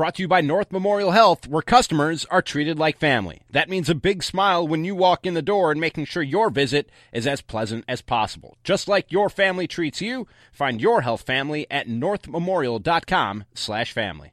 Brought 0.00 0.14
to 0.14 0.22
you 0.22 0.28
by 0.28 0.40
North 0.40 0.72
Memorial 0.72 1.10
Health, 1.10 1.46
where 1.46 1.60
customers 1.60 2.24
are 2.30 2.40
treated 2.40 2.78
like 2.78 2.96
family. 2.96 3.42
That 3.50 3.68
means 3.68 3.90
a 3.90 3.94
big 3.94 4.22
smile 4.22 4.66
when 4.66 4.82
you 4.82 4.94
walk 4.94 5.26
in 5.26 5.34
the 5.34 5.42
door 5.42 5.70
and 5.70 5.78
making 5.78 6.06
sure 6.06 6.22
your 6.22 6.48
visit 6.48 6.88
is 7.12 7.26
as 7.26 7.42
pleasant 7.42 7.84
as 7.86 8.00
possible. 8.00 8.56
Just 8.64 8.88
like 8.88 9.12
your 9.12 9.28
family 9.28 9.66
treats 9.66 10.00
you, 10.00 10.26
find 10.54 10.80
your 10.80 11.02
health 11.02 11.20
family 11.20 11.66
at 11.70 11.86
northmemorial.com 11.86 13.44
slash 13.52 13.92
family. 13.92 14.32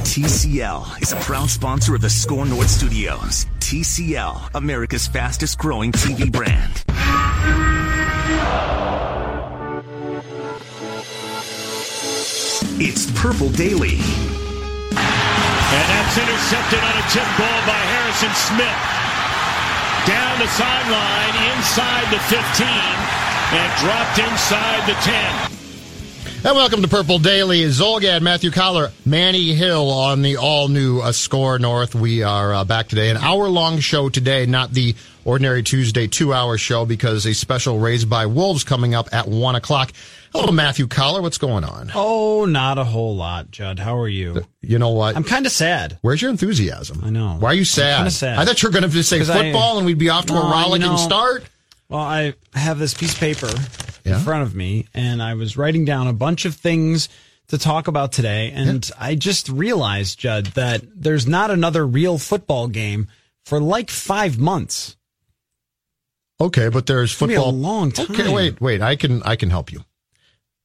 TCL 0.00 1.00
is 1.00 1.12
a 1.12 1.16
proud 1.20 1.50
sponsor 1.50 1.94
of 1.94 2.00
the 2.00 2.10
Score 2.10 2.44
North 2.44 2.68
Studios. 2.68 3.46
TCL, 3.60 4.56
America's 4.56 5.06
fastest 5.06 5.56
growing 5.56 5.92
TV 5.92 6.32
brand. 6.32 6.82
It's 12.82 13.08
Purple 13.20 13.50
Daily. 13.50 13.98
And 15.70 15.86
that's 15.86 16.18
intercepted 16.18 16.82
on 16.82 16.94
a 16.98 17.06
tip 17.14 17.28
ball 17.38 17.60
by 17.62 17.78
Harrison 17.94 18.34
Smith. 18.34 18.80
Down 20.02 20.34
the 20.42 20.50
sideline, 20.58 21.34
inside 21.54 22.06
the 22.10 22.18
15, 22.26 22.66
and 22.66 23.68
dropped 23.78 24.18
inside 24.18 24.82
the 24.90 24.98
10. 24.98 25.59
And 26.42 26.56
welcome 26.56 26.80
to 26.80 26.88
Purple 26.88 27.18
Daily. 27.18 27.60
Zulgad, 27.64 28.22
Matthew 28.22 28.50
Coller, 28.50 28.92
Manny 29.04 29.52
Hill 29.54 29.90
on 29.90 30.22
the 30.22 30.38
all 30.38 30.68
new 30.68 31.00
uh, 31.00 31.12
Score 31.12 31.58
North. 31.58 31.94
We 31.94 32.22
are 32.22 32.54
uh, 32.54 32.64
back 32.64 32.88
today. 32.88 33.10
An 33.10 33.18
hour 33.18 33.46
long 33.48 33.78
show 33.80 34.08
today, 34.08 34.46
not 34.46 34.70
the 34.70 34.94
ordinary 35.26 35.62
Tuesday 35.62 36.06
two 36.06 36.32
hour 36.32 36.56
show 36.56 36.86
because 36.86 37.26
a 37.26 37.34
special 37.34 37.78
raised 37.78 38.08
by 38.08 38.24
Wolves 38.24 38.64
coming 38.64 38.94
up 38.94 39.10
at 39.12 39.28
one 39.28 39.54
o'clock. 39.54 39.92
Hello, 40.32 40.50
Matthew 40.50 40.86
Coller. 40.86 41.20
What's 41.20 41.36
going 41.36 41.62
on? 41.64 41.90
Oh, 41.94 42.46
not 42.46 42.78
a 42.78 42.84
whole 42.84 43.16
lot, 43.16 43.50
Judd. 43.50 43.78
How 43.78 43.98
are 43.98 44.08
you? 44.08 44.42
You 44.62 44.78
know 44.78 44.90
what? 44.90 45.16
I'm 45.16 45.24
kind 45.24 45.44
of 45.44 45.52
sad. 45.52 45.98
Where's 46.00 46.22
your 46.22 46.30
enthusiasm? 46.30 47.02
I 47.04 47.10
know. 47.10 47.36
Why 47.38 47.50
are 47.50 47.54
you 47.54 47.66
sad? 47.66 48.10
sad. 48.12 48.38
I 48.38 48.46
thought 48.46 48.62
you 48.62 48.70
were 48.70 48.72
going 48.72 48.90
to 48.90 49.02
say 49.02 49.18
'Cause 49.18 49.28
I- 49.28 49.42
football 49.42 49.76
and 49.76 49.84
we'd 49.86 49.98
be 49.98 50.08
off 50.08 50.24
to 50.26 50.32
No, 50.32 50.42
a 50.48 50.50
rollicking 50.50 50.86
you 50.86 50.92
know- 50.92 50.96
start. 50.96 51.44
Well, 51.90 52.00
I 52.00 52.34
have 52.54 52.78
this 52.78 52.94
piece 52.94 53.12
of 53.12 53.18
paper 53.20 53.50
Yeah? 54.04 54.16
in 54.16 54.20
front 54.24 54.44
of 54.44 54.54
me, 54.54 54.86
and 54.94 55.22
I 55.22 55.34
was 55.34 55.56
writing 55.58 55.84
down 55.84 56.06
a 56.06 56.12
bunch 56.14 56.44
of 56.46 56.54
things 56.54 57.08
to 57.48 57.58
talk 57.58 57.88
about 57.88 58.12
today, 58.12 58.52
and 58.54 58.88
I 58.98 59.16
just 59.16 59.48
realized, 59.48 60.18
Judd, 60.20 60.46
that 60.54 60.82
there's 60.94 61.26
not 61.26 61.50
another 61.50 61.84
real 61.86 62.16
football 62.16 62.68
game 62.68 63.08
for 63.44 63.60
like 63.60 63.90
five 63.90 64.38
months. 64.38 64.96
Okay, 66.40 66.68
but 66.68 66.86
there's 66.86 67.14
gonna 67.18 67.28
be 67.28 67.34
a 67.34 67.38
football. 67.38 67.52
long 67.52 67.92
Okay, 67.98 68.32
wait, 68.32 68.60
wait. 68.60 68.80
I 68.80 68.96
can 68.96 69.22
I 69.24 69.36
can 69.36 69.50
help 69.50 69.72
you. 69.72 69.84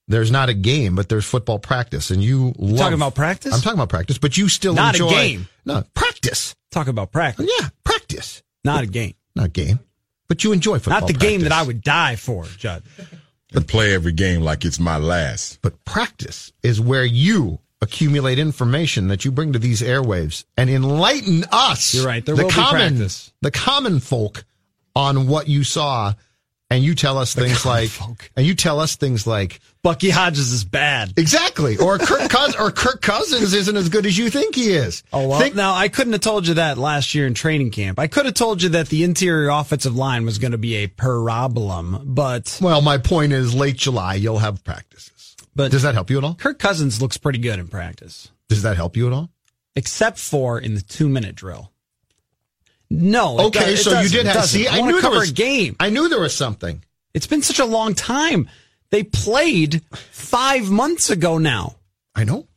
There's 0.08 0.30
not 0.32 0.48
a 0.50 0.54
game, 0.54 0.94
but 0.96 1.10
there's 1.10 1.26
football 1.26 1.58
practice, 1.58 2.12
and 2.12 2.24
you 2.24 2.54
love, 2.60 2.78
talking 2.78 2.94
about 2.94 3.16
practice? 3.16 3.52
I'm 3.54 3.60
talking 3.62 3.80
about 3.80 3.90
practice, 3.90 4.20
but 4.20 4.38
you 4.38 4.48
still 4.48 4.76
Not 4.76 4.96
a 4.96 5.00
game. 5.00 5.48
No 5.66 5.84
practice. 5.96 6.56
Talk 6.72 6.88
about 6.88 7.12
practice, 7.12 7.50
Yeah, 7.60 7.70
practice. 7.84 8.44
not 8.64 8.84
a 8.84 8.88
game, 8.88 9.16
Not 9.36 9.48
a 9.48 9.50
game, 9.50 9.80
but 10.28 10.44
you 10.44 10.52
enjoy 10.52 10.80
football. 10.80 11.02
not 11.02 11.08
the 11.08 11.14
game 11.14 11.42
that 11.42 11.52
I 11.52 11.64
would 11.64 11.82
die 11.82 12.16
for, 12.16 12.46
Judd. 12.46 12.84
But 13.52 13.68
play 13.68 13.94
every 13.94 14.12
game 14.12 14.42
like 14.42 14.66
it's 14.66 14.80
my 14.80 14.98
last. 14.98 15.60
But 15.62 15.84
practice 15.86 16.52
is 16.62 16.82
where 16.82 17.06
you 17.06 17.60
accumulate 17.82 18.40
information 18.40 19.08
that 19.10 19.24
you 19.24 19.32
bring 19.32 19.54
to 19.54 19.60
these 19.60 19.82
airwaves 19.82 20.44
and 20.58 20.70
enlighten 20.70 21.46
us. 21.52 21.94
You're 21.94 22.06
right, 22.06 22.26
there 22.26 22.36
the 22.36 22.44
will 22.44 22.50
be 22.50 22.56
practice. 22.56 23.32
the 23.42 23.52
common 23.52 24.00
folk, 24.00 24.44
on 24.96 25.28
what 25.28 25.48
you 25.48 25.64
saw, 25.64 26.14
and 26.76 26.84
you 26.84 26.94
tell 26.94 27.18
us 27.18 27.34
things 27.34 27.66
like, 27.66 27.90
folk. 27.90 28.30
and 28.36 28.46
you 28.46 28.54
tell 28.54 28.80
us 28.80 28.96
things 28.96 29.26
like, 29.26 29.60
Bucky 29.82 30.10
Hodges 30.10 30.52
is 30.52 30.64
bad. 30.66 31.14
exactly, 31.18 31.78
or 31.78 31.98
Kirk 31.98 32.30
Cousins, 32.30 32.56
or 32.60 32.72
Kirk 32.72 33.02
Cousins 33.02 33.54
isn't 33.54 33.76
as 33.78 33.90
good 33.90 34.06
as 34.06 34.18
you 34.18 34.30
think 34.30 34.56
he 34.56 34.72
is. 34.74 35.04
Oh 35.14 35.28
well, 35.28 35.40
Think- 35.40 35.56
now 35.56 35.74
I 35.74 35.88
couldn't 35.90 36.14
have 36.14 36.22
told 36.22 36.48
you 36.48 36.56
that 36.56 36.78
last 36.78 37.16
year 37.16 37.28
in 37.28 37.34
training 37.34 37.72
camp. 37.72 38.00
I 38.00 38.08
could 38.08 38.26
have 38.26 38.34
told 38.36 38.62
you 38.64 38.70
that 38.70 38.90
the 38.90 39.04
interior 39.04 39.50
offensive 39.50 39.96
line 39.96 40.26
was 40.26 40.38
going 40.40 40.52
to 40.54 40.58
be 40.58 40.76
a 40.78 40.88
problem, 40.88 42.02
but 42.06 42.58
well, 42.62 42.82
my 42.82 42.98
point 42.98 43.32
is, 43.34 43.54
late 43.56 43.78
July 43.78 44.16
you'll 44.16 44.40
have 44.40 44.64
practices. 44.64 45.36
but 45.56 45.72
Does 45.72 45.84
that 45.84 45.94
help 45.94 46.10
you 46.10 46.18
at 46.18 46.24
all? 46.24 46.36
Kirk 46.36 46.60
Cousins 46.60 47.02
looks 47.02 47.18
pretty 47.18 47.40
good 47.40 47.60
in 47.60 47.68
practice, 47.68 48.30
Does 48.50 48.64
that 48.64 48.76
help 48.76 48.98
you 48.98 49.08
at 49.08 49.14
all? 49.14 49.30
except 49.76 50.18
for 50.18 50.58
in 50.60 50.74
the 50.76 50.82
two 50.82 51.08
minute 51.10 51.36
drill. 51.36 51.72
No. 52.90 53.40
Okay, 53.48 53.60
does- 53.60 53.80
it 53.80 53.84
so 53.84 53.90
you 53.90 53.96
doesn't, 53.96 54.12
did 54.12 54.20
it 54.22 54.26
have. 54.28 54.36
doesn't. 54.36 54.60
See, 54.60 54.68
I, 54.68 54.78
I, 54.78 54.82
knew 54.82 54.96
to 54.96 55.02
there 55.02 55.12
was 55.12 55.32
a 55.32 55.34
game. 55.34 55.76
I 55.80 55.90
knew 55.90 56.10
there 56.10 56.22
was 56.22 56.36
something. 56.36 56.84
It's 57.14 57.28
been 57.28 57.42
such 57.42 57.60
a 57.60 57.66
long 57.66 57.94
time. 57.96 58.50
They 58.92 59.04
played 59.04 59.82
five 60.12 60.70
months 60.70 61.10
ago 61.10 61.38
now. 61.38 61.76
I 62.14 62.24
know. 62.24 62.48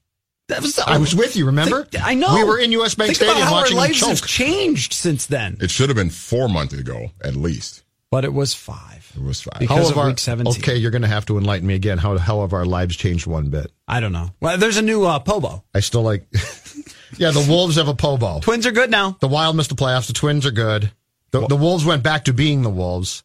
That 0.48 0.62
was 0.62 0.78
I 0.78 0.96
was 0.96 1.14
with 1.14 1.36
you. 1.36 1.46
Remember? 1.46 1.84
Think- 1.84 2.06
I 2.06 2.14
know. 2.14 2.34
We 2.34 2.44
were 2.44 2.58
in 2.58 2.72
US 2.72 2.94
Bank 2.94 3.08
Think 3.08 3.16
Stadium 3.16 3.36
about 3.36 3.48
how 3.48 3.52
watching 3.52 3.78
our 3.78 3.86
them 3.86 3.92
lives 3.92 4.20
have 4.20 4.28
changed 4.28 4.94
since 4.94 5.26
then. 5.26 5.58
It 5.60 5.70
should 5.70 5.90
have 5.90 5.96
been 5.96 6.10
four 6.10 6.48
months 6.48 6.74
ago, 6.74 7.10
at 7.22 7.36
least. 7.36 7.82
But 8.10 8.24
it 8.24 8.32
was 8.32 8.54
five. 8.54 9.12
It 9.14 9.22
was 9.22 9.42
five. 9.42 9.58
Because 9.58 9.88
How 9.88 9.90
of 9.92 9.98
our, 9.98 10.06
week 10.06 10.18
17. 10.18 10.62
Okay, 10.62 10.76
you're 10.76 10.90
going 10.90 11.02
to 11.02 11.08
have 11.08 11.26
to 11.26 11.36
enlighten 11.36 11.66
me 11.66 11.74
again. 11.74 11.98
How 11.98 12.16
how 12.16 12.40
have 12.40 12.54
our 12.54 12.64
lives 12.64 12.96
changed 12.96 13.26
one 13.26 13.50
bit? 13.50 13.70
I 13.86 14.00
don't 14.00 14.12
know. 14.12 14.30
Well, 14.40 14.56
there's 14.56 14.78
a 14.78 14.82
new 14.82 15.04
uh, 15.04 15.18
Pobo. 15.18 15.64
I 15.74 15.80
still 15.80 16.02
like. 16.02 16.26
yeah, 17.16 17.30
the 17.30 17.46
Wolves 17.48 17.76
have 17.76 17.88
a 17.88 17.94
pobo. 17.94 18.40
Twins 18.40 18.66
are 18.66 18.72
good 18.72 18.90
now. 18.90 19.16
The 19.20 19.28
Wild 19.28 19.56
missed 19.56 19.70
the 19.70 19.76
playoffs. 19.76 20.06
The 20.06 20.12
Twins 20.12 20.46
are 20.46 20.50
good. 20.50 20.90
The, 21.30 21.46
the 21.46 21.56
Wolves 21.56 21.84
went 21.84 22.02
back 22.02 22.24
to 22.24 22.32
being 22.32 22.62
the 22.62 22.70
Wolves. 22.70 23.22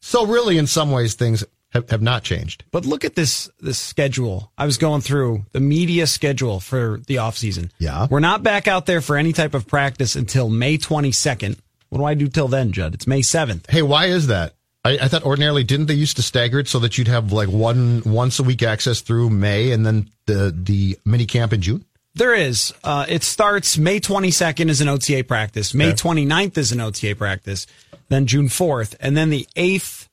So 0.00 0.26
really, 0.26 0.58
in 0.58 0.66
some 0.66 0.90
ways, 0.90 1.14
things 1.14 1.44
have, 1.70 1.88
have 1.90 2.02
not 2.02 2.22
changed. 2.22 2.64
But 2.70 2.86
look 2.86 3.04
at 3.04 3.14
this 3.14 3.50
this 3.60 3.78
schedule. 3.78 4.52
I 4.56 4.66
was 4.66 4.78
going 4.78 5.00
through 5.00 5.44
the 5.52 5.60
media 5.60 6.06
schedule 6.06 6.60
for 6.60 7.00
the 7.06 7.16
offseason. 7.16 7.70
Yeah. 7.78 8.06
We're 8.10 8.20
not 8.20 8.42
back 8.42 8.68
out 8.68 8.86
there 8.86 9.00
for 9.00 9.16
any 9.16 9.32
type 9.32 9.54
of 9.54 9.66
practice 9.66 10.16
until 10.16 10.48
May 10.48 10.78
22nd. 10.78 11.58
What 11.88 11.98
do 11.98 12.04
I 12.04 12.14
do 12.14 12.28
till 12.28 12.48
then, 12.48 12.72
Judd? 12.72 12.94
It's 12.94 13.06
May 13.06 13.20
7th. 13.20 13.70
Hey, 13.70 13.82
why 13.82 14.06
is 14.06 14.28
that? 14.28 14.54
I, 14.84 14.98
I 15.02 15.08
thought 15.08 15.22
ordinarily 15.22 15.64
didn't 15.64 15.86
they 15.86 15.94
used 15.94 16.16
to 16.16 16.22
stagger 16.22 16.58
it 16.58 16.68
so 16.68 16.78
that 16.80 16.98
you'd 16.98 17.08
have 17.08 17.32
like 17.32 17.48
one 17.48 18.02
once 18.04 18.38
a 18.38 18.42
week 18.42 18.62
access 18.62 19.00
through 19.00 19.30
May 19.30 19.72
and 19.72 19.84
then 19.84 20.10
the 20.26 20.54
the 20.56 20.98
mini 21.04 21.26
camp 21.26 21.52
in 21.52 21.60
June. 21.60 21.84
There 22.14 22.34
is. 22.34 22.72
Uh, 22.84 23.06
it 23.08 23.22
starts 23.24 23.76
May 23.76 23.98
22nd 24.00 24.68
is 24.68 24.80
an 24.80 24.88
OTA 24.88 25.24
practice. 25.24 25.74
May 25.74 25.88
Okay. 25.88 25.94
29th 25.96 26.56
is 26.58 26.72
an 26.72 26.80
OTA 26.80 27.16
practice. 27.16 27.66
Then 28.08 28.26
June 28.26 28.48
4th. 28.48 28.94
And 29.00 29.16
then 29.16 29.30
the 29.30 29.48
8th 29.56 30.08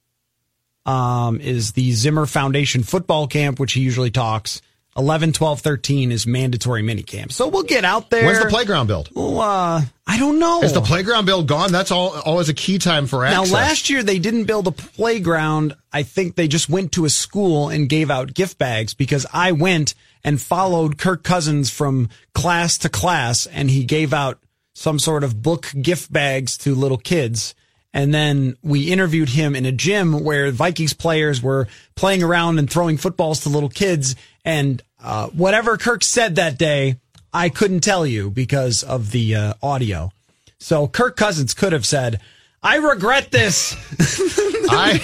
um, 0.85 1.39
is 1.39 1.73
the 1.73 1.91
Zimmer 1.91 2.25
Foundation 2.25 2.83
football 2.83 3.27
camp, 3.27 3.59
which 3.59 3.73
he 3.73 3.81
usually 3.81 4.09
talks. 4.11 4.61
11, 4.97 5.31
12, 5.31 5.61
13 5.61 6.11
is 6.11 6.27
mandatory 6.27 6.81
mini 6.81 7.03
camp. 7.03 7.31
So 7.31 7.47
we'll 7.47 7.63
get 7.63 7.85
out 7.85 8.09
there. 8.09 8.25
When's 8.25 8.39
the 8.39 8.49
playground 8.49 8.87
build? 8.87 9.09
Well, 9.13 9.39
uh, 9.39 9.81
I 10.05 10.19
don't 10.19 10.37
know. 10.37 10.63
Is 10.63 10.73
the 10.73 10.81
playground 10.81 11.25
build 11.25 11.47
gone? 11.47 11.71
That's 11.71 11.91
all 11.91 12.19
always 12.25 12.49
a 12.49 12.53
key 12.53 12.77
time 12.77 13.07
for 13.07 13.23
action. 13.23 13.41
Now, 13.43 13.53
last 13.53 13.89
year 13.89 14.03
they 14.03 14.19
didn't 14.19 14.45
build 14.45 14.67
a 14.67 14.71
playground. 14.71 15.75
I 15.93 16.03
think 16.03 16.35
they 16.35 16.49
just 16.49 16.67
went 16.67 16.91
to 16.93 17.05
a 17.05 17.09
school 17.09 17.69
and 17.69 17.87
gave 17.87 18.11
out 18.11 18.33
gift 18.33 18.57
bags 18.57 18.93
because 18.93 19.25
I 19.31 19.53
went 19.53 19.93
and 20.23 20.41
followed 20.41 20.97
Kirk 20.97 21.23
Cousins 21.23 21.69
from 21.69 22.09
class 22.33 22.77
to 22.79 22.89
class 22.89 23.45
and 23.47 23.69
he 23.69 23.83
gave 23.83 24.13
out 24.13 24.39
some 24.73 24.99
sort 24.99 25.23
of 25.23 25.41
book 25.41 25.71
gift 25.81 26.11
bags 26.11 26.57
to 26.59 26.75
little 26.75 26.97
kids. 26.97 27.55
And 27.93 28.13
then 28.13 28.55
we 28.63 28.91
interviewed 28.91 29.29
him 29.29 29.55
in 29.55 29.65
a 29.65 29.71
gym 29.71 30.23
where 30.23 30.49
Vikings 30.51 30.93
players 30.93 31.41
were 31.41 31.67
playing 31.95 32.23
around 32.23 32.57
and 32.57 32.69
throwing 32.69 32.97
footballs 32.97 33.41
to 33.41 33.49
little 33.49 33.69
kids. 33.69 34.15
And 34.45 34.81
uh, 35.03 35.27
whatever 35.27 35.77
Kirk 35.77 36.03
said 36.03 36.35
that 36.35 36.57
day 36.57 36.95
I 37.33 37.49
couldn't 37.49 37.81
tell 37.81 38.05
you 38.05 38.29
because 38.29 38.83
of 38.83 39.11
the 39.11 39.35
uh, 39.35 39.53
audio. 39.63 40.11
So 40.59 40.87
Kirk 40.87 41.15
Cousins 41.15 41.53
could 41.53 41.73
have 41.73 41.85
said, 41.85 42.21
"I 42.61 42.77
regret 42.77 43.31
this. 43.31 43.73
I 44.69 44.99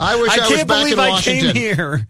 I 0.00 0.20
wish 0.20 0.38
I, 0.38 0.44
I 0.44 0.48
can't 0.48 0.68
back 0.68 0.82
believe 0.82 0.98
I 0.98 1.10
Washington. 1.10 1.52
came 1.52 1.54
here." 1.54 2.08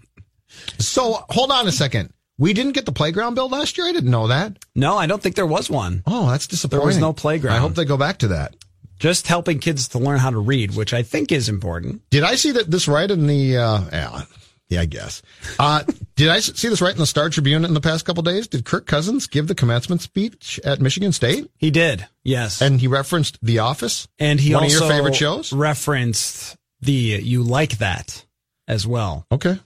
So 0.79 1.25
hold 1.29 1.51
on 1.51 1.67
a 1.67 1.73
second. 1.73 2.13
We 2.39 2.53
didn't 2.53 2.73
get 2.73 2.87
the 2.87 2.93
playground 2.93 3.35
bill 3.35 3.49
last 3.49 3.77
year. 3.77 3.89
I 3.89 3.93
didn't 3.93 4.11
know 4.11 4.29
that. 4.29 4.59
No, 4.75 4.97
I 4.97 5.07
don't 5.07 5.21
think 5.23 5.35
there 5.35 5.47
was 5.47 5.69
one. 5.69 6.03
Oh, 6.07 6.31
that's 6.31 6.47
disappointing. 6.47 6.79
There 6.81 6.87
was 6.87 6.99
no 6.99 7.13
playground. 7.13 7.57
I 7.57 7.59
hope 7.59 7.75
they 7.75 7.85
go 7.85 7.97
back 7.97 8.19
to 8.19 8.29
that. 8.29 8.55
Just 9.01 9.27
helping 9.27 9.59
kids 9.59 9.89
to 9.89 9.99
learn 9.99 10.19
how 10.19 10.31
to 10.31 10.39
read, 10.39 10.75
which 10.75 10.93
I 10.95 11.03
think 11.03 11.31
is 11.33 11.49
important. 11.49 12.03
Did 12.11 12.25
I 12.25 12.35
see 12.37 12.53
that 12.53 12.71
this 12.71 12.89
right 12.89 13.11
in 13.11 13.27
the? 13.27 13.57
Uh, 13.57 13.81
yeah, 13.93 14.23
yeah, 14.69 14.81
I 14.83 14.85
guess. 14.87 15.23
Uh, 15.59 15.83
did 16.17 16.29
I 16.29 16.41
see 16.41 16.69
this 16.69 16.81
right 16.81 16.93
in 16.93 16.99
the 16.99 17.07
Star 17.07 17.31
Tribune 17.31 17.65
in 17.65 17.75
the 17.75 17.81
past 17.81 18.05
couple 18.05 18.23
days? 18.23 18.49
Did 18.49 18.65
Kirk 18.65 18.87
Cousins 18.87 19.27
give 19.27 19.47
the 19.49 19.55
commencement 19.55 20.03
speech 20.03 20.59
at 20.65 20.81
Michigan 20.81 21.13
State? 21.13 21.49
He 21.59 21.71
did, 21.71 22.07
yes, 22.25 22.61
And 22.61 22.81
he 22.81 22.87
referenced 22.89 23.39
The 23.41 23.61
Office. 23.61 24.09
and 24.19 24.39
he 24.41 24.53
one 24.55 24.65
also 24.65 24.77
of 24.77 24.83
your 24.83 24.91
favorite 24.91 25.15
shows. 25.17 25.53
referenced 25.53 26.57
the 26.81 26.93
"You 26.93 27.43
Like 27.43 27.79
That" 27.79 28.25
as 28.67 28.85
well. 28.87 29.27
Okay. 29.33 29.59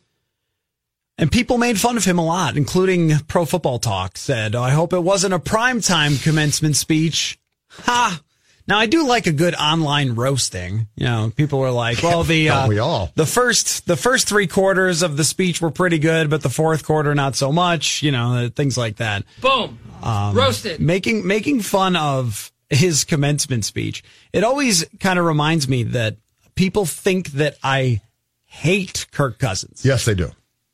And 1.19 1.31
people 1.31 1.59
made 1.59 1.79
fun 1.79 1.97
of 1.97 2.05
him 2.05 2.19
a 2.19 2.25
lot, 2.25 2.57
including 2.57 3.19
Pro 3.29 3.45
Football 3.45 3.79
Talk 3.79 4.17
said, 4.17 4.55
I 4.55 4.71
hope 4.71 4.93
it 4.93 5.03
wasn't 5.03 5.35
a 5.35 5.39
primetime 5.39 6.23
commencement 6.23 6.77
speech. 6.77 7.39
Ha! 7.71 8.21
Now 8.67 8.79
I 8.79 8.87
do 8.87 9.07
like 9.07 9.27
a 9.27 9.33
good 9.33 9.55
online 9.55 10.15
roasting. 10.15 10.87
You 10.97 11.07
know, 11.07 11.33
people 11.35 11.59
were 11.59 11.71
like, 11.71 12.03
well, 12.03 12.23
the, 12.23 12.47
Don't 12.47 12.65
uh, 12.65 12.69
we 12.69 12.79
all? 12.79 13.11
the 13.15 13.27
first, 13.27 13.87
the 13.87 13.97
first 13.97 14.29
three 14.29 14.47
quarters 14.47 15.03
of 15.03 15.17
the 15.17 15.25
speech 15.25 15.61
were 15.61 15.71
pretty 15.71 15.99
good, 15.99 16.31
but 16.31 16.43
the 16.43 16.49
fourth 16.49 16.85
quarter, 16.85 17.15
not 17.15 17.37
so 17.37 17.53
much, 17.53 18.03
you 18.03 18.11
know, 18.11 18.49
things 18.55 18.79
like 18.79 18.97
that. 18.97 19.25
Boom. 19.41 19.79
Roasted. 20.03 20.81
Making, 20.81 21.27
making 21.27 21.61
fun 21.61 21.95
of 21.97 22.51
his 22.71 23.05
commencement 23.05 23.65
speech. 23.65 24.03
It 24.33 24.45
always 24.45 24.85
kind 24.99 25.19
of 25.19 25.25
reminds 25.25 25.69
me 25.69 25.83
that 25.85 26.17
people 26.55 26.87
think 26.87 27.33
that 27.33 27.57
I 27.63 28.01
hate 28.45 29.07
Kirk 29.13 29.39
Cousins 29.39 29.85
Yes, 29.85 30.05
they 30.05 30.15
do. 30.15 30.31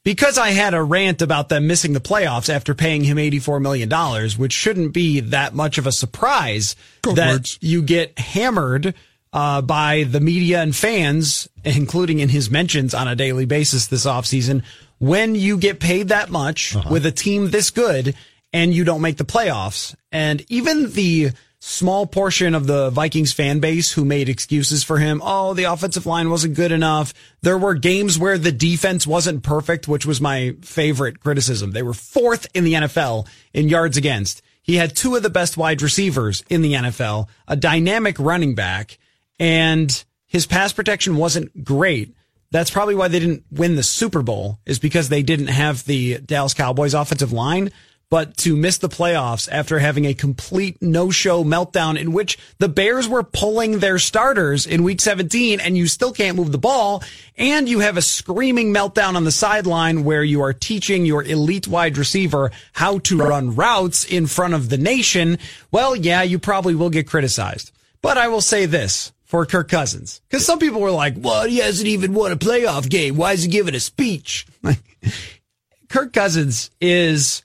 Because 0.08 0.38
I 0.38 0.52
had 0.52 0.72
a 0.72 0.82
rant 0.82 1.20
about 1.20 1.50
them 1.50 1.66
missing 1.66 1.92
the 1.92 2.00
playoffs 2.00 2.48
after 2.48 2.74
paying 2.74 3.04
him 3.04 3.18
$84 3.18 3.60
million, 3.60 3.90
which 4.38 4.54
shouldn't 4.54 4.94
be 4.94 5.20
that 5.20 5.52
much 5.54 5.76
of 5.76 5.86
a 5.86 5.92
surprise 5.92 6.76
Go 7.02 7.12
that 7.12 7.30
Birds. 7.30 7.58
you 7.60 7.82
get 7.82 8.18
hammered 8.18 8.94
uh, 9.34 9.60
by 9.60 10.04
the 10.04 10.20
media 10.20 10.62
and 10.62 10.74
fans, 10.74 11.46
including 11.62 12.20
in 12.20 12.30
his 12.30 12.50
mentions 12.50 12.94
on 12.94 13.06
a 13.06 13.14
daily 13.14 13.44
basis 13.44 13.88
this 13.88 14.06
offseason, 14.06 14.62
when 14.96 15.34
you 15.34 15.58
get 15.58 15.78
paid 15.78 16.08
that 16.08 16.30
much 16.30 16.74
with 16.90 17.04
a 17.04 17.12
team 17.12 17.50
this 17.50 17.70
good 17.70 18.14
and 18.50 18.72
you 18.72 18.84
don't 18.84 19.02
make 19.02 19.18
the 19.18 19.26
playoffs. 19.26 19.94
And 20.10 20.42
even 20.48 20.90
the 20.90 21.32
small 21.60 22.06
portion 22.06 22.54
of 22.54 22.66
the 22.66 22.90
Vikings 22.90 23.32
fan 23.32 23.58
base 23.58 23.92
who 23.92 24.04
made 24.04 24.28
excuses 24.28 24.84
for 24.84 24.98
him. 24.98 25.20
Oh, 25.24 25.54
the 25.54 25.64
offensive 25.64 26.06
line 26.06 26.30
wasn't 26.30 26.54
good 26.54 26.72
enough. 26.72 27.12
There 27.42 27.58
were 27.58 27.74
games 27.74 28.18
where 28.18 28.38
the 28.38 28.52
defense 28.52 29.06
wasn't 29.06 29.42
perfect, 29.42 29.88
which 29.88 30.06
was 30.06 30.20
my 30.20 30.54
favorite 30.62 31.20
criticism. 31.20 31.72
They 31.72 31.82
were 31.82 31.94
fourth 31.94 32.46
in 32.54 32.64
the 32.64 32.74
NFL 32.74 33.26
in 33.52 33.68
yards 33.68 33.96
against. 33.96 34.42
He 34.62 34.76
had 34.76 34.94
two 34.94 35.16
of 35.16 35.22
the 35.22 35.30
best 35.30 35.56
wide 35.56 35.82
receivers 35.82 36.44
in 36.48 36.62
the 36.62 36.74
NFL, 36.74 37.28
a 37.48 37.56
dynamic 37.56 38.18
running 38.18 38.54
back, 38.54 38.98
and 39.40 40.04
his 40.26 40.46
pass 40.46 40.72
protection 40.72 41.16
wasn't 41.16 41.64
great. 41.64 42.14
That's 42.50 42.70
probably 42.70 42.94
why 42.94 43.08
they 43.08 43.18
didn't 43.18 43.44
win 43.50 43.76
the 43.76 43.82
Super 43.82 44.22
Bowl 44.22 44.58
is 44.64 44.78
because 44.78 45.08
they 45.08 45.22
didn't 45.22 45.48
have 45.48 45.84
the 45.84 46.18
Dallas 46.18 46.54
Cowboys 46.54 46.94
offensive 46.94 47.32
line. 47.32 47.70
But 48.10 48.38
to 48.38 48.56
miss 48.56 48.78
the 48.78 48.88
playoffs 48.88 49.48
after 49.52 49.78
having 49.78 50.06
a 50.06 50.14
complete 50.14 50.80
no-show 50.80 51.44
meltdown 51.44 52.00
in 52.00 52.12
which 52.12 52.38
the 52.58 52.68
Bears 52.68 53.06
were 53.06 53.22
pulling 53.22 53.80
their 53.80 53.98
starters 53.98 54.66
in 54.66 54.82
week 54.82 55.00
17 55.00 55.60
and 55.60 55.76
you 55.76 55.86
still 55.86 56.12
can't 56.12 56.36
move 56.36 56.50
the 56.50 56.58
ball 56.58 57.02
and 57.36 57.68
you 57.68 57.80
have 57.80 57.98
a 57.98 58.02
screaming 58.02 58.72
meltdown 58.72 59.14
on 59.14 59.24
the 59.24 59.30
sideline 59.30 60.04
where 60.04 60.24
you 60.24 60.40
are 60.40 60.54
teaching 60.54 61.04
your 61.04 61.22
elite 61.22 61.68
wide 61.68 61.98
receiver 61.98 62.50
how 62.72 62.98
to 63.00 63.18
run 63.18 63.54
routes 63.54 64.04
in 64.04 64.26
front 64.26 64.54
of 64.54 64.70
the 64.70 64.78
nation. 64.78 65.38
Well, 65.70 65.94
yeah, 65.94 66.22
you 66.22 66.38
probably 66.38 66.74
will 66.74 66.90
get 66.90 67.06
criticized. 67.06 67.72
But 68.00 68.16
I 68.16 68.28
will 68.28 68.40
say 68.40 68.64
this 68.66 69.12
for 69.24 69.44
Kirk 69.44 69.68
Cousins. 69.68 70.22
Because 70.28 70.46
some 70.46 70.58
people 70.58 70.80
were 70.80 70.90
like, 70.90 71.14
well, 71.18 71.46
he 71.46 71.58
hasn't 71.58 71.88
even 71.88 72.14
won 72.14 72.32
a 72.32 72.36
playoff 72.36 72.88
game. 72.88 73.16
Why 73.16 73.32
is 73.32 73.42
he 73.42 73.50
giving 73.50 73.74
a 73.74 73.80
speech? 73.80 74.46
Kirk 75.88 76.12
Cousins 76.14 76.70
is 76.80 77.42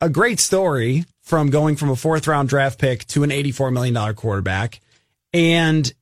a 0.00 0.08
great 0.08 0.40
story 0.40 1.04
from 1.22 1.50
going 1.50 1.76
from 1.76 1.90
a 1.90 1.96
fourth 1.96 2.26
round 2.26 2.48
draft 2.48 2.78
pick 2.78 3.06
to 3.08 3.22
an 3.22 3.30
$84 3.30 3.72
million 3.72 4.14
quarterback. 4.14 4.80
And 5.32 5.92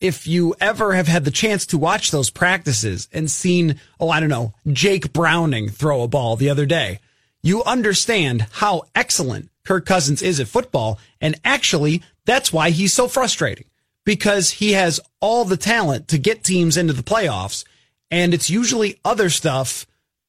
if 0.00 0.26
you 0.26 0.54
ever 0.60 0.94
have 0.94 1.08
had 1.08 1.24
the 1.24 1.30
chance 1.30 1.66
to 1.66 1.78
watch 1.78 2.10
those 2.10 2.30
practices 2.30 3.08
and 3.12 3.30
seen, 3.30 3.80
oh, 3.98 4.10
I 4.10 4.20
don't 4.20 4.28
know, 4.28 4.54
Jake 4.66 5.12
Browning 5.12 5.68
throw 5.68 6.02
a 6.02 6.08
ball 6.08 6.36
the 6.36 6.50
other 6.50 6.66
day, 6.66 7.00
you 7.42 7.62
understand 7.64 8.46
how 8.52 8.82
excellent 8.94 9.50
Kirk 9.64 9.86
Cousins 9.86 10.22
is 10.22 10.40
at 10.40 10.48
football. 10.48 10.98
And 11.20 11.36
actually, 11.44 12.02
that's 12.26 12.52
why 12.52 12.70
he's 12.70 12.92
so 12.92 13.08
frustrating 13.08 13.66
because 14.04 14.50
he 14.50 14.72
has 14.72 15.00
all 15.20 15.44
the 15.44 15.56
talent 15.56 16.08
to 16.08 16.18
get 16.18 16.44
teams 16.44 16.76
into 16.76 16.92
the 16.92 17.02
playoffs. 17.02 17.64
And 18.10 18.34
it's 18.34 18.50
usually 18.50 19.00
other 19.04 19.30
stuff 19.30 19.86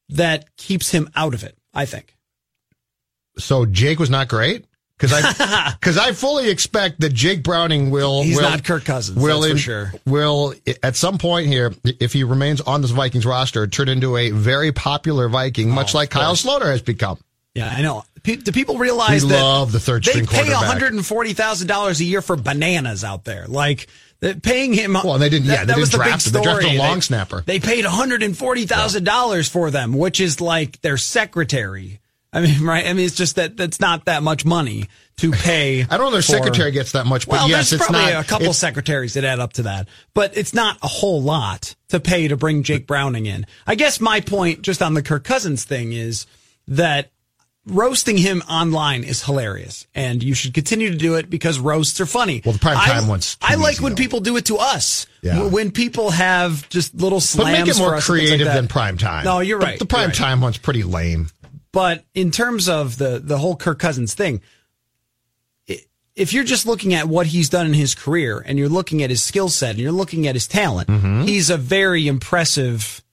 that 0.09 0.55
keeps 0.57 0.91
him 0.91 1.09
out 1.15 1.33
of 1.33 1.43
it, 1.43 1.57
I 1.73 1.85
think. 1.85 2.14
So 3.37 3.65
Jake 3.65 3.99
was 3.99 4.09
not 4.09 4.27
great 4.27 4.65
because 4.97 5.11
I 5.13 5.73
because 5.79 5.97
I 5.97 6.13
fully 6.13 6.49
expect 6.49 6.99
that 7.01 7.13
Jake 7.13 7.43
Browning 7.43 7.91
will 7.91 8.23
He's 8.23 8.37
will, 8.37 8.43
not 8.43 8.63
Kirk 8.63 8.85
Cousins, 8.85 9.17
will 9.21 9.43
in- 9.43 9.57
sure. 9.57 9.91
will 10.05 10.53
at 10.81 10.95
some 10.95 11.17
point 11.17 11.47
here 11.47 11.73
if 11.83 12.13
he 12.13 12.23
remains 12.23 12.61
on 12.61 12.81
this 12.81 12.91
Vikings 12.91 13.25
roster 13.25 13.67
turn 13.67 13.89
into 13.89 14.15
a 14.17 14.31
very 14.31 14.71
popular 14.71 15.27
Viking 15.29 15.69
much 15.69 15.93
Oh, 15.93 15.97
like 15.99 16.09
Kyle 16.09 16.35
Sloter 16.35 16.71
has 16.71 16.81
become. 16.81 17.17
Yeah, 17.53 17.73
I 17.73 17.81
know. 17.81 18.03
Pe- 18.23 18.35
do 18.37 18.51
people 18.51 18.77
realize 18.77 19.23
We 19.23 19.29
that 19.29 19.41
love 19.41 19.71
the 19.71 19.79
third 19.79 20.03
string 20.05 20.25
they 20.25 20.31
pay 20.43 20.51
one 20.53 20.65
hundred 20.65 20.93
and 20.93 21.05
forty 21.05 21.33
thousand 21.33 21.67
dollars 21.67 21.99
a 22.01 22.03
year 22.05 22.21
for 22.21 22.35
bananas 22.35 23.03
out 23.03 23.23
there? 23.23 23.45
Like 23.47 23.87
that 24.21 24.41
paying 24.41 24.73
him. 24.73 24.93
Well, 24.93 25.19
they 25.19 25.29
didn't- 25.29 25.45
yeah, 25.47 25.59
they 25.59 25.73
that 25.73 25.77
was 25.77 25.89
didn't 25.89 26.03
the 26.03 26.05
draft 26.09 26.25
big 26.25 26.35
him. 26.35 26.41
They 26.41 26.43
drafted 26.43 26.65
a 26.65 26.73
story. 26.75 26.77
long 26.89 27.01
snapper. 27.01 27.43
They 27.45 27.59
paid 27.59 27.85
one 27.85 27.93
hundred 27.93 28.23
and 28.23 28.37
forty 28.37 28.65
thousand 28.65 29.03
dollars 29.03 29.47
for 29.47 29.71
them, 29.71 29.93
which 29.93 30.19
is 30.19 30.41
like 30.41 30.81
their 30.81 30.97
secretary. 30.97 31.99
I 32.35 32.41
mean, 32.41 32.63
right? 32.65 32.85
I 32.85 32.93
mean, 32.93 33.05
it's 33.05 33.15
just 33.15 33.37
that 33.37 33.57
that's 33.57 33.79
not 33.79 34.05
that 34.05 34.21
much 34.21 34.45
money 34.45 34.89
to 35.17 35.31
pay. 35.31 35.81
I 35.89 35.97
don't 35.97 35.99
know 36.07 36.11
their 36.11 36.21
for- 36.21 36.33
secretary 36.33 36.71
gets 36.71 36.91
that 36.91 37.05
much, 37.07 37.25
but 37.27 37.33
well, 37.37 37.49
yes, 37.49 37.69
there's 37.71 37.81
it's 37.81 37.89
probably 37.89 38.11
not 38.13 38.23
a 38.23 38.27
couple 38.27 38.53
secretaries 38.53 39.13
that 39.15 39.23
add 39.23 39.39
up 39.39 39.53
to 39.53 39.63
that, 39.63 39.87
but 40.13 40.37
it's 40.37 40.53
not 40.53 40.77
a 40.83 40.87
whole 40.87 41.21
lot 41.21 41.73
to 41.89 41.99
pay 41.99 42.27
to 42.27 42.37
bring 42.37 42.61
Jake 42.63 42.85
Browning 42.85 43.25
in. 43.25 43.47
I 43.65 43.75
guess 43.75 43.99
my 43.99 44.19
point, 44.19 44.61
just 44.61 44.81
on 44.83 44.93
the 44.93 45.01
Kirk 45.01 45.23
Cousins 45.23 45.63
thing, 45.63 45.93
is 45.93 46.27
that 46.67 47.09
roasting 47.67 48.17
him 48.17 48.43
online 48.49 49.03
is 49.03 49.23
hilarious, 49.23 49.87
and 49.95 50.21
you 50.21 50.35
should 50.35 50.53
continue 50.53 50.91
to 50.91 50.97
do 50.97 51.15
it 51.15 51.29
because 51.29 51.57
roasts 51.59 51.99
are 51.99 52.05
funny. 52.05 52.41
Well, 52.45 52.53
the 52.53 52.59
prime 52.59 52.77
I- 52.77 52.85
time 52.87 53.07
one's 53.07 53.37
I 53.41 53.55
like 53.55 53.79
when 53.81 53.93
though. 53.93 53.97
people 53.97 54.19
do 54.19 54.37
it 54.37 54.45
to 54.45 54.57
us. 54.57 55.07
Yeah. 55.21 55.47
When 55.47 55.71
people 55.71 56.11
have 56.11 56.69
just 56.69 56.93
little 56.93 57.19
slams. 57.19 57.57
But 57.57 57.65
make 57.65 57.75
it 57.75 57.79
more 57.79 57.89
things 57.93 58.09
like 58.09 58.19
creative 58.19 58.45
than 58.47 58.67
prime 58.67 58.99
time. 58.99 59.25
No, 59.25 59.39
you're 59.39 59.57
right. 59.57 59.79
The, 59.79 59.85
You're 59.85 59.87
prime 59.87 60.07
right. 60.09 60.15
time 60.15 60.39
one's 60.41 60.59
pretty 60.59 60.83
lame. 60.83 61.29
But 61.75 62.05
in 62.13 62.31
terms 62.31 62.69
of 62.69 62.97
the 62.97 63.19
the 63.21 63.37
whole 63.37 63.57
Kirk 63.57 63.79
Cousins 63.79 64.13
thing, 64.13 64.39
if 66.15 66.31
you're 66.31 66.45
just 66.45 66.65
looking 66.65 66.93
at 66.93 67.09
what 67.09 67.27
he's 67.27 67.49
done 67.49 67.65
in 67.65 67.73
his 67.73 67.93
career 67.93 68.41
and 68.45 68.57
you're 68.57 68.69
looking 68.69 69.03
at 69.03 69.09
his 69.09 69.21
skill 69.21 69.49
set 69.49 69.71
and 69.71 69.79
you're 69.79 69.91
looking 69.91 70.25
at 70.25 70.35
his 70.35 70.47
talent, 70.47 70.87
mm-hmm. 70.87 71.23
he's 71.23 71.49
a 71.49 71.57
very 71.57 72.07
impressive 72.07 73.03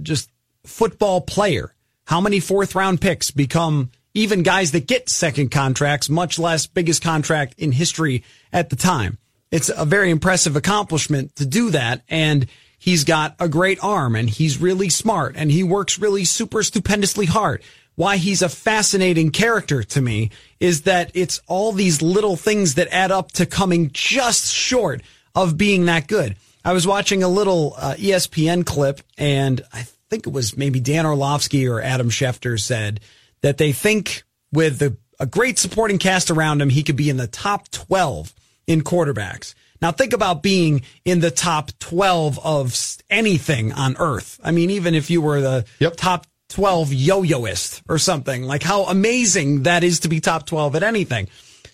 just 0.00 0.30
football 0.64 1.22
player. 1.22 1.74
How 2.04 2.20
many 2.20 2.38
fourth 2.38 2.76
round 2.76 3.00
picks 3.00 3.32
become 3.32 3.90
even 4.14 4.44
guys 4.44 4.70
that 4.70 4.86
get 4.86 5.08
second 5.08 5.50
contracts, 5.50 6.08
much 6.08 6.38
less 6.38 6.68
biggest 6.68 7.02
contract 7.02 7.56
in 7.58 7.72
history 7.72 8.22
at 8.52 8.70
the 8.70 8.76
time? 8.76 9.18
It's 9.50 9.72
a 9.76 9.84
very 9.84 10.10
impressive 10.10 10.54
accomplishment 10.54 11.34
to 11.34 11.46
do 11.46 11.70
that. 11.70 12.02
And 12.08 12.46
he's 12.78 13.02
got 13.02 13.34
a 13.40 13.48
great 13.48 13.82
arm 13.82 14.14
and 14.14 14.30
he's 14.30 14.60
really 14.60 14.88
smart 14.88 15.34
and 15.36 15.50
he 15.50 15.64
works 15.64 15.98
really 15.98 16.24
super 16.24 16.62
stupendously 16.62 17.26
hard. 17.26 17.60
Why 17.96 18.16
he's 18.16 18.42
a 18.42 18.48
fascinating 18.48 19.30
character 19.30 19.82
to 19.84 20.00
me 20.00 20.30
is 20.58 20.82
that 20.82 21.10
it's 21.14 21.40
all 21.46 21.72
these 21.72 22.02
little 22.02 22.36
things 22.36 22.74
that 22.74 22.88
add 22.90 23.12
up 23.12 23.32
to 23.32 23.46
coming 23.46 23.90
just 23.92 24.52
short 24.52 25.02
of 25.34 25.56
being 25.56 25.84
that 25.86 26.06
good. 26.08 26.36
I 26.64 26.72
was 26.72 26.86
watching 26.86 27.22
a 27.22 27.28
little 27.28 27.74
uh, 27.76 27.94
ESPN 27.96 28.64
clip, 28.64 29.00
and 29.18 29.60
I 29.72 29.86
think 30.10 30.26
it 30.26 30.32
was 30.32 30.56
maybe 30.56 30.80
Dan 30.80 31.06
Orlovsky 31.06 31.68
or 31.68 31.80
Adam 31.80 32.08
Schefter 32.10 32.58
said 32.58 33.00
that 33.42 33.58
they 33.58 33.72
think 33.72 34.24
with 34.52 34.78
the, 34.78 34.96
a 35.20 35.26
great 35.26 35.58
supporting 35.58 35.98
cast 35.98 36.30
around 36.30 36.62
him, 36.62 36.70
he 36.70 36.82
could 36.82 36.96
be 36.96 37.10
in 37.10 37.16
the 37.16 37.26
top 37.26 37.68
12 37.70 38.32
in 38.66 38.82
quarterbacks. 38.82 39.54
Now 39.82 39.92
think 39.92 40.14
about 40.14 40.42
being 40.42 40.82
in 41.04 41.20
the 41.20 41.30
top 41.30 41.70
12 41.78 42.38
of 42.42 42.96
anything 43.10 43.72
on 43.72 43.96
earth. 43.98 44.40
I 44.42 44.50
mean, 44.50 44.70
even 44.70 44.94
if 44.94 45.10
you 45.10 45.20
were 45.20 45.40
the 45.42 45.66
Yep. 45.80 45.96
top 45.96 46.26
12 46.54 46.92
yo-yoist 46.92 47.82
or 47.88 47.98
something. 47.98 48.44
Like 48.44 48.62
how 48.62 48.84
amazing 48.84 49.64
that 49.64 49.82
is 49.82 50.00
to 50.00 50.08
be 50.08 50.20
top 50.20 50.46
12 50.46 50.76
at 50.76 50.82
anything. 50.84 51.28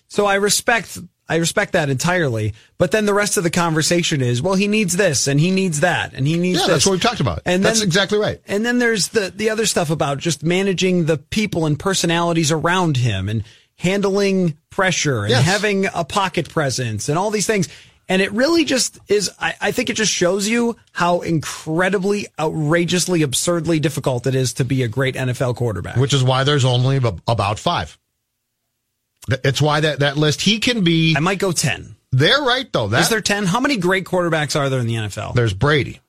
So 0.07 0.25
I 0.25 0.35
respect 0.35 0.97
I 1.29 1.35
respect 1.35 1.73
that 1.73 1.89
entirely. 1.89 2.53
But 2.77 2.91
then 2.91 3.05
the 3.05 3.13
rest 3.13 3.37
of 3.37 3.43
the 3.43 3.49
conversation 3.51 4.21
is, 4.21 4.41
well, 4.41 4.55
he 4.55 4.67
needs 4.67 4.97
this 4.97 5.27
and 5.27 5.39
he 5.39 5.49
needs 5.51 5.79
that 5.79 6.13
and 6.13 6.27
he 6.27 6.35
needs 6.37 6.59
Yeah, 6.59 6.65
this. 6.65 6.73
that's 6.75 6.85
what 6.87 6.91
we've 6.93 7.01
talked 7.01 7.21
about. 7.21 7.41
And 7.45 7.63
That's 7.63 7.79
then, 7.79 7.87
exactly 7.87 8.17
right. 8.17 8.41
And 8.47 8.65
then 8.65 8.79
there's 8.79 9.09
the 9.09 9.31
the 9.33 9.49
other 9.51 9.65
stuff 9.67 9.89
about 9.91 10.17
just 10.17 10.43
managing 10.43 11.05
the 11.05 11.17
people 11.17 11.65
and 11.67 11.77
personalities 11.79 12.51
around 12.51 12.97
him 12.97 13.29
and 13.29 13.43
handling 13.77 14.57
pressure 14.71 15.21
and 15.21 15.29
Yes. 15.29 15.45
having 15.45 15.85
a 15.93 16.03
pocket 16.03 16.49
presence 16.49 17.07
and 17.07 17.17
all 17.19 17.29
these 17.29 17.47
things. 17.47 17.69
And 18.11 18.21
it 18.21 18.33
really 18.33 18.65
just 18.65 18.99
is, 19.07 19.31
I, 19.39 19.55
I 19.61 19.71
think 19.71 19.89
it 19.89 19.93
just 19.93 20.11
shows 20.11 20.45
you 20.45 20.75
how 20.91 21.21
incredibly, 21.21 22.27
outrageously, 22.37 23.21
absurdly 23.21 23.79
difficult 23.79 24.27
it 24.27 24.35
is 24.35 24.55
to 24.55 24.65
be 24.65 24.83
a 24.83 24.89
great 24.89 25.15
NFL 25.15 25.55
quarterback. 25.55 25.95
Which 25.95 26.13
is 26.13 26.21
why 26.21 26.43
there's 26.43 26.65
only 26.65 26.97
about 26.97 27.57
five. 27.57 27.97
It's 29.29 29.61
why 29.61 29.79
that, 29.79 29.99
that 29.99 30.17
list, 30.17 30.41
he 30.41 30.59
can 30.59 30.83
be. 30.83 31.15
I 31.15 31.21
might 31.21 31.39
go 31.39 31.53
10. 31.53 31.95
They're 32.11 32.41
right, 32.41 32.69
though. 32.73 32.89
That, 32.89 33.03
is 33.03 33.09
there 33.09 33.21
10? 33.21 33.45
How 33.45 33.61
many 33.61 33.77
great 33.77 34.03
quarterbacks 34.03 34.59
are 34.59 34.69
there 34.69 34.81
in 34.81 34.87
the 34.87 34.95
NFL? 34.95 35.33
There's 35.33 35.53
Brady. 35.53 36.01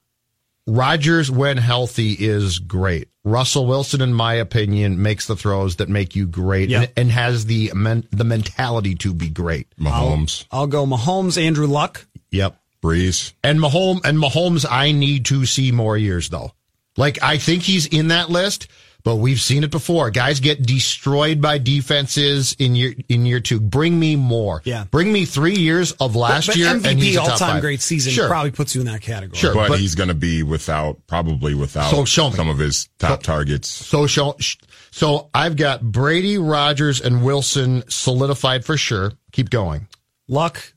Rodgers, 0.67 1.31
when 1.31 1.57
healthy, 1.57 2.13
is 2.13 2.59
great. 2.59 3.09
Russell 3.25 3.67
Wilson, 3.67 4.01
in 4.01 4.13
my 4.15 4.35
opinion, 4.35 5.01
makes 5.03 5.27
the 5.27 5.37
throws 5.37 5.77
that 5.77 5.89
make 5.89 6.15
you 6.17 6.27
great 6.27 6.69
Yep. 6.71 6.81
and, 6.83 6.93
and 6.97 7.11
has 7.13 7.47
the 7.47 7.71
men, 7.75 8.05
the 8.11 8.25
mentality 8.25 8.95
to 8.97 9.15
be 9.15 9.29
great. 9.29 9.69
Mahomes, 9.79 10.45
I'll 10.51 10.67
go 10.67 10.85
Mahomes, 10.87 11.41
Andrew 11.41 11.67
Luck. 11.67 12.07
Yep. 12.31 12.57
Brees. 12.83 13.33
And 13.45 13.61
Mahomes 13.61 14.01
and 14.05 14.19
Mahomes, 14.19 14.67
I 14.69 14.91
need 14.93 15.25
to 15.27 15.47
see 15.47 15.71
more 15.71 15.97
years 15.97 16.31
though. 16.31 16.53
Like 16.97 17.23
I 17.23 17.39
think 17.39 17.63
he's 17.63 17.87
in 17.87 18.09
that 18.09 18.29
list, 18.29 18.67
but 19.05 19.17
we've 19.17 19.41
seen 19.41 19.65
it 19.65 19.71
before. 19.71 20.11
Guys 20.11 20.41
get 20.41 20.63
destroyed 20.65 21.41
by 21.41 21.59
defenses 21.59 22.55
in 22.59 22.75
year 22.75 22.95
in 23.09 23.27
year 23.27 23.41
two. 23.41 23.61
Bring 23.61 23.99
me 23.99 24.17
more. 24.17 24.63
Yeah. 24.65 24.85
Bring 24.91 25.13
me 25.13 25.25
three 25.25 25.57
years 25.57 25.93
of 25.93 26.15
last 26.17 26.47
but, 26.47 26.53
but 26.53 26.59
year 26.59 26.69
MVP 26.75 26.91
and 26.91 26.99
he's 27.01 27.17
a 27.17 27.21
all-time 27.23 27.39
five. 27.39 27.61
great 27.61 27.81
season 27.81 28.13
Sure. 28.13 28.29
probably 28.29 28.51
puts 28.53 28.75
you 28.75 28.81
in 28.81 28.87
that 28.87 29.01
category. 29.03 29.37
Sure. 29.39 29.55
but, 29.55 29.69
but- 29.69 29.79
he's 29.81 29.95
going 29.95 30.09
to 30.09 30.15
be 30.15 30.43
without, 30.43 31.07
probably 31.07 31.55
without 31.55 31.91
So 31.91 32.05
show 32.05 32.31
some 32.31 32.49
of 32.49 32.59
his 32.59 32.89
top 32.99 33.23
targets. 33.23 33.69
So 33.69 34.07
shall, 34.07 34.37
sh- 34.39 34.57
so 34.91 35.31
I've 35.35 35.57
got 35.57 35.83
Brady, 35.83 36.39
Rodgers, 36.39 37.01
and 37.01 37.25
Wilson 37.25 37.83
solidified 37.89 38.65
for 38.65 38.77
sure. 38.77 39.13
Keep 39.33 39.51
going. 39.51 39.89
Luck. 40.29 40.73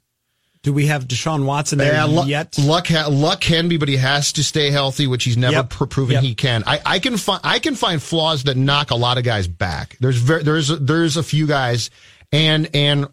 Do 0.65 0.73
we 0.73 0.87
have 0.87 1.07
Deshaun 1.07 1.45
Watson 1.45 1.77
there 1.77 1.93
Yeah, 1.93 2.05
Luck, 2.05 2.27
yet? 2.27 2.57
Luck, 2.57 2.87
ha- 2.87 3.07
Luck 3.07 3.39
can 3.39 3.67
be, 3.69 3.77
but 3.77 3.87
he 3.87 3.97
has 3.97 4.33
to 4.33 4.43
stay 4.43 4.71
healthy, 4.71 5.05
which 5.05 5.23
he's 5.23 5.37
never 5.37 5.57
Yep. 5.57 5.69
pr- 5.69 5.85
proven 5.85 6.13
Yep. 6.15 6.23
he 6.23 6.33
can. 6.33 6.63
I, 6.65 6.81
I 6.83 6.97
can 6.97 7.17
find 7.17 7.39
I 7.43 7.59
can 7.59 7.75
find 7.75 8.01
flaws 8.01 8.45
that 8.45 8.57
knock 8.57 8.89
a 8.89 8.95
lot 8.95 9.19
of 9.19 9.23
guys 9.23 9.47
back. 9.47 9.95
There's 9.99 10.17
ver- 10.17 10.41
there's 10.41 10.69
there's 10.69 11.17
a 11.17 11.21
few 11.23 11.45
guys, 11.45 11.91
and 12.31 12.67
and 12.73 13.05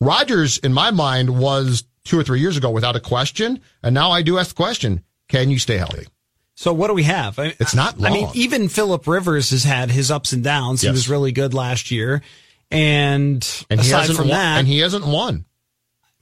Rodgers 0.00 0.58
in 0.58 0.72
my 0.72 0.92
mind 0.92 1.36
was 1.36 1.82
two 2.04 2.16
or 2.16 2.22
three 2.22 2.38
years 2.38 2.56
ago 2.56 2.70
without 2.70 2.94
a 2.94 3.00
question, 3.00 3.58
and 3.82 3.92
now 3.92 4.12
I 4.12 4.22
do 4.22 4.38
ask 4.38 4.50
the 4.50 4.54
question: 4.54 5.02
Can 5.28 5.50
you 5.50 5.58
stay 5.58 5.78
healthy? 5.78 6.06
So 6.54 6.72
what 6.72 6.86
do 6.86 6.94
we 6.94 7.02
have? 7.02 7.40
I, 7.40 7.54
It's 7.58 7.74
not 7.74 7.96
I 8.04 8.10
mean, 8.10 8.28
even 8.34 8.68
Philip 8.68 9.06
Rivers 9.08 9.50
has 9.50 9.64
had 9.64 9.90
his 9.90 10.12
ups 10.12 10.32
and 10.32 10.44
downs. 10.44 10.82
He 10.82 10.90
was 10.90 11.08
really 11.08 11.32
good 11.32 11.54
last 11.54 11.90
year, 11.90 12.22
and, 12.70 13.44
And 13.68 13.80
he 13.80 13.86
aside 13.88 14.00
hasn't 14.02 14.18
from 14.18 14.28
won, 14.28 14.38
that, 14.38 14.58
and 14.60 14.68
he 14.68 14.78
hasn't 14.78 15.06
won. 15.06 15.44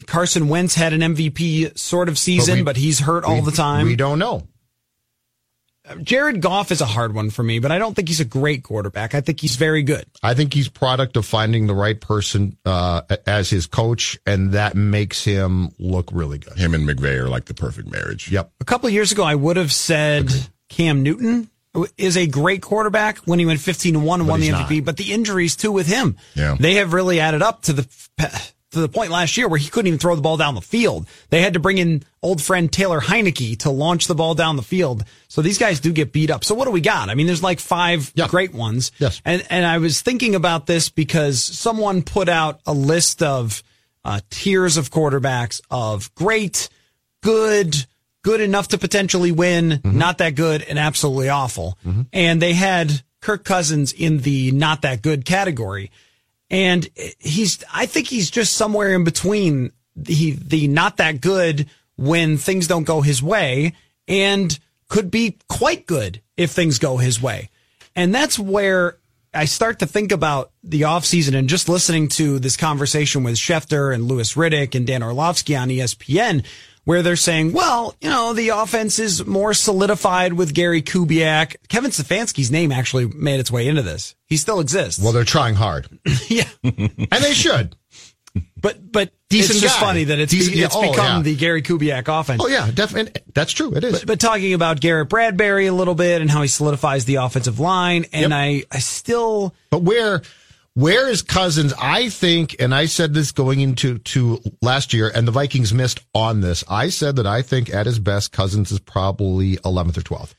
Carson 0.09 0.49
Wentz 0.49 0.75
had 0.75 0.93
an 0.93 1.01
MVP 1.03 1.79
sort 1.79 2.09
of 2.09 2.19
season, 2.19 2.65
but, 2.65 2.77
we- 2.77 2.83
he's 2.83 2.99
hurt 2.99 3.25
all 3.25 3.43
the 3.43 3.53
time. 3.53 3.87
We 3.87 3.95
don't 3.97 4.19
know. 4.19 4.47
Jared 6.03 6.43
Goff 6.43 6.71
is 6.71 6.83
a 6.83 6.87
hard 6.87 7.15
one 7.15 7.31
for 7.31 7.43
me, 7.43 7.61
but 7.61 7.73
I 7.73 7.79
don't 7.79 7.95
think 7.95 8.09
he's 8.09 8.21
a 8.21 8.25
great 8.27 8.63
quarterback. 8.63 9.15
I 9.15 9.23
think 9.23 9.41
he's 9.41 9.57
very 9.57 9.83
good. 9.83 10.05
I 10.23 10.35
think 10.35 10.53
he's 10.53 10.69
product 10.69 11.17
of 11.17 11.25
finding 11.25 11.67
the 11.67 11.75
right 11.75 11.99
person 11.99 12.59
uh, 12.67 13.03
as 13.27 13.49
his 13.49 13.67
coach, 13.67 14.19
and 14.27 14.53
that 14.53 14.75
makes 14.77 15.25
him 15.25 15.71
look 15.79 16.11
really 16.13 16.37
good. 16.39 16.59
Him 16.59 16.75
and 16.75 16.87
McVay 16.87 17.19
are 17.19 17.29
like 17.31 17.47
the 17.47 17.55
perfect 17.55 17.91
marriage. 17.91 18.31
Yep. 18.31 18.53
A 18.61 18.65
couple 18.67 18.87
of 18.89 18.93
years 18.93 19.13
ago, 19.13 19.23
I 19.25 19.35
would 19.35 19.57
have 19.57 19.73
said 19.73 20.29
Cam 20.69 21.03
Newton 21.03 21.49
is 21.97 22.19
a 22.19 22.27
great 22.27 22.61
quarterback 22.61 23.19
when 23.21 23.39
he 23.39 23.47
went 23.47 23.61
15 23.61 23.95
to 23.95 24.01
1 24.01 24.21
and 24.21 24.29
won 24.29 24.41
the 24.41 24.47
he's 24.49 24.55
MVP, 24.57 24.85
but 24.85 24.99
the 24.99 25.13
injuries 25.15 25.57
too 25.57 25.73
with 25.73 25.87
him. 25.87 26.17
Yeah. 26.35 26.55
They 26.61 26.75
have 26.75 26.93
really 26.93 27.19
added 27.21 27.41
up 27.41 27.63
to 27.63 27.73
the 27.73 27.89
to 28.73 28.81
the 28.81 28.89
point 28.89 29.11
last 29.11 29.37
year 29.37 29.49
where 29.49 29.59
he 29.59 29.71
couldn't 29.71 29.87
even 29.87 29.99
throw 29.99 30.15
the 30.15 30.21
ball 30.23 30.37
down 30.37 30.55
the 30.55 30.61
field. 30.61 31.07
They 31.31 31.41
had 31.41 31.55
to 31.55 31.59
bring 31.61 31.79
in 31.79 32.03
old 32.23 32.43
friend 32.43 32.71
Taylor 32.71 33.01
Heinicke 33.01 33.59
to 33.61 33.71
launch 33.71 34.07
the 34.07 34.15
ball 34.15 34.35
down 34.35 34.57
the 34.57 34.63
field. 34.63 35.05
So 35.29 35.41
these 35.41 35.57
guys 35.59 35.81
do 35.81 35.91
get 35.93 36.13
beat 36.13 36.31
up. 36.31 36.45
So 36.45 36.55
what 36.55 36.67
do 36.67 36.71
we 36.71 36.81
got? 36.83 37.09
I 37.09 37.15
mean, 37.15 37.27
there's 37.27 37.43
like 37.43 37.61
five 37.61 38.13
Yeah. 38.15 38.29
great 38.29 38.53
ones. 38.53 38.93
Yes. 38.99 39.23
And 39.25 39.43
and 39.49 39.65
I 39.65 39.79
was 39.79 40.03
thinking 40.03 40.35
about 40.35 40.67
this 40.67 40.91
because 40.91 41.43
someone 41.43 42.03
put 42.03 42.29
out 42.29 42.61
a 42.67 42.75
list 42.75 43.23
of 43.23 43.63
uh, 44.05 44.21
tiers 44.31 44.77
of 44.77 44.91
quarterbacks 44.91 45.61
of 45.71 46.15
great, 46.15 46.69
good, 47.23 47.75
good 48.23 48.41
enough 48.41 48.69
to 48.69 48.79
potentially 48.79 49.33
win, 49.33 49.81
not 49.85 50.19
that 50.19 50.35
good, 50.35 50.63
and 50.63 50.79
absolutely 50.79 51.29
awful. 51.29 51.79
And 52.13 52.41
they 52.43 52.53
had 52.53 53.03
Kirk 53.21 53.45
Cousins 53.45 53.93
in 53.93 54.19
the 54.19 54.51
not 54.53 54.83
that 54.83 55.03
good 55.03 55.25
category. 55.25 55.91
And 56.51 56.89
he's, 57.19 57.63
I 57.73 57.87
think 57.87 58.07
he's 58.07 58.31
just 58.31 58.55
somewhere 58.55 58.95
in 58.95 59.05
between 59.05 59.73
the, 59.95 60.33
the 60.33 60.69
not 60.69 60.97
that 60.97 61.21
good 61.21 61.69
when 61.97 62.39
things 62.39 62.67
don't 62.67 62.85
go 62.85 63.01
his 63.01 63.23
way 63.23 63.75
and 64.07 64.59
could 64.89 65.11
be 65.11 65.37
quite 65.49 65.87
good 65.87 66.23
if 66.37 66.51
things 66.51 66.79
go 66.79 66.97
his 66.97 67.21
way. 67.21 67.51
And 67.95 68.15
that's 68.15 68.39
where 68.39 68.99
I 69.35 69.45
start 69.45 69.81
to 69.81 69.87
think 69.87 70.13
about 70.13 70.53
the 70.63 70.83
offseason 70.83 71.37
and 71.37 71.49
just 71.49 71.69
listening 71.69 72.09
to 72.11 72.39
this 72.39 72.57
conversation 72.57 73.25
with 73.25 73.35
Schefter 73.35 73.95
and 73.95 74.05
Louis 74.05 74.33
Riddick 74.35 74.75
and 74.75 74.87
Dan 74.87 75.03
Orlovsky 75.03 75.55
on 75.55 75.69
ESPN, 75.69 76.45
where 76.89 77.03
they're 77.03 77.17
saying, 77.17 77.53
well, 77.53 77.95
you 78.01 78.09
know, 78.09 78.33
the 78.33 78.49
offense 78.49 78.99
is 78.99 79.27
more 79.27 79.53
solidified 79.53 80.33
with 80.33 80.55
Gary 80.55 80.81
Kubiak. 80.81 81.57
Kevin 81.69 81.91
Stefanski's 81.91 82.51
name 82.51 82.73
actually 82.73 83.05
made 83.09 83.39
its 83.41 83.51
way 83.51 83.69
into 83.69 83.83
this. 83.83 84.15
He 84.25 84.39
still 84.39 84.59
exists. 84.59 84.99
Well, 84.99 85.13
they're 85.13 85.23
trying 85.25 85.55
hard, 85.55 85.87
yeah. 86.31 86.49
and 86.63 87.07
they 87.21 87.35
should. 87.35 87.77
But 88.57 88.91
but 88.91 89.13
Decent 89.29 89.57
it's 89.57 89.61
just 89.61 89.79
guy. 89.81 89.87
funny 89.87 90.05
that 90.05 90.19
it's 90.19 90.31
Decent- 90.33 90.55
be, 90.57 90.63
it's 90.63 90.75
oh, 90.75 90.81
become 90.91 91.17
yeah. 91.19 91.23
the 91.23 91.37
Gary 91.37 91.61
Kubiak 91.61 92.09
offense. 92.09 92.41
Oh 92.43 92.49
yeah, 92.49 92.71
definitely. 92.73 93.21
That's 93.35 93.53
true. 93.53 93.75
It 93.75 93.85
is. 93.85 93.99
But, 93.99 94.07
but 94.07 94.21
talking 94.21 94.55
about 94.55 94.81
Garrett 94.81 95.11
Bradbury 95.11 95.67
a 95.67 95.75
little 95.75 95.95
bit 95.95 96.23
and 96.23 96.31
how 96.31 96.41
he 96.41 96.49
solidifies 96.49 97.05
the 97.05 97.17
offensive 97.17 97.61
line, 97.61 98.07
and 98.15 98.31
Yep. 98.31 98.33
I 98.33 98.63
I 98.73 98.79
still 98.79 99.55
But 99.71 99.83
where 99.83 100.23
where 100.79 101.09
is 101.09 101.23
Cousins? 101.23 101.73
I 101.81 102.09
think, 102.09 102.57
and 102.61 102.75
I 102.75 102.87
said 102.87 103.15
this 103.15 103.33
going 103.33 103.61
into 103.61 103.99
to 103.99 104.41
last 104.63 104.93
year, 104.95 105.11
and 105.13 105.27
the 105.27 105.33
Vikings 105.33 105.75
missed 105.75 106.01
on 106.15 106.41
this. 106.41 106.63
I 106.69 106.89
said 106.91 107.17
that 107.17 107.27
I 107.27 107.43
think 107.43 107.73
at 107.75 107.87
his 107.87 107.99
best, 107.99 108.33
Cousins 108.33 108.71
is 108.71 108.79
probably 108.79 109.57
11th 109.59 109.99
or 109.99 110.03
12th. 110.03 110.35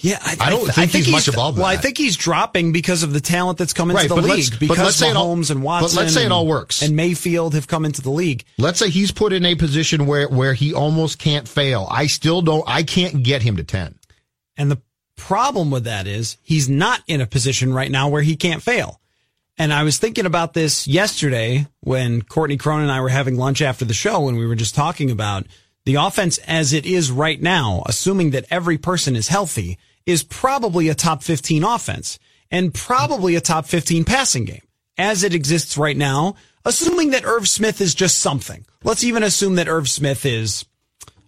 yeah 0.00 0.18
I 0.40 0.50
don't 0.50 0.66
think 0.72 0.90
he's 0.92 1.10
much 1.10 1.28
above 1.28 1.54
that. 1.54 1.62
Well, 1.62 1.70
I 1.70 1.76
think 1.76 1.96
he's 1.96 2.16
dropping 2.16 2.72
because 2.72 3.02
of 3.04 3.12
the 3.12 3.20
talent 3.20 3.56
that's 3.58 3.72
come 3.72 3.90
into 3.90 4.00
Right, 4.02 4.08
the 4.08 4.16
league. 4.16 4.28
let's- 4.28 4.50
but 4.50 4.60
because 4.60 4.78
let's 4.78 4.96
say 4.96 5.10
it 5.10 5.16
all- 5.16 5.36
Mahomes 5.36 5.50
and 5.50 5.60
but 5.60 5.66
Watson. 5.66 5.96
let's 5.98 6.12
say 6.14 6.24
it 6.24 6.32
all 6.32 6.46
works. 6.46 6.82
And 6.82 6.96
Mayfield 6.96 7.54
have 7.54 7.66
come 7.68 7.84
into 7.84 8.02
the 8.02 8.10
league. 8.10 8.44
Let's 8.58 8.78
say 8.80 8.90
he's 8.90 9.12
put 9.12 9.32
in 9.32 9.44
a 9.44 9.54
position 9.54 10.06
where 10.06 10.28
where 10.28 10.54
he 10.54 10.74
almost 10.74 11.18
can't 11.18 11.46
fail. 11.48 11.86
I 11.90 12.06
still 12.08 12.42
don't. 12.42 12.64
I 12.66 12.82
can't 12.82 13.22
get 13.22 13.42
him 13.42 13.56
to 13.56 13.64
10. 13.64 13.94
And 14.56 14.70
the 14.72 14.78
problem 15.20 15.70
with 15.70 15.84
that 15.84 16.06
is 16.06 16.38
he's 16.42 16.68
not 16.68 17.02
in 17.06 17.20
a 17.20 17.26
position 17.26 17.72
right 17.72 17.90
now 17.90 18.08
where 18.08 18.22
he 18.22 18.36
can't 18.36 18.62
fail. 18.62 19.00
And 19.58 19.72
I 19.72 19.82
was 19.82 19.98
thinking 19.98 20.24
about 20.24 20.54
this 20.54 20.88
yesterday 20.88 21.66
when 21.80 22.22
Courtney 22.22 22.56
Cronin 22.56 22.84
and 22.84 22.92
I 22.92 23.02
were 23.02 23.10
having 23.10 23.36
lunch 23.36 23.60
after 23.60 23.84
the 23.84 23.92
show 23.92 24.28
and 24.28 24.38
we 24.38 24.46
were 24.46 24.54
just 24.54 24.74
talking 24.74 25.10
about 25.10 25.46
the 25.84 25.96
offense 25.96 26.38
as 26.46 26.72
it 26.72 26.86
is 26.86 27.12
right 27.12 27.40
now, 27.40 27.82
assuming 27.86 28.30
that 28.30 28.46
every 28.50 28.78
person 28.78 29.14
is 29.14 29.28
healthy, 29.28 29.78
is 30.06 30.22
probably 30.22 30.88
a 30.88 30.94
top 30.94 31.22
15 31.22 31.62
offense 31.62 32.18
and 32.50 32.72
probably 32.72 33.34
a 33.34 33.40
top 33.40 33.66
15 33.66 34.04
passing 34.04 34.46
game 34.46 34.62
as 34.96 35.22
it 35.22 35.34
exists 35.34 35.76
right 35.76 35.96
now, 35.96 36.36
assuming 36.64 37.10
that 37.10 37.24
Irv 37.24 37.48
Smith 37.48 37.80
is 37.80 37.94
just 37.94 38.18
something. 38.18 38.64
Let's 38.82 39.04
even 39.04 39.22
assume 39.22 39.56
that 39.56 39.68
Irv 39.68 39.88
Smith 39.88 40.24
is 40.24 40.64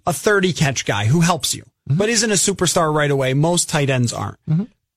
a 0.07 0.13
30 0.13 0.53
catch 0.53 0.85
guy 0.85 1.05
who 1.05 1.21
helps 1.21 1.55
you, 1.55 1.65
but 1.97 2.09
isn't 2.09 2.31
a 2.31 2.35
superstar 2.35 2.93
right 2.95 3.11
away. 3.11 3.35
Most 3.35 3.69
tight 3.69 3.91
ends 3.91 4.13
aren't. 4.13 4.39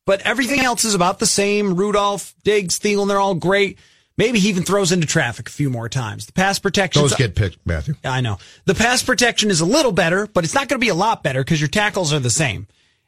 But 0.05 0.21
everything 0.21 0.59
else 0.59 0.85
is 0.85 0.93
about 0.93 1.17
the 1.19 1.25
same. 1.25 1.75
Rudolph, 1.75 2.35
Diggs, 2.43 2.77
Thielen, 2.79 3.07
they're 3.07 3.19
all 3.19 3.33
great. 3.35 3.79
Maybe 4.17 4.39
he 4.39 4.49
even 4.49 4.63
throws 4.63 4.91
into 4.91 5.05
traffic 5.07 5.49
a 5.49 5.51
few 5.51 5.69
more 5.69 5.89
times. 5.89 6.25
The 6.27 6.31
pass 6.33 6.57
protection. 6.59 7.01
Those 7.01 7.15
get 7.15 7.35
picked, 7.35 7.57
Matthew. 7.65 7.95
I 8.03 8.21
know. 8.21 8.37
The 8.65 8.75
pass 8.75 9.03
protection 9.03 9.49
is 9.49 9.61
a 9.61 9.65
little 9.65 9.91
better, 9.91 10.25
but 10.27 10.43
it's 10.43 10.53
not 10.53 10.69
going 10.69 10.79
to 10.79 10.85
be 10.85 10.89
a 10.89 10.95
lot 10.95 11.21
better 11.23 11.43
because 11.43 11.59
your 11.59 11.67
tackles 11.69 12.13
are 12.13 12.19
the 12.19 12.29
same. 12.29 12.67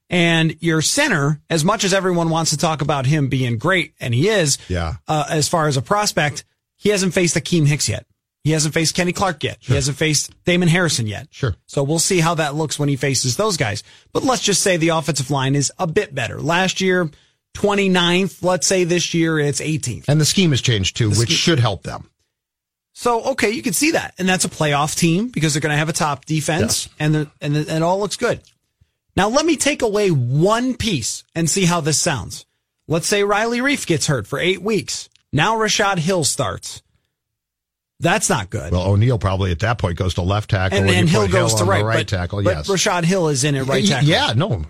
And 0.10 0.56
your 0.62 0.82
center, 0.82 1.40
as 1.50 1.64
much 1.64 1.84
as 1.84 1.94
everyone 1.94 2.30
wants 2.30 2.52
to 2.52 2.58
talk 2.58 2.82
about 2.82 3.06
him 3.06 3.28
being 3.30 3.58
great, 3.58 3.94
and 4.00 4.14
he 4.14 4.28
is, 4.30 4.58
Yeah. 4.68 4.96
uh, 5.08 5.26
as 5.30 5.48
far 5.48 5.68
as 5.68 5.78
a 5.78 5.82
prospect, 5.82 6.44
he 6.78 6.90
hasn't 6.90 7.14
faced 7.14 7.36
Akiem 7.36 7.68
Hicks 7.68 7.88
yet. 7.90 8.06
He 8.48 8.54
hasn't 8.54 8.74
faced 8.74 8.96
Kenny 8.96 9.12
Clark 9.12 9.44
yet. 9.44 9.58
He 9.60 9.76
hasn't 9.76 9.98
faced 9.98 10.32
Damon 10.46 10.70
Harrison 10.70 11.06
yet. 11.06 11.28
Sure. 11.32 11.54
So 11.66 11.84
we'll 11.84 12.00
see 12.00 12.20
how 12.22 12.36
that 12.36 12.56
looks 12.56 12.80
when 12.80 12.88
he 12.88 12.96
faces 12.96 13.36
those 13.36 13.58
guys. 13.58 13.84
But 14.14 14.24
let's 14.24 14.42
just 14.42 14.62
say 14.62 14.78
the 14.78 14.90
offensive 14.90 15.30
line 15.30 15.54
is 15.54 15.72
a 15.78 15.86
bit 15.86 16.16
better. 16.16 16.40
Last 16.42 16.80
year, 16.80 17.12
29th. 17.56 18.44
Let's 18.44 18.66
say 18.66 18.84
this 18.86 19.14
year 19.14 19.38
it's 19.40 19.60
18th. 19.60 20.06
And 20.08 20.22
the 20.22 20.26
scheme 20.26 20.52
has 20.52 20.62
changed 20.62 20.96
too, 20.96 21.10
The 21.10 21.20
which 21.20 21.28
scheme- 21.30 21.38
should 21.38 21.60
help 21.60 21.84
them. 21.84 22.10
So 22.94 23.22
okay, 23.26 23.52
you 23.52 23.62
can 23.62 23.74
see 23.74 23.92
that, 23.92 24.16
and 24.18 24.28
that's 24.28 24.46
a 24.46 24.50
playoff 24.50 24.96
team 24.96 25.28
because 25.28 25.54
they're 25.54 25.62
going 25.62 25.74
to 25.74 25.78
have 25.78 25.90
a 25.90 25.94
top 25.94 26.26
defense, 26.26 26.90
and 27.00 27.14
the, 27.14 27.32
and 27.42 27.56
the, 27.56 27.60
and 27.60 27.70
it 27.70 27.82
all 27.84 28.00
looks 28.00 28.16
good. 28.16 28.42
Now 29.16 29.30
let 29.30 29.46
me 29.46 29.56
take 29.56 29.84
away 29.84 30.10
one 30.10 30.76
piece 30.76 31.24
and 31.36 31.48
see 31.48 31.66
how 31.66 31.80
this 31.80 32.00
sounds. 32.00 32.46
Let's 32.88 33.06
say 33.06 33.24
Riley 33.24 33.60
Reiff 33.60 33.86
gets 33.86 34.08
hurt 34.08 34.26
for 34.26 34.40
eight 34.40 34.64
weeks. 34.64 35.10
Now 35.32 35.58
Rashod 35.58 36.00
Hill 36.00 36.24
starts. 36.24 36.82
That's 38.00 38.30
not 38.30 38.50
good. 38.50 38.72
Well, 38.72 38.84
O'Neal 38.92 39.18
probably 39.18 39.52
at 39.52 39.60
that 39.60 39.80
point 39.80 39.98
goes 39.98 40.14
to 40.16 40.22
left 40.22 40.52
tackle, 40.52 40.78
and, 40.78 40.90
and 40.90 41.10
Hill 41.10 41.28
goes 41.28 41.56
to 41.56 41.64
right, 41.66 41.84
right 41.84 41.98
but, 42.00 42.08
tackle. 42.08 42.44
but 42.44 42.58
Yes, 42.58 42.70
Rashod 42.70 43.06
Hill 43.06 43.28
is 43.30 43.44
in 43.44 43.56
at 43.56 43.66
right 43.66 43.86
tackle. 43.86 44.08
Yeah, 44.08 44.34
no, 44.36 44.66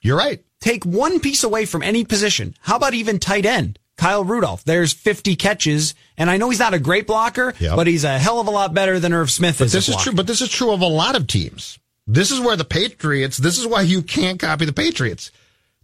you're 0.00 0.16
right. 0.16 0.42
Take 0.60 0.84
one 0.84 1.20
piece 1.20 1.44
away 1.44 1.66
from 1.66 1.82
any 1.82 2.04
position. 2.04 2.54
How 2.60 2.76
about 2.76 2.94
even 2.94 3.18
tight 3.18 3.44
end? 3.46 3.78
Kyle 3.98 4.24
Rudolph. 4.24 4.64
There's 4.64 4.94
50 4.94 5.36
catches, 5.36 5.94
and 6.16 6.30
I 6.30 6.38
know 6.38 6.48
he's 6.48 6.58
not 6.58 6.72
a 6.72 6.78
great 6.78 7.06
blocker, 7.06 7.52
Yep. 7.58 7.76
but 7.76 7.86
he's 7.86 8.04
a 8.04 8.18
hell 8.18 8.40
of 8.40 8.46
a 8.46 8.50
lot 8.50 8.72
better 8.72 8.98
than 8.98 9.12
Irv 9.12 9.30
Smith 9.30 9.58
But 9.58 9.66
is. 9.66 9.72
this 9.72 9.88
is 9.90 9.96
true. 9.96 10.14
But 10.14 10.26
this 10.26 10.40
is 10.40 10.48
true 10.48 10.72
of 10.72 10.80
a 10.80 10.86
lot 10.86 11.16
of 11.16 11.26
teams. 11.26 11.78
This 12.06 12.30
is 12.30 12.40
where 12.40 12.56
the 12.56 12.64
Patriots. 12.64 13.36
This 13.36 13.58
is 13.58 13.66
why 13.66 13.82
you 13.82 14.00
can't 14.02 14.40
copy 14.40 14.64
the 14.64 14.72
Patriots. 14.72 15.30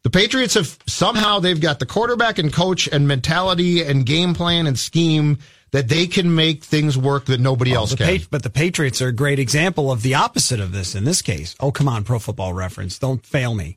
The 0.02 0.08
Patriots 0.10 0.54
have 0.54 0.78
somehow 0.86 1.40
they've 1.40 1.60
got 1.60 1.78
the 1.78 1.84
quarterback 1.86 2.38
and 2.38 2.50
coach 2.52 2.88
and 2.90 3.06
mentality 3.06 3.82
and 3.82 4.06
game 4.06 4.32
plan 4.34 4.66
and 4.66 4.78
scheme 4.78 5.38
that 5.76 5.88
they 5.88 6.06
can 6.06 6.34
make 6.34 6.64
things 6.64 6.96
work 6.96 7.26
that 7.26 7.38
nobody 7.38 7.74
else 7.74 7.94
can. 7.94 8.18
Pa- 8.20 8.24
but 8.30 8.42
the 8.42 8.48
Patriots 8.48 9.02
are 9.02 9.08
a 9.08 9.12
great 9.12 9.38
example 9.38 9.92
of 9.92 10.00
the 10.00 10.14
opposite 10.14 10.58
of 10.58 10.72
this 10.72 10.94
in 10.94 11.04
this 11.04 11.20
case. 11.20 11.54
Oh, 11.60 11.70
come 11.70 11.86
on, 11.86 12.02
Pro 12.02 12.18
Football 12.18 12.54
Reference. 12.54 12.98
Don't 12.98 13.24
fail 13.26 13.54
me. 13.54 13.76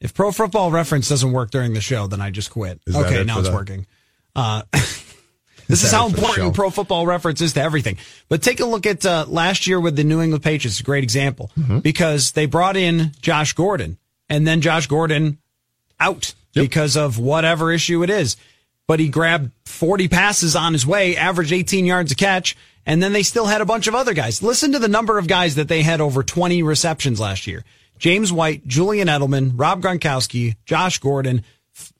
If 0.00 0.14
Pro 0.14 0.30
Football 0.30 0.70
Reference 0.70 1.08
doesn't 1.08 1.32
work 1.32 1.50
during 1.50 1.74
the 1.74 1.80
show, 1.80 2.06
then 2.06 2.20
I 2.20 2.30
just 2.30 2.52
quit. 2.52 2.80
Is 2.86 2.94
okay, 2.94 3.20
it 3.22 3.26
now 3.26 3.40
it's 3.40 3.48
the- 3.48 3.54
working. 3.54 3.84
Uh, 4.36 4.62
this 4.72 5.82
is 5.82 5.90
that 5.90 5.96
how 5.96 6.06
it 6.06 6.10
for 6.12 6.16
the 6.20 6.26
important? 6.26 6.54
Pro 6.54 6.70
Football 6.70 7.04
Reference 7.04 7.40
is 7.40 7.54
to 7.54 7.62
everything. 7.62 7.96
But 8.28 8.40
take 8.40 8.60
a 8.60 8.64
look 8.64 8.86
at 8.86 9.04
uh, 9.04 9.24
last 9.28 9.66
year 9.66 9.80
with 9.80 9.96
the 9.96 10.04
New 10.04 10.20
England 10.22 10.44
Patriots. 10.44 10.78
A 10.78 10.84
great 10.84 11.02
example 11.02 11.50
Mm-hmm. 11.58 11.80
because 11.80 12.30
they 12.32 12.46
brought 12.46 12.76
in 12.76 13.10
Josh 13.20 13.54
Gordon, 13.54 13.98
and 14.28 14.46
then 14.46 14.60
Josh 14.60 14.86
Gordon 14.86 15.38
out 15.98 16.32
because 16.54 16.96
of 16.96 17.18
whatever 17.18 17.72
issue 17.72 18.04
it 18.04 18.10
is. 18.10 18.36
But 18.88 18.98
he 18.98 19.08
grabbed 19.08 19.52
40 19.66 20.08
passes 20.08 20.56
on 20.56 20.72
his 20.72 20.84
way, 20.86 21.14
averaged 21.16 21.52
18 21.52 21.84
yards 21.84 22.10
a 22.10 22.14
catch, 22.16 22.56
and 22.86 23.00
then 23.02 23.12
they 23.12 23.22
still 23.22 23.46
had 23.46 23.60
a 23.60 23.66
bunch 23.66 23.86
of 23.86 23.94
other 23.94 24.14
guys. 24.14 24.42
Listen 24.42 24.72
to 24.72 24.78
the 24.80 24.88
number 24.88 25.18
of 25.18 25.28
guys 25.28 25.54
that 25.56 25.68
they 25.68 25.82
had 25.82 26.00
over 26.00 26.22
20 26.24 26.62
receptions 26.62 27.20
last 27.20 27.46
year. 27.46 27.64
James 27.98 28.32
White, 28.32 28.66
Julian 28.66 29.06
Edelman, 29.08 29.52
Rob 29.56 29.82
Gronkowski, 29.82 30.56
Josh 30.64 30.98
Gordon, 30.98 31.44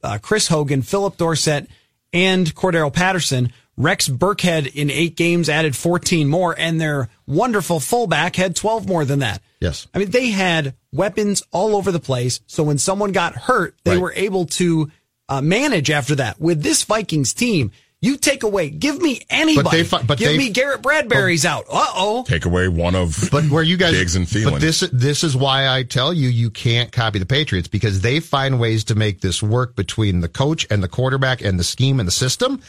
uh, 0.02 0.18
Chris 0.22 0.48
Hogan, 0.48 0.80
Phillip 0.82 1.16
Dorsett, 1.18 1.68
and 2.12 2.52
Cordarrelle 2.54 2.92
Patterson. 2.92 3.52
Rex 3.76 4.08
Burkhead 4.08 4.74
in 4.74 4.90
eight 4.90 5.14
games 5.14 5.48
added 5.48 5.76
14 5.76 6.26
more, 6.26 6.58
and 6.58 6.80
their 6.80 7.08
wonderful 7.26 7.78
fullback 7.80 8.34
had 8.34 8.56
12 8.56 8.88
more 8.88 9.04
than 9.04 9.18
that. 9.20 9.40
Yes. 9.60 9.86
I 9.94 9.98
mean, 9.98 10.10
they 10.10 10.30
had 10.30 10.74
weapons 10.92 11.42
all 11.52 11.76
over 11.76 11.92
the 11.92 12.00
place. 12.00 12.40
So 12.46 12.62
when 12.62 12.78
someone 12.78 13.12
got 13.12 13.34
hurt, 13.36 13.76
they 13.84 13.92
Right. 13.92 14.00
were 14.00 14.12
able 14.14 14.46
to 14.46 14.90
uh, 15.28 15.40
manage 15.40 15.90
after 15.90 16.14
that. 16.16 16.40
With 16.40 16.62
this 16.62 16.84
Vikings 16.84 17.34
team, 17.34 17.70
you 18.00 18.16
take 18.16 18.44
away, 18.44 18.70
give 18.70 19.00
me 19.02 19.22
anybody. 19.28 19.78
they 19.78 19.84
fi- 19.84 20.02
but 20.02 20.18
give 20.18 20.28
they- 20.30 20.38
me 20.38 20.50
Garrett 20.50 20.82
Bradbury's 20.82 21.44
out. 21.44 21.64
Uh 21.68 21.84
oh. 21.96 22.24
Take 22.28 22.44
away 22.44 22.68
one 22.68 22.94
of 22.94 23.28
But 23.32 23.44
where 23.50 23.62
you 23.62 23.76
guys, 23.76 23.92
Diggs 23.92 24.14
and 24.14 24.24
Thielen. 24.26 24.52
but 24.52 24.60
this 24.60 24.80
this 24.92 25.24
is 25.24 25.36
why 25.36 25.66
I 25.68 25.82
tell 25.82 26.12
you 26.12 26.28
you 26.28 26.50
can't 26.50 26.92
copy 26.92 27.18
the 27.18 27.26
Patriots 27.26 27.66
because 27.66 28.00
they 28.00 28.20
find 28.20 28.60
ways 28.60 28.84
to 28.84 28.94
make 28.94 29.20
this 29.20 29.42
work 29.42 29.74
between 29.74 30.20
the 30.20 30.28
coach 30.28 30.64
and 30.70 30.80
the 30.82 30.88
quarterback 30.88 31.40
and 31.40 31.58
the 31.58 31.64
scheme 31.64 31.98
and 31.98 32.06
the 32.06 32.12
system 32.12 32.62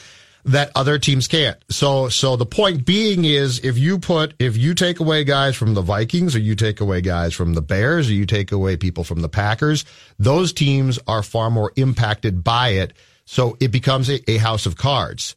that 0.46 0.72
other 0.76 0.98
teams 0.98 1.28
can't. 1.28 1.58
So 1.70 2.10
so 2.10 2.36
the 2.36 2.46
point 2.46 2.86
being 2.86 3.26
is 3.26 3.60
if 3.60 3.78
you 3.78 4.00
put 4.00 4.34
if 4.40 4.58
you 4.58 4.74
take 4.74 5.00
away 5.00 5.24
guys 5.24 5.56
from 5.56 5.74
the 5.74 5.82
Vikings 5.82 6.36
or 6.36 6.40
you 6.40 6.56
take 6.56 6.82
away 6.82 7.02
guys 7.02 7.34
from 7.34 7.54
the 7.54 7.62
Bears 7.62 8.10
or 8.10 8.14
you 8.14 8.26
take 8.26 8.52
away 8.52 8.78
people 8.78 9.04
from 9.04 9.22
the 9.22 9.30
Packers, 9.30 9.86
those 10.18 10.54
teams 10.54 11.00
are 11.08 11.24
far 11.24 11.50
more 11.50 11.72
impacted 11.76 12.44
by 12.44 12.70
it. 12.70 12.94
So 13.26 13.58
it 13.60 13.70
becomes 13.70 14.10
a, 14.10 14.32
a 14.32 14.38
house 14.38 14.66
of 14.66 14.76
cards. 14.76 15.36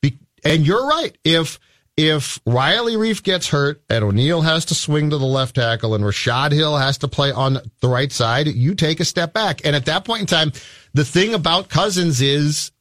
Be- 0.00 0.18
and 0.44 0.66
you're 0.66 0.86
right. 0.86 1.16
If 1.24 1.58
if 1.96 2.40
Riley 2.44 2.94
Reiff 2.94 3.22
gets 3.22 3.48
hurt 3.48 3.82
and 3.88 4.02
O'Neal 4.02 4.42
has 4.42 4.64
to 4.66 4.74
swing 4.74 5.10
to 5.10 5.18
the 5.18 5.24
left 5.24 5.54
tackle 5.54 5.94
and 5.94 6.04
Rashod 6.04 6.52
Hill 6.52 6.76
has 6.76 6.98
to 6.98 7.08
play 7.08 7.30
on 7.30 7.58
the 7.80 7.88
right 7.88 8.10
side, 8.10 8.48
you 8.48 8.74
take 8.74 8.98
a 8.98 9.04
step 9.04 9.32
back. 9.32 9.60
And 9.64 9.76
at 9.76 9.86
that 9.86 10.04
point 10.04 10.22
in 10.22 10.26
time, 10.26 10.52
the 10.92 11.04
thing 11.04 11.34
about 11.34 11.68
Cousins 11.68 12.20
is, 12.20 12.72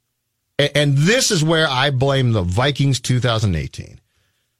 and 0.59 0.97
this 0.97 1.31
is 1.31 1.43
where 1.43 1.67
I 1.67 1.89
blame 1.89 2.31
the 2.31 2.43
Vikings 2.43 2.99
2018. 2.99 3.99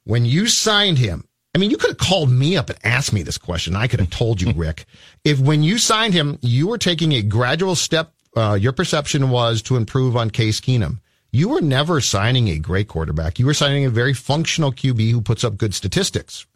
When 0.04 0.24
you 0.24 0.46
signed 0.46 0.98
him, 0.98 1.26
I 1.54 1.58
mean, 1.58 1.70
you 1.70 1.76
could 1.76 1.90
have 1.90 1.98
called 1.98 2.30
me 2.30 2.56
up 2.56 2.68
and 2.68 2.78
asked 2.84 3.12
me 3.12 3.22
this 3.22 3.38
question. 3.38 3.76
I 3.76 3.86
could 3.86 4.00
have 4.00 4.10
told 4.10 4.40
you, 4.42 4.52
Rick. 4.56 4.86
If 5.24 5.38
when 5.38 5.62
you 5.62 5.78
signed 5.78 6.14
him, 6.14 6.38
you 6.42 6.66
were 6.66 6.78
taking 6.78 7.12
a 7.12 7.22
gradual 7.22 7.76
step, 7.76 8.12
uh, 8.36 8.58
your 8.60 8.72
perception 8.72 9.30
was 9.30 9.62
to 9.62 9.76
improve 9.76 10.16
on 10.16 10.30
Case 10.30 10.60
Keenum. 10.60 11.00
You 11.30 11.48
were 11.48 11.60
never 11.60 12.00
signing 12.00 12.48
a 12.48 12.58
great 12.58 12.88
quarterback. 12.88 13.38
You 13.38 13.46
were 13.46 13.54
signing 13.54 13.84
a 13.84 13.90
very 13.90 14.14
functional 14.14 14.72
QB 14.72 15.10
who 15.10 15.20
puts 15.20 15.42
up 15.42 15.56
good 15.56 15.74
statistics. 15.74 16.46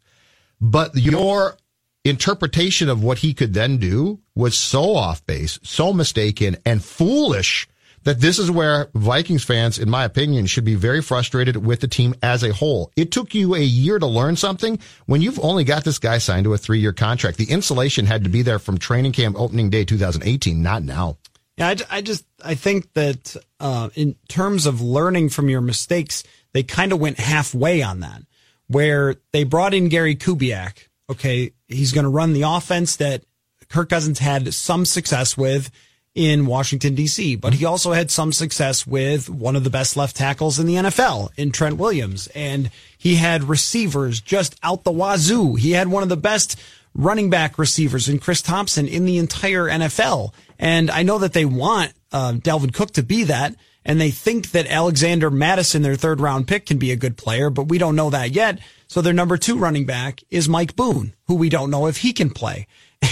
But 0.60 0.94
your 0.96 1.56
interpretation 2.04 2.88
of 2.88 3.02
what 3.02 3.18
he 3.18 3.34
could 3.34 3.54
then 3.54 3.78
do 3.78 4.20
was 4.34 4.56
so 4.56 4.94
off 4.94 5.24
base, 5.26 5.58
so 5.62 5.92
mistaken 5.92 6.56
and 6.64 6.82
foolish 6.82 7.68
that 8.08 8.20
this 8.20 8.38
is 8.38 8.50
where 8.50 8.88
Vikings 8.94 9.44
fans, 9.44 9.78
in 9.78 9.90
my 9.90 10.02
opinion, 10.02 10.46
should 10.46 10.64
be 10.64 10.74
very 10.74 11.02
frustrated 11.02 11.58
with 11.58 11.80
the 11.80 11.88
team 11.88 12.14
as 12.22 12.42
a 12.42 12.54
whole. 12.54 12.90
It 12.96 13.12
took 13.12 13.34
you 13.34 13.54
a 13.54 13.60
year 13.60 13.98
to 13.98 14.06
learn 14.06 14.36
something 14.36 14.78
when 15.04 15.20
you've 15.20 15.38
only 15.40 15.62
got 15.62 15.84
this 15.84 15.98
guy 15.98 16.16
signed 16.16 16.44
to 16.44 16.54
a 16.54 16.56
three 16.56 16.78
year 16.78 16.94
contract. 16.94 17.36
The 17.36 17.50
insulation 17.50 18.06
had 18.06 18.24
to 18.24 18.30
be 18.30 18.40
there 18.40 18.58
from 18.58 18.78
training 18.78 19.12
camp 19.12 19.38
opening 19.38 19.68
day 19.68 19.84
2018, 19.84 20.62
not 20.62 20.82
now. 20.84 21.18
Yeah, 21.58 21.68
I, 21.68 21.76
I 21.98 22.00
just 22.00 22.24
I 22.42 22.54
think 22.54 22.90
that 22.94 23.36
uh, 23.60 23.90
in 23.94 24.16
terms 24.26 24.64
of 24.64 24.80
learning 24.80 25.28
from 25.28 25.50
your 25.50 25.60
mistakes, 25.60 26.24
they 26.54 26.62
kind 26.62 26.92
of 26.92 27.00
went 27.00 27.20
halfway 27.20 27.82
on 27.82 28.00
that, 28.00 28.22
where 28.68 29.16
they 29.34 29.44
brought 29.44 29.74
in 29.74 29.90
Gary 29.90 30.16
Kubiak. 30.16 30.88
Okay, 31.10 31.52
he's 31.66 31.92
going 31.92 32.04
to 32.04 32.10
run 32.10 32.32
the 32.32 32.44
offense 32.44 32.96
that 32.96 33.24
Kirk 33.68 33.90
Cousins 33.90 34.18
had 34.18 34.54
some 34.54 34.86
success 34.86 35.36
with 35.36 35.70
in 36.14 36.46
Washington 36.46 36.94
D.C., 36.94 37.36
but 37.36 37.54
he 37.54 37.64
also 37.64 37.92
had 37.92 38.10
some 38.10 38.32
success 38.32 38.86
with 38.86 39.30
one 39.30 39.54
of 39.54 39.64
the 39.64 39.70
best 39.70 39.96
left 39.96 40.16
tackles 40.16 40.58
in 40.58 40.66
the 40.66 40.74
NFL 40.74 41.30
in 41.36 41.52
Trent 41.52 41.76
Williams, 41.76 42.26
and 42.34 42.70
he 42.96 43.16
had 43.16 43.44
receivers 43.44 44.20
just 44.20 44.56
out 44.62 44.84
the 44.84 44.90
wazoo. 44.90 45.54
He 45.54 45.72
had 45.72 45.88
one 45.88 46.02
of 46.02 46.08
the 46.08 46.16
best 46.16 46.58
running 46.94 47.30
back 47.30 47.58
receivers 47.58 48.08
in 48.08 48.18
Chris 48.18 48.42
Thompson 48.42 48.88
in 48.88 49.04
the 49.04 49.18
entire 49.18 49.66
NFL. 49.66 50.34
And 50.58 50.90
I 50.90 51.04
know 51.04 51.18
that 51.18 51.32
they 51.32 51.44
want 51.44 51.92
uh, 52.12 52.32
Dalvin 52.32 52.74
Cook 52.74 52.92
to 52.92 53.02
be 53.02 53.24
that, 53.24 53.54
and 53.84 54.00
they 54.00 54.10
think 54.10 54.50
that 54.50 54.66
Alexander 54.66 55.30
Mattison, 55.30 55.82
their 55.82 55.94
third 55.94 56.20
round 56.20 56.48
pick, 56.48 56.66
can 56.66 56.78
be 56.78 56.90
a 56.90 56.96
good 56.96 57.16
player, 57.16 57.50
but 57.50 57.68
we 57.68 57.78
don't 57.78 57.96
know 57.96 58.10
that 58.10 58.32
yet. 58.32 58.58
So 58.88 59.00
their 59.00 59.12
number 59.12 59.36
two 59.36 59.56
running 59.56 59.86
back 59.86 60.22
is 60.30 60.48
Mike 60.48 60.74
Boone, 60.74 61.14
who 61.26 61.36
we 61.36 61.48
don't 61.48 61.70
know 61.70 61.86
if 61.86 61.98
he 61.98 62.12
can 62.12 62.30
play. 62.30 62.66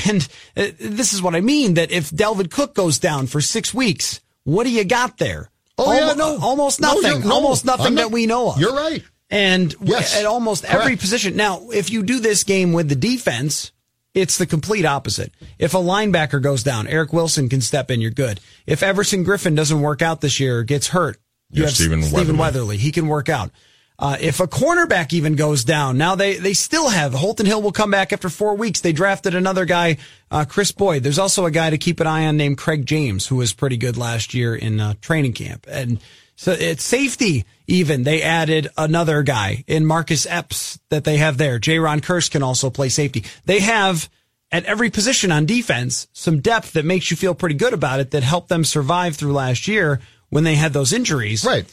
And 0.08 0.26
uh, 0.56 0.68
this 0.78 1.12
is 1.12 1.20
what 1.22 1.34
I 1.34 1.40
mean 1.40 1.74
that 1.74 1.90
if 1.90 2.10
Dalvin 2.10 2.50
Cook 2.50 2.74
goes 2.74 2.98
down 2.98 3.26
for 3.26 3.40
six 3.40 3.72
weeks, 3.74 4.20
what 4.44 4.64
do 4.64 4.70
you 4.70 4.84
got 4.84 5.18
there? 5.18 5.50
Oh, 5.78 5.92
yeah, 5.92 6.14
no. 6.14 6.38
almost 6.40 6.80
nothing. 6.80 7.02
you're- 7.02 7.24
no, 7.24 7.34
almost 7.34 7.64
nothing 7.64 7.94
not- 7.94 8.02
that 8.02 8.10
we 8.10 8.26
know 8.26 8.50
of. 8.52 8.60
You're 8.60 8.74
right. 8.74 9.02
And 9.30 9.70
w- 9.72 9.92
Yes, 9.92 10.16
at 10.16 10.24
almost 10.24 10.64
every 10.64 10.96
position. 10.96 11.34
Now, 11.36 11.68
if 11.70 11.90
you 11.90 12.02
do 12.04 12.20
this 12.20 12.44
game 12.44 12.72
with 12.72 12.88
the 12.88 12.94
defense, 12.94 13.72
it's 14.14 14.38
the 14.38 14.46
complete 14.46 14.84
opposite. 14.84 15.32
If 15.58 15.74
a 15.74 15.78
linebacker 15.78 16.40
goes 16.40 16.62
down, 16.62 16.86
Eric 16.86 17.12
Wilson 17.12 17.48
can 17.48 17.60
step 17.60 17.90
in. 17.90 18.00
You're 18.00 18.12
good. 18.12 18.40
If 18.66 18.82
Everson 18.84 19.24
Griffen 19.24 19.56
doesn't 19.56 19.80
work 19.80 20.00
out 20.02 20.20
this 20.20 20.38
year, 20.40 20.60
or 20.60 20.62
gets 20.62 20.88
hurt, 20.88 21.18
you 21.50 21.62
Yeah, 21.62 21.66
have 21.68 21.74
Stephen 21.76 22.02
Stephen 22.02 22.16
Weatherly. 22.36 22.38
Weatherly. 22.38 22.76
He 22.78 22.92
can 22.92 23.08
work 23.08 23.28
out. 23.28 23.50
Uh, 23.98 24.16
if 24.20 24.40
a 24.40 24.46
cornerback 24.46 25.12
even 25.12 25.36
goes 25.36 25.64
down, 25.64 25.96
now 25.96 26.14
they, 26.14 26.36
they 26.36 26.52
still 26.52 26.88
have 26.88 27.14
Holton 27.14 27.46
Hill 27.46 27.62
will 27.62 27.72
come 27.72 27.90
back 27.90 28.12
after 28.12 28.28
four 28.28 28.54
weeks. 28.54 28.80
They 28.80 28.92
drafted 28.92 29.34
another 29.34 29.64
guy, 29.64 29.96
uh, 30.30 30.44
Kris 30.44 30.70
Boyd. 30.72 31.02
There's 31.02 31.18
also 31.18 31.46
a 31.46 31.50
guy 31.50 31.70
to 31.70 31.78
keep 31.78 32.00
an 32.00 32.06
eye 32.06 32.26
on 32.26 32.36
named 32.36 32.58
Craig 32.58 32.84
James, 32.84 33.26
who 33.26 33.36
was 33.36 33.54
pretty 33.54 33.78
good 33.78 33.96
last 33.96 34.34
year 34.34 34.54
in 34.54 34.80
uh, 34.80 34.94
training 35.00 35.32
camp. 35.32 35.66
And 35.68 36.00
so 36.36 36.52
it's 36.52 36.84
safety. 36.84 37.46
Even 37.66 38.02
they 38.02 38.22
added 38.22 38.68
another 38.76 39.22
guy 39.22 39.64
in 39.66 39.86
Marcus 39.86 40.26
Epps 40.26 40.78
that 40.90 41.04
they 41.04 41.16
have 41.16 41.38
there. 41.38 41.58
Jayron 41.58 42.00
Kearse 42.00 42.30
can 42.30 42.42
also 42.42 42.68
play 42.68 42.90
safety. 42.90 43.24
They 43.46 43.60
have 43.60 44.10
at 44.52 44.64
every 44.66 44.90
position 44.90 45.32
on 45.32 45.46
defense 45.46 46.06
some 46.12 46.40
depth 46.40 46.74
that 46.74 46.84
makes 46.84 47.10
you 47.10 47.16
feel 47.16 47.34
pretty 47.34 47.54
good 47.54 47.72
about 47.72 48.00
it 48.00 48.12
that 48.12 48.22
helped 48.22 48.48
them 48.48 48.64
survive 48.64 49.16
through 49.16 49.32
last 49.32 49.66
year 49.66 50.00
when 50.28 50.44
they 50.44 50.54
had 50.54 50.72
those 50.72 50.92
injuries. 50.92 51.44
Right. 51.44 51.64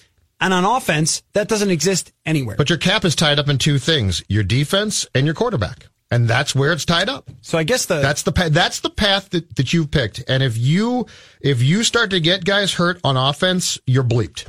And 0.44 0.54
on 0.54 0.66
offense, 0.66 1.24
that 1.32 1.48
doesn't 1.48 1.72
exist 1.72 2.12
anywhere. 2.26 2.58
But 2.58 2.70
your 2.70 2.78
cap 2.78 3.06
is 3.06 3.16
tied 3.16 3.40
up 3.40 3.48
in 3.48 3.58
two 3.58 3.80
things: 3.80 4.22
your 4.28 4.44
defense 4.44 5.08
and 5.16 5.26
your 5.26 5.34
quarterback, 5.34 5.88
and 6.12 6.28
that's 6.28 6.54
where 6.54 6.74
it's 6.74 6.84
tied 6.84 7.08
up. 7.08 7.32
So 7.40 7.58
I 7.58 7.64
guess 7.64 7.86
the 7.86 8.02
that's 8.02 8.24
the 8.24 8.34
path. 8.34 8.52
That's 8.52 8.82
the 8.82 8.90
path 8.90 9.30
that, 9.30 9.56
that 9.56 9.72
you've 9.72 9.90
picked. 9.90 10.22
And 10.28 10.44
if 10.44 10.58
you 10.58 11.08
if 11.40 11.64
you 11.64 11.86
start 11.86 12.10
to 12.10 12.20
get 12.20 12.44
guys 12.44 12.74
hurt 12.74 13.00
on 13.06 13.16
offense, 13.16 13.80
you're 13.88 14.04
bleeped. 14.04 14.46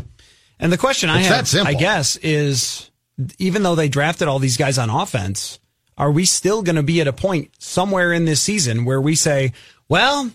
And 0.58 0.72
the 0.72 0.78
question 0.78 1.10
I 1.10 1.18
have. 1.18 1.54
I 1.64 1.74
guess, 1.74 2.16
is 2.16 2.90
even 3.38 3.62
though 3.62 3.76
they 3.76 3.88
drafted 3.88 4.26
all 4.26 4.40
these 4.40 4.56
guys 4.56 4.78
on 4.78 4.90
offense, 4.90 5.60
are 5.96 6.10
we 6.10 6.24
still 6.24 6.62
going 6.62 6.74
to 6.74 6.82
be 6.82 7.02
at 7.02 7.06
a 7.06 7.12
point 7.12 7.52
somewhere 7.60 8.12
in 8.12 8.24
this 8.24 8.42
season 8.42 8.84
where 8.84 9.00
we 9.00 9.14
say, 9.14 9.52
well, 9.88 10.28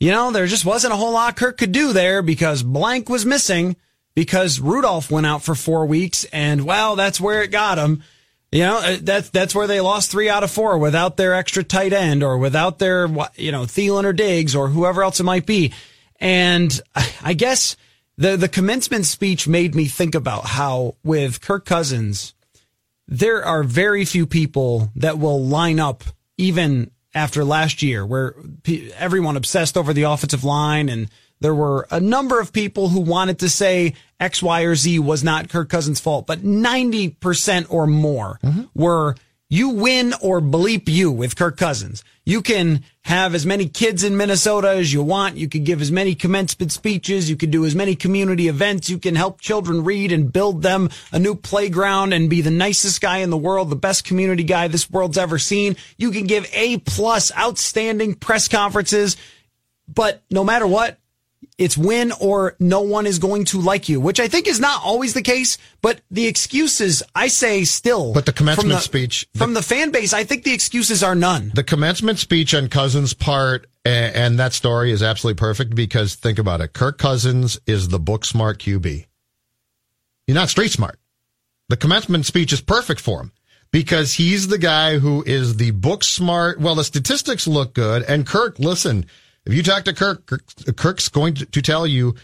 you 0.00 0.10
know, 0.10 0.30
there 0.30 0.46
just 0.46 0.64
wasn't 0.64 0.94
a 0.94 0.96
whole 0.96 1.12
lot 1.12 1.36
Kirk 1.36 1.58
could 1.58 1.72
do 1.72 1.92
there 1.92 2.22
because 2.22 2.62
blank 2.62 3.10
was 3.10 3.26
missing 3.26 3.76
because 4.14 4.60
Rudolph 4.60 5.10
went 5.10 5.26
out 5.26 5.42
for 5.42 5.54
four 5.54 5.86
weeks 5.86 6.24
and 6.32 6.64
well, 6.64 6.96
that's 6.96 7.20
where 7.20 7.42
it 7.42 7.50
got 7.50 7.78
him. 7.78 8.02
You 8.50 8.64
know, 8.64 8.78
uh, 8.78 8.96
that's, 9.00 9.30
that's 9.30 9.54
where 9.54 9.66
they 9.66 9.80
lost 9.80 10.10
three 10.10 10.28
out 10.28 10.44
of 10.44 10.50
four 10.50 10.76
without 10.76 11.16
their 11.16 11.32
extra 11.32 11.64
tight 11.64 11.94
end 11.94 12.22
or 12.22 12.36
without 12.36 12.78
their, 12.78 13.06
you 13.36 13.50
know, 13.50 13.62
Thielen 13.62 14.04
or 14.04 14.12
Diggs 14.12 14.54
or 14.54 14.68
whoever 14.68 15.02
else 15.02 15.20
it 15.20 15.24
might 15.24 15.46
be. 15.46 15.72
And 16.20 16.78
I 17.22 17.32
guess 17.32 17.76
the, 18.18 18.36
the 18.36 18.48
commencement 18.48 19.06
speech 19.06 19.48
made 19.48 19.74
me 19.74 19.86
think 19.86 20.14
about 20.14 20.44
how 20.44 20.96
with 21.02 21.40
Kirk 21.40 21.64
Cousins, 21.64 22.34
there 23.08 23.44
are 23.44 23.62
very 23.62 24.04
few 24.04 24.26
people 24.26 24.90
that 24.96 25.18
will 25.18 25.42
line 25.42 25.80
up 25.80 26.04
even 26.36 26.90
after 27.14 27.44
last 27.44 27.82
year 27.82 28.04
where 28.04 28.34
everyone 28.96 29.36
obsessed 29.36 29.76
over 29.76 29.92
the 29.92 30.04
offensive 30.04 30.44
line 30.44 30.88
and 30.88 31.10
there 31.42 31.54
were 31.54 31.86
a 31.90 32.00
number 32.00 32.40
of 32.40 32.52
people 32.52 32.88
who 32.88 33.00
wanted 33.00 33.40
to 33.40 33.48
say 33.48 33.94
X, 34.18 34.42
Y, 34.42 34.62
or 34.62 34.74
Z 34.74 34.98
was 35.00 35.22
not 35.22 35.48
Kirk 35.48 35.68
Cousins' 35.68 36.00
fault, 36.00 36.26
but 36.26 36.40
90% 36.40 37.66
or 37.68 37.86
more 37.86 38.38
mm-hmm. 38.42 38.62
were 38.74 39.16
you 39.52 39.68
win 39.68 40.14
or 40.22 40.40
bleep 40.40 40.88
you 40.88 41.12
with 41.12 41.36
Kirk 41.36 41.58
Cousins. 41.58 42.02
You 42.24 42.40
can 42.40 42.84
have 43.02 43.34
as 43.34 43.44
many 43.44 43.68
kids 43.68 44.02
in 44.02 44.16
Minnesota 44.16 44.70
as 44.70 44.90
you 44.94 45.02
want. 45.02 45.36
You 45.36 45.46
can 45.46 45.62
give 45.62 45.82
as 45.82 45.92
many 45.92 46.14
commencement 46.14 46.72
speeches. 46.72 47.28
You 47.28 47.36
can 47.36 47.50
do 47.50 47.66
as 47.66 47.74
many 47.74 47.94
community 47.94 48.48
events. 48.48 48.88
You 48.88 48.96
can 48.96 49.14
help 49.14 49.42
children 49.42 49.84
read 49.84 50.10
and 50.10 50.32
build 50.32 50.62
them 50.62 50.88
a 51.12 51.18
new 51.18 51.34
playground 51.34 52.14
and 52.14 52.30
be 52.30 52.40
the 52.40 52.50
nicest 52.50 53.02
guy 53.02 53.18
in 53.18 53.28
the 53.28 53.36
world, 53.36 53.68
the 53.68 53.76
best 53.76 54.04
community 54.04 54.44
guy 54.44 54.68
this 54.68 54.88
world's 54.88 55.18
ever 55.18 55.38
seen. 55.38 55.76
You 55.98 56.12
can 56.12 56.26
give 56.26 56.48
A 56.54 56.78
plus 56.78 57.30
outstanding 57.36 58.14
press 58.14 58.48
conferences. 58.48 59.18
But 59.86 60.22
no 60.30 60.44
matter 60.44 60.66
what, 60.66 60.98
it's 61.58 61.76
win 61.76 62.12
or 62.20 62.56
no 62.58 62.80
one 62.80 63.06
is 63.06 63.18
going 63.18 63.44
to 63.46 63.60
like 63.60 63.88
you, 63.88 64.00
which 64.00 64.18
I 64.20 64.28
think 64.28 64.46
is 64.46 64.58
not 64.60 64.80
always 64.84 65.14
the 65.14 65.22
case. 65.22 65.58
But 65.80 66.00
the 66.10 66.26
excuses, 66.26 67.02
I 67.14 67.28
say 67.28 67.64
still. 67.64 68.12
But 68.12 68.26
the 68.26 68.32
commencement 68.32 68.68
from 68.70 68.76
the- 68.76 68.80
speech- 68.80 69.26
from 69.34 69.54
the 69.54 69.62
fan 69.62 69.90
base, 69.90 70.12
I 70.12 70.24
think 70.24 70.44
the 70.44 70.52
excuses 70.52 71.02
are 71.02 71.14
none. 71.14 71.52
The 71.54 71.64
commencement 71.64 72.18
speech 72.18 72.54
on 72.54 72.68
Cousins' 72.68 73.14
part 73.14 73.66
a- 73.84 73.88
and 73.88 74.38
that 74.38 74.52
story 74.52 74.92
is 74.92 75.02
absolutely 75.02 75.38
perfect 75.38 75.74
because 75.74 76.14
think 76.14 76.38
about 76.38 76.60
it. 76.60 76.72
Kirk 76.72 76.98
Cousins 76.98 77.58
is 77.66 77.88
the 77.88 77.98
book 77.98 78.24
smart 78.24 78.58
QB. 78.60 79.06
You're 80.26 80.34
not 80.36 80.48
street 80.50 80.70
smart. 80.72 80.98
The 81.68 81.76
commencement 81.76 82.26
speech 82.26 82.52
is 82.52 82.60
perfect 82.60 83.00
for 83.00 83.20
him 83.20 83.32
because 83.72 84.12
he's 84.14 84.48
the 84.48 84.58
guy 84.58 84.98
who 84.98 85.24
is 85.26 85.56
the 85.56 85.70
book 85.72 86.04
smart. 86.04 86.60
Well, 86.60 86.74
the 86.74 86.84
statistics 86.84 87.46
look 87.46 87.74
good. 87.74 88.02
And 88.04 88.26
Kirk, 88.26 88.58
listen, 88.58 89.06
if 89.44 89.54
you 89.54 89.62
talk 89.62 89.84
to 89.84 89.92
Kirk, 89.92 90.26
Kirk 90.26 90.44
Kirk's 90.76 91.08
going 91.08 91.34
to, 91.34 91.46
to 91.46 91.62
tell 91.62 91.86
you 91.86 92.14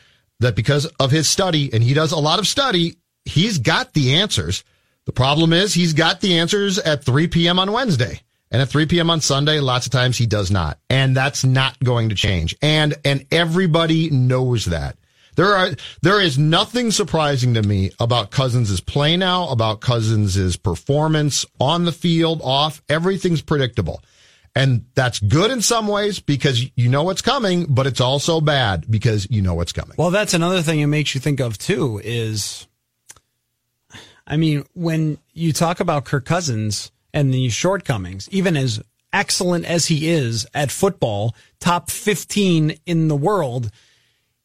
that 0.40 0.54
because 0.54 0.86
of 1.00 1.10
his 1.10 1.28
study, 1.28 1.70
and 1.72 1.82
he 1.82 1.94
does 1.94 2.12
a 2.12 2.18
lot 2.18 2.38
of 2.38 2.46
study, 2.46 2.96
he's 3.24 3.58
got 3.58 3.92
the 3.92 4.14
answers. 4.14 4.64
The 5.04 5.12
problem 5.12 5.52
is 5.52 5.74
he's 5.74 5.94
got 5.94 6.20
the 6.20 6.38
answers 6.38 6.78
at 6.78 7.04
3 7.04 7.28
p.m. 7.28 7.58
on 7.58 7.72
Wednesday. 7.72 8.20
And 8.50 8.62
at 8.62 8.68
3 8.68 8.86
p.m. 8.86 9.10
on 9.10 9.20
Sunday, 9.20 9.60
lots 9.60 9.86
of 9.86 9.92
times 9.92 10.16
he 10.16 10.26
does 10.26 10.50
not. 10.50 10.78
And 10.88 11.16
that's 11.16 11.44
not 11.44 11.78
going 11.80 12.08
to 12.08 12.14
change. 12.14 12.56
And, 12.62 12.94
and 13.04 13.26
everybody 13.30 14.10
knows 14.10 14.66
that. 14.66 14.96
There 15.36 15.54
are, 15.54 15.70
there 16.02 16.20
is 16.20 16.38
nothing 16.38 16.90
surprising 16.90 17.54
to 17.54 17.62
me 17.62 17.92
about 18.00 18.30
Cousins' 18.30 18.80
play 18.80 19.16
now, 19.16 19.48
about 19.50 19.80
Cousins' 19.80 20.56
performance 20.56 21.46
on 21.60 21.84
the 21.84 21.92
field, 21.92 22.40
off. 22.42 22.82
Everything's 22.88 23.42
predictable. 23.42 24.02
And 24.54 24.86
that's 24.94 25.18
good 25.20 25.50
in 25.50 25.62
some 25.62 25.86
ways 25.86 26.20
because 26.20 26.64
you 26.76 26.88
know 26.88 27.02
what's 27.02 27.22
coming, 27.22 27.66
but 27.68 27.86
it's 27.86 28.00
also 28.00 28.40
bad 28.40 28.90
because 28.90 29.26
you 29.30 29.42
know 29.42 29.54
what's 29.54 29.72
coming. 29.72 29.94
Well, 29.96 30.10
that's 30.10 30.34
another 30.34 30.62
thing 30.62 30.80
it 30.80 30.86
makes 30.86 31.14
you 31.14 31.20
think 31.20 31.40
of 31.40 31.58
too 31.58 32.00
is, 32.02 32.66
I 34.26 34.36
mean, 34.36 34.64
when 34.74 35.18
you 35.32 35.52
talk 35.52 35.80
about 35.80 36.04
Kirk 36.04 36.24
Cousins 36.24 36.90
and 37.14 37.32
the 37.32 37.48
shortcomings, 37.50 38.28
even 38.30 38.56
as 38.56 38.82
excellent 39.12 39.64
as 39.64 39.86
he 39.86 40.08
is 40.08 40.46
at 40.54 40.70
football, 40.70 41.34
top 41.60 41.90
15 41.90 42.78
in 42.86 43.08
the 43.08 43.16
world, 43.16 43.70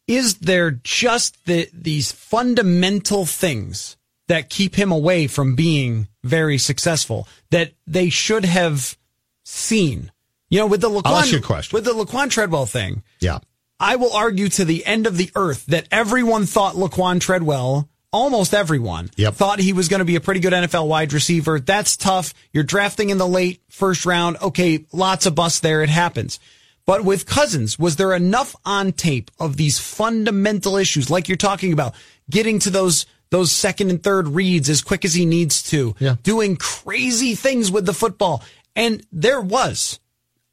is 0.06 0.36
there 0.38 0.70
just 0.70 1.44
the, 1.46 1.68
these 1.72 2.12
fundamental 2.12 3.26
things 3.26 3.96
that 4.28 4.50
keep 4.50 4.74
him 4.74 4.90
away 4.90 5.26
from 5.26 5.54
being 5.54 6.08
very 6.22 6.58
successful 6.58 7.28
that 7.50 7.72
they 7.86 8.08
should 8.08 8.44
have 8.44 8.96
seen? 9.44 10.10
You 10.50 10.60
know, 10.60 10.66
with 10.66 10.80
the 10.80 10.90
I'll 10.90 11.16
ask 11.16 11.32
you 11.32 11.38
a 11.38 11.40
Laquon, 11.40 11.72
with 11.72 11.84
the 11.84 11.92
Laquon 11.92 12.30
Treadwell 12.30 12.66
thing, 12.66 13.02
Yeah. 13.20 13.38
I 13.80 13.96
will 13.96 14.12
argue 14.12 14.48
to 14.50 14.64
the 14.64 14.84
end 14.86 15.06
of 15.06 15.16
the 15.16 15.30
earth 15.34 15.66
that 15.66 15.86
everyone 15.90 16.46
thought 16.46 16.74
Laquon 16.76 17.20
Treadwell, 17.20 17.88
almost 18.12 18.54
everyone, 18.54 19.10
Yep. 19.16 19.34
thought 19.34 19.58
he 19.58 19.72
was 19.72 19.88
going 19.88 19.98
to 19.98 20.04
be 20.04 20.14
a 20.16 20.20
pretty 20.20 20.38
good 20.40 20.52
NFL 20.52 20.86
wide 20.86 21.12
receiver. 21.12 21.58
That's 21.58 21.96
tough. 21.96 22.32
You're 22.52 22.62
drafting 22.62 23.10
in 23.10 23.18
the 23.18 23.26
late 23.26 23.60
first 23.68 24.06
round. 24.06 24.36
Okay, 24.40 24.84
lots 24.92 25.26
of 25.26 25.34
busts 25.34 25.60
there. 25.60 25.82
It 25.82 25.88
happens. 25.88 26.38
But 26.86 27.02
with 27.04 27.26
Cousins, 27.26 27.78
was 27.78 27.96
there 27.96 28.12
enough 28.14 28.54
on 28.64 28.92
tape 28.92 29.30
of 29.40 29.56
these 29.56 29.78
fundamental 29.78 30.76
issues, 30.76 31.10
like 31.10 31.28
you're 31.28 31.36
talking 31.36 31.72
about, 31.72 31.94
getting 32.30 32.58
to 32.60 32.70
those 32.70 33.06
those 33.30 33.50
second 33.50 33.90
and 33.90 34.00
third 34.00 34.28
reads 34.28 34.68
as 34.70 34.80
quick 34.80 35.04
as 35.04 35.14
he 35.14 35.26
needs 35.26 35.60
to, 35.64 35.96
Yeah. 35.98 36.14
doing 36.22 36.54
crazy 36.56 37.34
things 37.34 37.68
with 37.68 37.84
the 37.84 37.94
football? 37.94 38.44
And 38.76 39.06
there 39.12 39.40
was. 39.40 40.00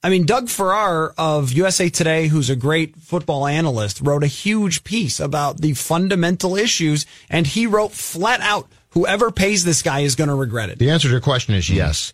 I 0.04 0.10
mean, 0.10 0.26
Doug 0.26 0.50
Farrar 0.50 1.14
of 1.18 1.52
USA 1.52 1.90
Today, 1.90 2.28
who's 2.28 2.50
a 2.50 2.56
great 2.56 2.96
football 2.98 3.46
analyst, 3.46 4.02
wrote 4.02 4.24
a 4.24 4.28
huge 4.28 4.84
piece 4.84 5.20
about 5.20 5.62
the 5.62 5.74
fundamental 5.74 6.56
issues, 6.56 7.06
and 7.30 7.46
he 7.46 7.68
wrote 7.68 7.92
flat 7.92 8.42
out, 8.42 8.68
whoever 8.90 9.30
pays 9.30 9.64
this 9.64 9.84
guy 9.84 10.00
is 10.00 10.16
going 10.16 10.30
to 10.30 10.36
regret 10.36 10.70
it. 10.70 10.80
The 10.80 10.90
answer 10.90 11.08
to 11.08 11.12
your 11.12 11.22
question 11.22 11.54
is 11.54 11.70
yes. 11.70 12.14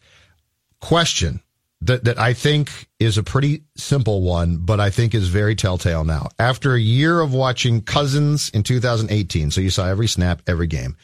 Question 0.82 1.42
that, 1.82 2.04
that 2.04 2.20
I 2.20 2.34
think 2.34 2.90
is 3.00 3.18
a 3.18 3.24
pretty 3.24 3.64
simple 3.78 4.22
one, 4.22 4.58
but 4.58 4.82
I 4.82 4.90
think 4.90 5.16
is 5.16 5.30
very 5.30 5.56
telltale 5.56 6.04
now. 6.04 6.28
After 6.38 6.74
a 6.74 6.80
year 6.80 7.22
of 7.22 7.34
watching 7.34 7.82
Cousins 7.82 8.50
in 8.50 8.64
2018, 8.64 9.52
so 9.52 9.62
you 9.62 9.70
saw 9.70 9.88
every 9.88 10.08
snap, 10.08 10.42
every 10.46 10.68
game, 10.68 10.98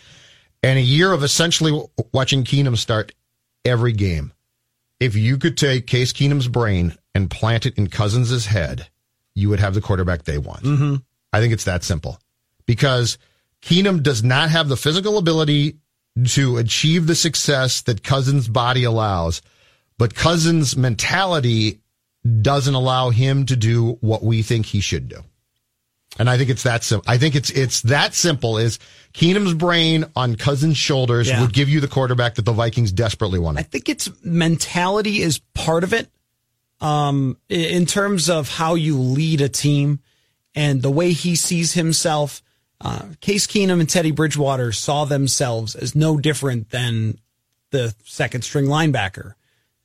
and 0.62 0.78
a 0.78 0.82
year 0.82 1.14
of 1.14 1.24
essentially 1.24 1.80
watching 2.12 2.44
Keenum 2.44 2.78
start 2.78 3.14
every 3.64 3.94
game. 3.94 4.33
If 5.04 5.18
you 5.18 5.38
could 5.38 5.58
take 5.58 5.86
Case 5.86 6.14
Keenum's 6.14 6.48
brain 6.48 6.96
and 7.14 7.30
plant 7.30 7.66
it 7.66 7.78
in 7.78 7.88
Cousins' 7.88 8.46
head, 8.46 8.88
you 9.36 9.50
would 9.50 9.60
have 9.60 9.74
the 9.74 9.82
quarterback 9.82 10.24
they 10.24 10.38
want. 10.38 10.64
Mm-hmm. 10.64 10.96
I 11.34 11.42
think 11.42 11.52
it's 11.52 11.66
that 11.66 11.84
simple 11.84 12.22
because 12.66 13.18
Keenum 13.62 14.02
does 14.02 14.24
not 14.24 14.50
have 14.50 14.70
the 14.70 14.78
physical 14.78 15.18
ability 15.18 15.76
to 16.28 16.56
achieve 16.56 17.06
the 17.06 17.16
success 17.16 17.82
that 17.82 18.02
Cousins' 18.02 18.48
body 18.48 18.86
allows, 18.86 19.42
but 19.98 20.16
Cousins' 20.16 20.78
mentality 20.78 21.82
doesn't 22.42 22.74
allow 22.74 23.10
him 23.10 23.46
to 23.48 23.58
do 23.58 23.98
what 24.00 24.24
we 24.24 24.42
think 24.42 24.68
he 24.68 24.80
should 24.80 25.10
do. 25.10 25.22
And 26.20 26.30
I 26.30 26.38
think 26.38 26.50
it's 26.50 26.64
that 26.64 26.84
simple. 26.84 27.10
I 27.12 27.18
think 27.18 27.36
it's 27.36 27.50
it's 27.50 27.82
that 27.84 28.14
simple. 28.14 28.58
Is 28.58 28.78
Keenum's 29.14 29.54
brain 29.54 30.06
on 30.16 30.36
Cousins' 30.36 30.78
shoulders 30.78 31.28
Yeah. 31.28 31.42
would 31.42 31.54
give 31.54 31.70
you 31.70 31.80
the 31.80 31.88
quarterback 31.88 32.36
that 32.36 32.46
the 32.46 32.52
Vikings 32.52 32.92
desperately 32.92 33.40
wanted. 33.40 33.60
I 33.62 33.64
think 33.64 33.90
it's 33.90 34.10
mentality 34.24 35.22
is 35.22 35.40
part 35.56 35.84
of 35.84 35.94
it. 35.94 36.10
Um, 36.82 37.38
in 37.50 37.86
terms 37.86 38.30
of 38.30 38.50
how 38.50 38.76
you 38.76 39.00
lead 39.00 39.40
a 39.42 39.48
team 39.50 40.00
and 40.54 40.82
the 40.82 40.92
way 40.92 41.12
he 41.14 41.36
sees 41.36 41.74
himself. 41.74 42.42
Uh, 42.82 43.04
Case 43.22 43.48
Keenum 43.48 43.80
and 43.80 43.90
Teddy 43.90 44.12
Bridgewater 44.12 44.74
saw 44.74 45.06
themselves 45.06 45.74
as 45.74 45.96
no 45.96 46.18
different 46.18 46.70
than 46.72 47.18
the 47.72 47.96
second 48.04 48.42
string 48.44 48.66
linebacker. 48.66 49.36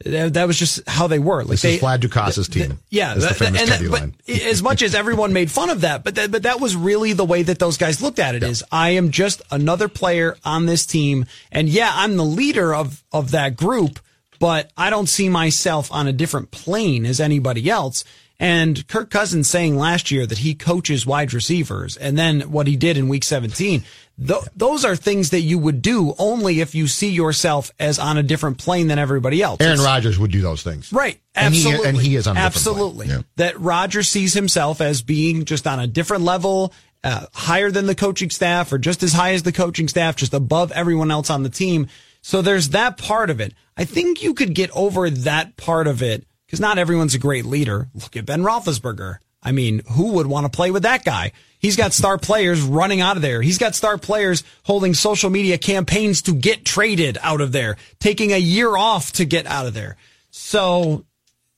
That, 0.04 0.46
was 0.46 0.56
just 0.56 0.88
how 0.88 1.08
they 1.08 1.18
were. 1.18 1.42
Like 1.42 1.52
This 1.52 1.62
they, 1.62 1.74
is 1.74 1.80
Vlad 1.80 1.98
Ducasse's 2.00 2.48
team. 2.48 2.78
Yeah, 2.88 3.14
That's 3.14 3.26
the 3.26 3.44
famous 3.44 3.62
and 3.62 3.70
that- 3.70 4.14
but 4.26 4.36
as 4.42 4.62
much 4.62 4.82
as 4.82 4.94
everyone 4.94 5.32
made 5.32 5.50
fun 5.50 5.70
of 5.70 5.80
that, 5.80 6.04
but 6.04 6.14
that, 6.14 6.30
but 6.30 6.44
that 6.44 6.60
was 6.60 6.76
really 6.76 7.14
the 7.14 7.24
way 7.24 7.42
that 7.42 7.58
those 7.58 7.76
guys 7.76 8.00
looked 8.00 8.20
at 8.20 8.36
it. 8.36 8.44
Is 8.44 8.62
I 8.70 8.90
am 8.90 9.10
just 9.10 9.42
another 9.50 9.88
player 9.88 10.36
on 10.44 10.66
this 10.66 10.86
team, 10.86 11.26
and 11.50 11.68
yeah, 11.68 11.90
I'm 11.92 12.16
the 12.16 12.24
leader 12.24 12.72
of 12.72 13.02
of 13.12 13.32
that 13.32 13.56
group, 13.56 13.98
but 14.38 14.70
I 14.76 14.88
don't 14.90 15.08
see 15.08 15.28
myself 15.28 15.90
on 15.90 16.06
a 16.06 16.12
different 16.12 16.52
plane 16.52 17.04
as 17.04 17.18
anybody 17.18 17.68
else. 17.68 18.04
And 18.40 18.86
Kirk 18.86 19.10
Cousins 19.10 19.50
saying 19.50 19.76
last 19.76 20.12
year 20.12 20.24
that 20.24 20.38
he 20.38 20.54
coaches 20.54 21.04
wide 21.04 21.34
receivers, 21.34 21.96
and 21.96 22.16
then 22.16 22.42
what 22.52 22.68
he 22.68 22.76
did 22.76 22.96
in 22.96 23.08
Week 23.08 23.24
17, 23.24 23.82
Th- 24.24 24.42
those 24.56 24.84
are 24.84 24.96
things 24.96 25.30
that 25.30 25.40
you 25.42 25.58
would 25.58 25.80
do 25.80 26.14
only 26.18 26.60
if 26.60 26.74
you 26.74 26.88
see 26.88 27.10
yourself 27.10 27.70
as 27.78 27.98
on 27.98 28.16
a 28.16 28.22
different 28.22 28.58
plane 28.58 28.88
than 28.88 28.98
everybody 28.98 29.42
else. 29.42 29.60
Aaron 29.60 29.78
Rodgers 29.80 30.18
would 30.18 30.32
do 30.32 30.40
those 30.40 30.62
things. 30.62 30.92
Right. 30.92 31.20
And 31.34 31.54
he- 31.54 31.60
Absolutely. 31.60 31.88
and 31.88 31.98
he 31.98 32.16
is 32.16 32.26
on 32.26 32.36
a 32.36 32.40
different 32.40 32.56
Absolutely. 32.56 33.06
Yeah. 33.08 33.22
That 33.36 33.60
Roger 33.60 34.02
sees 34.02 34.34
himself 34.34 34.80
as 34.80 35.02
being 35.02 35.44
just 35.44 35.66
on 35.66 35.78
a 35.78 35.86
different 35.86 36.24
level, 36.24 36.72
uh, 37.04 37.26
higher 37.32 37.70
than 37.70 37.86
the 37.86 37.94
coaching 37.94 38.30
staff 38.30 38.72
or 38.72 38.78
just 38.78 39.04
as 39.04 39.12
high 39.12 39.32
as 39.34 39.44
the 39.44 39.52
coaching 39.52 39.86
staff, 39.86 40.16
just 40.16 40.34
above 40.34 40.72
everyone 40.72 41.12
else 41.12 41.30
on 41.30 41.44
the 41.44 41.48
team. 41.50 41.86
So 42.20 42.42
there's 42.42 42.70
that 42.70 42.96
part 42.98 43.30
of 43.30 43.40
it. 43.40 43.54
I 43.76 43.84
think 43.84 44.22
you 44.24 44.34
could 44.34 44.52
get 44.54 44.70
over 44.72 45.08
that 45.08 45.56
part 45.56 45.86
of 45.86 46.02
it 46.02 46.26
because 46.46 46.58
not 46.58 46.76
everyone's 46.78 47.14
a 47.14 47.18
great 47.18 47.44
leader. 47.44 47.88
Look 47.94 48.16
at 48.16 48.26
Ben 48.26 48.42
Roethlisberger. 48.42 49.18
I 49.42 49.52
mean, 49.52 49.82
who 49.92 50.12
would 50.12 50.26
want 50.26 50.44
to 50.44 50.56
play 50.56 50.70
with 50.70 50.82
that 50.82 51.04
guy? 51.04 51.32
He's 51.58 51.76
got 51.76 51.92
star 51.92 52.18
players 52.18 52.60
running 52.62 53.00
out 53.00 53.16
of 53.16 53.22
there. 53.22 53.42
He's 53.42 53.58
got 53.58 53.74
star 53.74 53.98
players 53.98 54.44
holding 54.64 54.94
social 54.94 55.30
media 55.30 55.58
campaigns 55.58 56.22
to 56.22 56.34
get 56.34 56.64
traded 56.64 57.18
out 57.20 57.40
of 57.40 57.52
there, 57.52 57.76
taking 57.98 58.32
a 58.32 58.38
year 58.38 58.76
off 58.76 59.12
to 59.12 59.24
get 59.24 59.46
out 59.46 59.66
of 59.66 59.74
there. 59.74 59.96
So 60.30 61.04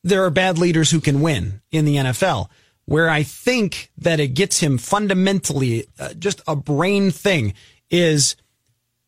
there 0.03 0.25
are 0.25 0.31
bad 0.31 0.59
leaders 0.59 0.91
who 0.91 1.01
can 1.01 1.21
win 1.21 1.61
in 1.71 1.85
the 1.85 1.97
NFL. 1.97 2.49
Where 2.87 3.09
I 3.09 3.23
think 3.23 3.91
that 3.99 4.19
it 4.19 4.29
gets 4.29 4.61
him 4.61 4.77
fundamentally 4.77 5.87
uh, 5.99 6.15
just 6.15 6.41
a 6.49 6.57
brain 6.57 7.13
thing 7.13 7.55
is 7.89 8.35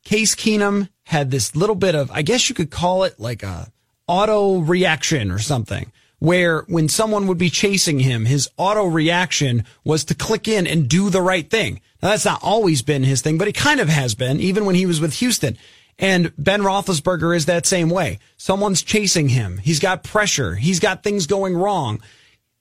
Case 0.05 0.35
Keenum 0.37 0.89
had 1.05 1.31
this 1.31 1.57
little 1.57 1.75
bit 1.75 1.95
of, 1.95 2.11
I 2.13 2.23
guess 2.23 2.49
you 2.49 2.55
could 2.55 2.71
call 2.71 3.03
it 3.03 3.19
like 3.19 3.43
a 3.43 3.73
auto 4.07 4.59
reaction 4.59 5.31
or 5.31 5.39
something, 5.39 5.91
where 6.23 6.61
when 6.69 6.89
someone 6.89 7.27
would 7.27 7.37
be 7.37 7.51
chasing 7.51 7.99
him, 7.99 8.27
his 8.27 8.49
auto 8.57 8.87
reaction 8.87 9.65
was 9.83 10.05
to 10.05 10.15
click 10.15 10.47
in 10.47 10.69
and 10.69 10.89
do 10.89 11.11
the 11.11 11.21
right 11.21 11.51
thing. 11.51 11.81
Now 12.01 12.11
that's 12.11 12.25
not 12.25 12.45
always 12.45 12.81
been 12.81 13.03
his 13.03 13.23
thing, 13.23 13.39
but 13.39 13.49
it 13.49 13.57
kind 13.57 13.81
of 13.81 13.89
has 13.89 14.15
been, 14.15 14.39
even 14.39 14.65
when 14.65 14.77
he 14.77 14.87
was 14.87 15.01
with 15.01 15.15
Houston. 15.15 15.59
And 15.99 16.33
Ben 16.39 16.63
Roethlisberger 16.63 17.37
is 17.37 17.47
that 17.47 17.67
same 17.67 17.91
way. 17.91 18.21
Someone's 18.37 18.83
chasing 18.83 19.31
him. 19.31 19.59
He's 19.59 19.81
got 19.81 20.05
pressure. 20.05 20.55
He's 20.55 20.79
got 20.79 21.03
things 21.03 21.27
going 21.27 21.57
wrong. 21.57 22.01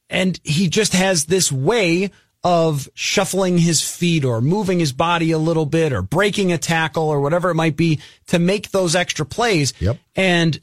And 0.10 0.39
he 0.43 0.67
just 0.67 0.93
has 0.93 1.26
this 1.26 1.52
way 1.52 2.10
of 2.43 2.89
shuffling 2.95 3.60
his 3.60 3.88
feet 3.88 4.26
or 4.26 4.41
moving 4.41 4.80
his 4.80 4.91
body 4.91 5.30
a 5.30 5.38
little 5.38 5.67
bit 5.67 5.93
or 5.93 6.02
breaking 6.02 6.52
a 6.52 6.58
tackle 6.58 7.08
or 7.08 7.21
whatever 7.21 7.52
it 7.52 7.56
might 7.56 7.78
be 7.78 8.00
to 8.26 8.39
make 8.39 8.71
those 8.71 8.95
extra 8.95 9.24
plays. 9.24 9.76
Yep. 9.80 10.00
And 10.15 10.60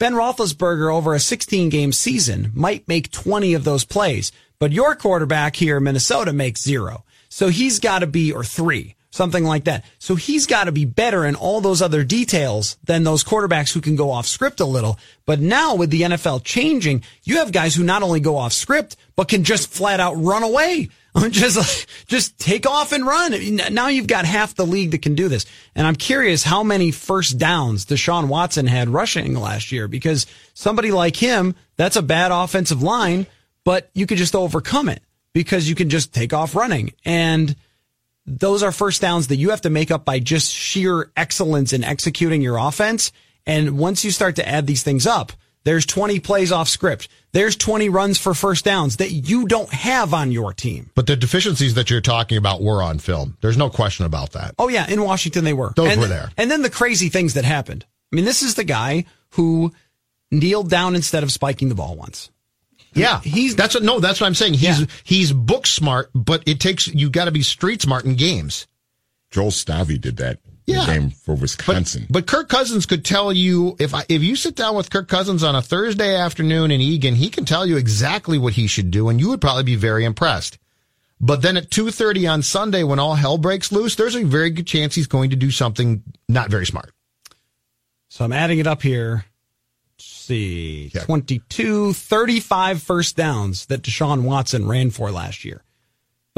Ben 0.00 0.14
Roethlisberger 0.14 0.90
over 0.90 1.12
a 1.12 1.20
16 1.20 1.68
game 1.68 1.92
season 1.92 2.52
might 2.54 2.88
make 2.88 3.10
20 3.10 3.52
of 3.52 3.64
those 3.64 3.84
plays, 3.84 4.32
but 4.58 4.72
your 4.72 4.96
quarterback 4.96 5.56
here 5.56 5.76
in 5.76 5.82
Minnesota 5.82 6.32
makes 6.32 6.62
zero. 6.62 7.04
So 7.28 7.48
he's 7.48 7.80
got 7.80 7.98
to 7.98 8.06
be, 8.06 8.32
or 8.32 8.42
three, 8.42 8.96
something 9.10 9.44
like 9.44 9.64
that. 9.64 9.84
So 9.98 10.14
he's 10.14 10.46
got 10.46 10.64
to 10.64 10.72
be 10.72 10.86
better 10.86 11.26
in 11.26 11.34
all 11.34 11.60
those 11.60 11.82
other 11.82 12.02
details 12.02 12.78
than 12.82 13.04
those 13.04 13.22
quarterbacks 13.22 13.74
who 13.74 13.82
can 13.82 13.94
go 13.94 14.10
off 14.10 14.26
script 14.26 14.60
a 14.60 14.64
little. 14.64 14.98
But 15.26 15.38
now 15.38 15.74
with 15.74 15.90
the 15.90 16.00
NFL 16.00 16.44
changing, 16.44 17.04
you 17.24 17.36
have 17.36 17.52
guys 17.52 17.74
who 17.74 17.84
not 17.84 18.02
only 18.02 18.20
go 18.20 18.38
off 18.38 18.54
script, 18.54 18.96
but 19.16 19.28
can 19.28 19.44
just 19.44 19.68
flat 19.68 20.00
out 20.00 20.14
run 20.14 20.42
away. 20.42 20.88
Just, 21.30 21.88
just 22.06 22.38
take 22.38 22.66
off 22.66 22.92
and 22.92 23.04
run. 23.04 23.34
Now 23.72 23.88
you've 23.88 24.06
got 24.06 24.24
half 24.24 24.54
the 24.54 24.64
league 24.64 24.92
that 24.92 25.02
can 25.02 25.14
do 25.16 25.28
this. 25.28 25.44
And 25.74 25.86
I'm 25.86 25.96
curious 25.96 26.44
how 26.44 26.62
many 26.62 26.92
first 26.92 27.36
downs 27.36 27.86
Deshaun 27.86 28.28
Watson 28.28 28.66
had 28.66 28.88
rushing 28.88 29.34
last 29.34 29.72
year 29.72 29.88
because 29.88 30.26
somebody 30.54 30.92
like 30.92 31.16
him, 31.16 31.56
that's 31.76 31.96
a 31.96 32.02
bad 32.02 32.30
offensive 32.30 32.82
line, 32.82 33.26
but 33.64 33.90
you 33.92 34.06
could 34.06 34.18
just 34.18 34.36
overcome 34.36 34.88
it 34.88 35.02
because 35.32 35.68
you 35.68 35.74
can 35.74 35.90
just 35.90 36.14
take 36.14 36.32
off 36.32 36.54
running. 36.54 36.92
And 37.04 37.56
those 38.26 38.62
are 38.62 38.72
first 38.72 39.00
downs 39.00 39.28
that 39.28 39.36
you 39.36 39.50
have 39.50 39.62
to 39.62 39.70
make 39.70 39.90
up 39.90 40.04
by 40.04 40.20
just 40.20 40.52
sheer 40.52 41.10
excellence 41.16 41.72
in 41.72 41.82
executing 41.82 42.42
your 42.42 42.56
offense. 42.56 43.12
And 43.46 43.78
once 43.78 44.04
you 44.04 44.10
start 44.10 44.36
to 44.36 44.48
add 44.48 44.66
these 44.66 44.82
things 44.82 45.06
up, 45.06 45.32
there's 45.64 45.86
20 45.86 46.20
plays 46.20 46.52
off 46.52 46.68
script. 46.68 47.08
There's 47.32 47.54
20 47.56 47.88
runs 47.88 48.18
for 48.18 48.34
first 48.34 48.64
downs 48.64 48.96
that 48.96 49.10
you 49.10 49.46
don't 49.46 49.72
have 49.72 50.14
on 50.14 50.32
your 50.32 50.52
team. 50.52 50.90
But 50.94 51.06
the 51.06 51.16
deficiencies 51.16 51.74
that 51.74 51.90
you're 51.90 52.00
talking 52.00 52.38
about 52.38 52.62
were 52.62 52.82
on 52.82 52.98
film. 52.98 53.36
There's 53.40 53.56
no 53.56 53.70
question 53.70 54.06
about 54.06 54.32
that. 54.32 54.54
Oh 54.58 54.68
yeah, 54.68 54.88
in 54.90 55.02
Washington 55.02 55.44
they 55.44 55.52
were. 55.52 55.72
Those 55.76 55.92
and, 55.92 56.00
were 56.00 56.06
there. 56.08 56.30
And 56.36 56.50
then 56.50 56.62
the 56.62 56.70
crazy 56.70 57.08
things 57.08 57.34
that 57.34 57.44
happened. 57.44 57.84
I 58.12 58.16
mean, 58.16 58.24
this 58.24 58.42
is 58.42 58.54
the 58.56 58.64
guy 58.64 59.04
who 59.34 59.72
kneeled 60.32 60.70
down 60.70 60.94
instead 60.96 61.22
of 61.22 61.30
spiking 61.30 61.68
the 61.68 61.74
ball 61.74 61.94
once. 61.94 62.30
Yeah, 62.92 63.20
He's- 63.20 63.54
that's 63.54 63.74
what, 63.74 63.84
no, 63.84 64.00
that's 64.00 64.20
what 64.20 64.26
I'm 64.26 64.34
saying. 64.34 64.54
He's 64.54 64.80
Yeah. 64.80 64.86
he's 65.04 65.32
book 65.32 65.66
smart, 65.66 66.10
but 66.14 66.42
it 66.46 66.58
takes 66.58 66.88
you 66.88 67.08
got 67.10 67.26
to 67.26 67.30
be 67.30 67.42
street 67.42 67.82
smart 67.82 68.04
in 68.04 68.16
games. 68.16 68.66
Joel 69.30 69.52
Stave 69.52 70.00
did 70.00 70.16
that 70.16 70.38
in 70.44 70.49
Yeah. 70.72 70.86
game 70.86 71.10
for 71.10 71.34
But, 71.34 71.42
Wisconsin. 71.42 72.06
but 72.10 72.26
Kirk 72.26 72.48
Cousins 72.48 72.86
could 72.86 73.04
tell 73.04 73.32
you 73.32 73.76
if 73.78 73.94
I, 73.94 74.04
if 74.08 74.22
you 74.22 74.36
sit 74.36 74.54
down 74.56 74.74
with 74.76 74.90
Kirk 74.90 75.08
Cousins 75.08 75.42
on 75.42 75.54
a 75.54 75.62
Thursday 75.62 76.14
afternoon 76.16 76.70
in 76.70 76.80
Eagan, 76.80 77.14
he 77.16 77.28
can 77.28 77.44
tell 77.44 77.66
you 77.66 77.76
exactly 77.76 78.38
what 78.38 78.54
he 78.54 78.66
should 78.66 78.90
do, 78.90 79.08
and 79.08 79.20
you 79.20 79.28
would 79.28 79.40
probably 79.40 79.62
be 79.64 79.76
very 79.76 80.04
impressed. 80.04 80.58
But 81.20 81.42
then 81.42 81.56
at 81.58 81.70
two 81.70 81.90
thirty 81.90 82.26
on 82.26 82.42
Sunday, 82.42 82.82
when 82.82 82.98
all 82.98 83.14
hell 83.14 83.36
breaks 83.36 83.70
loose, 83.70 83.94
there's 83.94 84.14
a 84.16 84.24
very 84.24 84.48
good 84.50 84.66
chance 84.66 84.94
he's 84.94 85.06
going 85.06 85.30
to 85.30 85.36
do 85.36 85.50
something 85.50 86.02
not 86.28 86.48
very 86.50 86.64
smart. 86.64 86.92
So 88.08 88.24
I'm 88.24 88.32
adding 88.32 88.58
it 88.58 88.66
up 88.66 88.80
here. 88.82 89.26
Let's 89.98 90.06
see, 90.06 90.90
Yeah. 90.94 91.02
22, 91.04 91.92
35 91.92 92.82
first 92.82 93.16
downs 93.16 93.66
that 93.66 93.82
Deshaun 93.82 94.22
Watson 94.22 94.66
ran 94.66 94.90
for 94.90 95.10
last 95.10 95.44
year. 95.44 95.62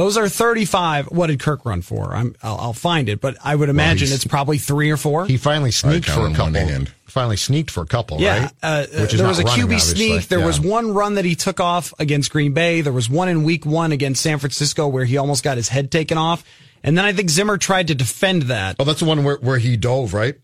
Those 0.02 0.16
are 0.16 0.28
35. 0.28 1.12
What 1.12 1.28
did 1.28 1.38
Kirk 1.38 1.64
run 1.64 1.80
for? 1.80 2.12
I'm, 2.12 2.34
I'll, 2.42 2.56
I'll 2.58 2.72
find 2.72 3.08
it, 3.08 3.20
but 3.20 3.36
I 3.44 3.54
would 3.54 3.68
imagine 3.68 4.08
he's- 4.08 4.16
it's 4.16 4.24
probably 4.26 4.58
three 4.58 4.90
or 4.90 4.96
four. 4.96 5.26
He 5.26 5.36
finally 5.36 5.70
sneaked 5.70 6.06
for 6.06 6.26
a 6.26 6.30
couple. 6.30 6.44
one 6.46 6.54
hand. 6.54 6.90
Finally 7.06 7.36
sneaked 7.36 7.70
for 7.70 7.82
a 7.82 7.86
couple, 7.86 8.20
Yeah, 8.20 8.42
right? 8.44 8.52
uh, 8.64 8.86
Which 9.02 9.12
is 9.12 9.20
there 9.20 9.28
was 9.28 9.38
a 9.38 9.44
running, 9.44 9.60
QB 9.60 9.64
obviously. 9.64 9.94
sneak. 10.18 10.28
There 10.28 10.40
Yeah. 10.40 10.46
was 10.46 10.58
one 10.60 10.92
run 10.92 11.14
that 11.14 11.24
he 11.24 11.36
took 11.36 11.60
off 11.60 11.94
against 12.00 12.32
Green 12.32 12.52
Bay. 12.52 12.80
There 12.80 12.92
was 12.92 13.08
one 13.08 13.28
in 13.28 13.44
Week 13.44 13.64
One 13.64 13.92
against 13.92 14.22
San 14.22 14.40
Francisco 14.40 14.88
where 14.88 15.04
he 15.04 15.18
almost 15.18 15.44
got 15.44 15.56
his 15.56 15.68
head 15.68 15.92
taken 15.92 16.18
off, 16.18 16.42
and 16.82 16.98
then 16.98 17.04
I 17.04 17.12
think 17.12 17.30
Zimmer 17.30 17.56
tried 17.56 17.86
to 17.88 17.94
defend 17.94 18.42
that. 18.44 18.74
Oh, 18.80 18.84
that's 18.84 18.98
the 19.00 19.06
one 19.06 19.22
where, 19.22 19.36
where 19.36 19.58
he 19.58 19.76
dove, 19.76 20.14
right? 20.14 20.34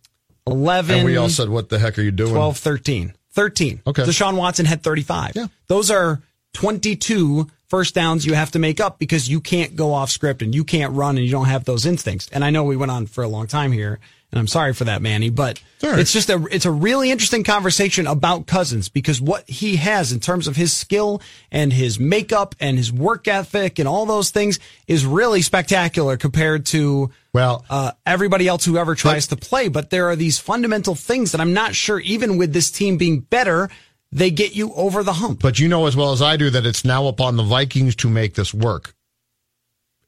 11, 0.46 0.94
And 0.98 1.04
we 1.04 1.16
all 1.16 1.28
said, 1.30 1.48
"What 1.48 1.68
the 1.68 1.80
heck 1.80 1.98
are 1.98 2.02
you 2.02 2.12
doing?" 2.12 2.30
12, 2.32 2.58
13. 2.58 3.12
13. 3.32 3.80
Okay. 3.86 4.02
Deshaun 4.04 4.36
Watson 4.36 4.66
had 4.66 4.82
35. 4.84 5.32
Yeah. 5.34 5.46
Those 5.66 5.90
are 5.90 6.20
22 6.54 7.48
first 7.68 7.94
downs 7.94 8.24
you 8.24 8.34
have 8.34 8.50
to 8.52 8.58
make 8.58 8.80
up 8.80 8.98
because 8.98 9.28
you 9.28 9.40
can't 9.40 9.76
go 9.76 9.92
off 9.92 10.10
script 10.10 10.42
and 10.42 10.54
you 10.54 10.64
can't 10.64 10.92
run 10.94 11.16
and 11.16 11.24
you 11.24 11.30
don't 11.30 11.46
have 11.46 11.64
those 11.64 11.86
instincts. 11.86 12.28
And 12.32 12.44
I 12.44 12.50
know 12.50 12.64
we 12.64 12.76
went 12.76 12.90
on 12.90 13.06
for 13.06 13.22
a 13.22 13.28
long 13.28 13.46
time 13.46 13.72
here 13.72 13.98
and 14.30 14.38
I'm 14.38 14.46
sorry 14.46 14.74
for 14.74 14.84
that, 14.84 15.00
Manny, 15.00 15.30
but 15.30 15.62
right. 15.82 15.98
it's 15.98 16.12
just 16.12 16.28
a, 16.28 16.44
it's 16.50 16.66
a 16.66 16.70
really 16.70 17.10
interesting 17.10 17.44
conversation 17.44 18.06
about 18.06 18.46
Cousins 18.46 18.90
because 18.90 19.22
what 19.22 19.48
he 19.48 19.76
has 19.76 20.12
in 20.12 20.20
terms 20.20 20.46
of 20.46 20.54
his 20.54 20.70
skill 20.74 21.22
and 21.50 21.72
his 21.72 21.98
makeup 21.98 22.54
and 22.60 22.76
his 22.76 22.92
work 22.92 23.26
ethic 23.26 23.78
and 23.78 23.88
all 23.88 24.04
those 24.04 24.30
things 24.30 24.60
is 24.86 25.06
really 25.06 25.40
spectacular 25.40 26.18
compared 26.18 26.66
to 26.66 27.10
Well, 27.32 27.64
uh, 27.70 27.92
everybody 28.04 28.46
else 28.46 28.66
who 28.66 28.76
ever 28.76 28.94
tries 28.94 29.28
to 29.28 29.36
play. 29.36 29.68
But 29.68 29.88
there 29.88 30.10
are 30.10 30.16
these 30.16 30.38
fundamental 30.38 30.94
things 30.94 31.32
that 31.32 31.40
I'm 31.40 31.54
not 31.54 31.74
sure, 31.74 31.98
even 32.00 32.36
with 32.36 32.52
this 32.52 32.70
team 32.70 32.98
being 32.98 33.20
better, 33.20 33.70
they 34.10 34.30
get 34.30 34.54
you 34.54 34.72
over 34.74 35.02
the 35.02 35.14
hump. 35.14 35.40
But 35.42 35.58
you 35.58 35.68
know 35.68 35.86
as 35.86 35.96
well 35.96 36.12
as 36.12 36.22
I 36.22 36.36
do 36.36 36.50
that 36.50 36.66
it's 36.66 36.84
now 36.84 37.06
upon 37.06 37.36
the 37.36 37.42
Vikings 37.42 37.96
to 37.96 38.08
make 38.08 38.34
this 38.34 38.52
work. 38.54 38.94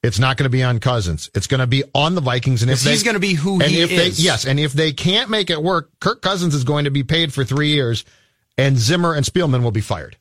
It's 0.03 0.19
not 0.19 0.39
going 0.39 0.45
to 0.45 0.51
be 0.51 0.63
on 0.63 0.81
Cousins. 0.81 1.31
It's 1.35 1.47
going 1.47 1.61
to 1.61 1.67
be 1.67 1.85
on 1.95 2.15
the 2.15 2.23
Vikings, 2.23 2.63
and 2.63 2.71
if 2.71 2.81
they, 2.81 2.93
he's 2.93 3.03
gonna 3.03 3.19
be 3.19 3.35
who 3.35 3.61
and 3.61 3.71
he 3.71 3.83
if 3.83 3.91
is. 3.91 4.17
They, 4.17 4.23
yes, 4.23 4.47
and 4.47 4.59
if 4.59 4.73
they 4.73 4.93
can't 4.93 5.29
make 5.29 5.51
it 5.51 5.63
work, 5.63 5.91
Kirk 6.01 6.23
Cousins 6.23 6.55
is 6.55 6.65
going 6.65 6.87
to 6.87 6.91
be 6.91 7.03
paid 7.05 7.35
for 7.35 7.45
three 7.45 7.69
years, 7.69 8.07
and 8.57 8.79
Zimmer 8.79 9.15
and 9.15 9.27
Spielman 9.27 9.63
will 9.63 9.73
be 9.73 9.83
fired. 9.83 10.17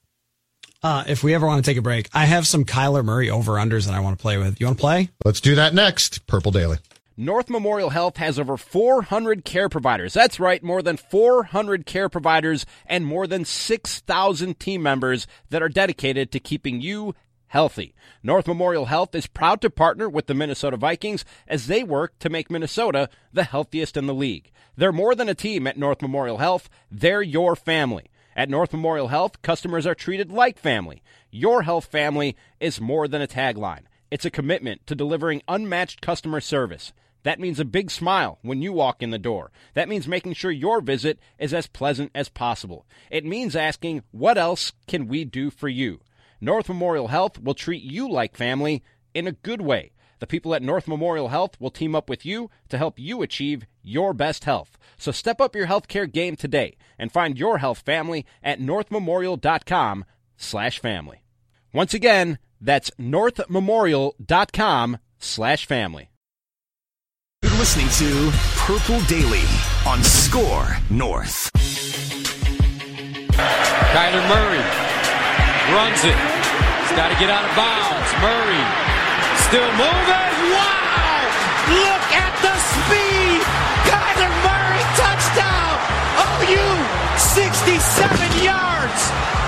Uh, 0.83 1.03
if 1.07 1.23
we 1.23 1.33
ever 1.33 1.47
want 1.47 1.63
to 1.63 1.69
take 1.69 1.77
a 1.77 1.81
break, 1.81 2.09
I 2.13 2.25
have 2.25 2.45
some 2.47 2.65
Kyler 2.65 3.03
Murray 3.05 3.29
over 3.29 3.53
unders 3.53 3.85
that 3.85 3.93
I 3.93 4.01
want 4.01 4.17
to 4.17 4.21
play 4.21 4.37
with. 4.37 4.59
You 4.59 4.65
want 4.67 4.77
to 4.77 4.81
play? 4.81 5.09
Let's 5.23 5.41
do 5.41 5.55
that 5.55 5.73
next. 5.73 6.25
Purple 6.27 6.51
Daily. 6.51 6.77
North 7.21 7.49
Memorial 7.49 7.89
Health 7.89 8.15
has 8.15 8.39
over 8.39 8.55
400 8.55 9.43
care 9.43 9.67
providers. 9.67 10.13
That's 10.13 10.39
right, 10.39 10.63
more 10.63 10.81
than 10.81 10.95
400 10.95 11.85
care 11.85 12.07
providers 12.07 12.65
and 12.85 13.05
more 13.05 13.27
than 13.27 13.43
6,000 13.43 14.57
team 14.57 14.81
members 14.81 15.27
that 15.49 15.61
are 15.61 15.67
dedicated 15.67 16.31
to 16.31 16.39
keeping 16.39 16.79
you 16.79 17.13
healthy. 17.47 17.93
North 18.23 18.47
Memorial 18.47 18.85
Health 18.85 19.13
is 19.15 19.27
proud 19.27 19.59
to 19.59 19.69
partner 19.69 20.07
with 20.07 20.27
the 20.27 20.33
Minnesota 20.33 20.77
Vikings 20.77 21.25
as 21.45 21.67
they 21.67 21.83
work 21.83 22.17
to 22.19 22.29
make 22.29 22.49
Minnesota 22.49 23.09
the 23.33 23.43
healthiest 23.43 23.97
in 23.97 24.07
the 24.07 24.13
league. 24.13 24.49
They're 24.77 24.93
more 24.93 25.13
than 25.13 25.27
a 25.27 25.35
team 25.35 25.67
at 25.67 25.77
North 25.77 26.01
Memorial 26.01 26.37
Health, 26.37 26.69
they're 26.89 27.21
your 27.21 27.57
family. 27.57 28.05
At 28.33 28.47
North 28.47 28.71
Memorial 28.71 29.09
Health, 29.09 29.41
customers 29.41 29.85
are 29.85 29.93
treated 29.93 30.31
like 30.31 30.57
family. 30.57 31.03
Your 31.31 31.63
health 31.63 31.87
family 31.87 32.37
is 32.61 32.79
more 32.79 33.09
than 33.09 33.21
a 33.21 33.27
tagline. 33.27 33.83
It's 34.09 34.23
a 34.23 34.31
commitment 34.31 34.87
to 34.87 34.95
delivering 34.95 35.41
unmatched 35.49 35.99
customer 35.99 36.39
service. 36.39 36.93
That 37.23 37.39
means 37.39 37.59
a 37.59 37.65
big 37.65 37.91
smile 37.91 38.39
when 38.41 38.61
you 38.61 38.71
walk 38.71 39.03
in 39.03 39.11
the 39.11 39.19
door. 39.19 39.51
That 39.73 39.89
means 39.89 40.07
making 40.07 40.33
sure 40.33 40.51
your 40.51 40.81
visit 40.81 41.19
is 41.37 41.53
as 41.53 41.67
pleasant 41.67 42.11
as 42.15 42.29
possible. 42.29 42.85
It 43.11 43.25
means 43.25 43.55
asking, 43.55 44.03
what 44.11 44.37
else 44.37 44.71
can 44.87 45.07
we 45.07 45.25
do 45.25 45.49
for 45.49 45.67
you? 45.67 45.99
North 46.41 46.69
Memorial 46.69 47.09
Health 47.09 47.41
will 47.41 47.53
treat 47.53 47.83
you 47.83 48.09
like 48.09 48.37
family 48.37 48.83
in 49.13 49.27
a 49.27 49.33
good 49.33 49.61
way. 49.61 49.91
the 50.19 50.27
people 50.27 50.53
at 50.53 50.61
North 50.61 50.87
Memorial 50.87 51.29
Health 51.29 51.59
will 51.59 51.71
team 51.71 51.95
up 51.95 52.09
with 52.09 52.25
you 52.25 52.51
to 52.69 52.77
help 52.77 52.99
you 52.99 53.21
achieve 53.21 53.65
your 53.81 54.13
best 54.13 54.43
health. 54.43 54.77
So 54.97 55.11
step 55.11 55.41
up 55.41 55.55
your 55.55 55.67
healthcare 55.67 56.11
game 56.11 56.35
today 56.35 56.77
and 56.97 57.11
find 57.11 57.37
your 57.37 57.59
health 57.59 57.79
family 57.79 58.25
at 58.43 58.59
northmemorial.com 58.59 60.05
slash 60.37 60.79
family. 60.79 61.23
Once 61.73 61.93
again, 61.93 62.37
that's 62.59 62.91
northmemorial.com 62.99 64.97
slash 65.17 65.65
family. 65.65 66.08
Listening 67.59 67.89
to 67.99 68.31
Purple 68.55 69.01
Daily 69.01 69.43
on 69.85 70.01
Score 70.01 70.77
North. 70.89 71.51
Kyler 73.91 74.23
Murray 74.31 74.63
runs 75.75 75.99
it. 76.07 76.15
He's 76.15 76.95
got 76.95 77.11
to 77.11 77.19
get 77.19 77.29
out 77.29 77.43
of 77.43 77.51
bounds. 77.59 78.09
Murray 78.23 78.63
still 79.43 79.67
moving. 79.75 80.31
Wow! 80.55 81.19
Look 81.83 82.07
at 82.15 82.31
the 82.39 82.55
speed! 82.63 83.43
Kyler 83.91 84.31
Murray 84.47 84.83
touchdown! 84.95 85.75
OU 86.47 86.63
67 87.19 88.41
yards! 88.41 89.38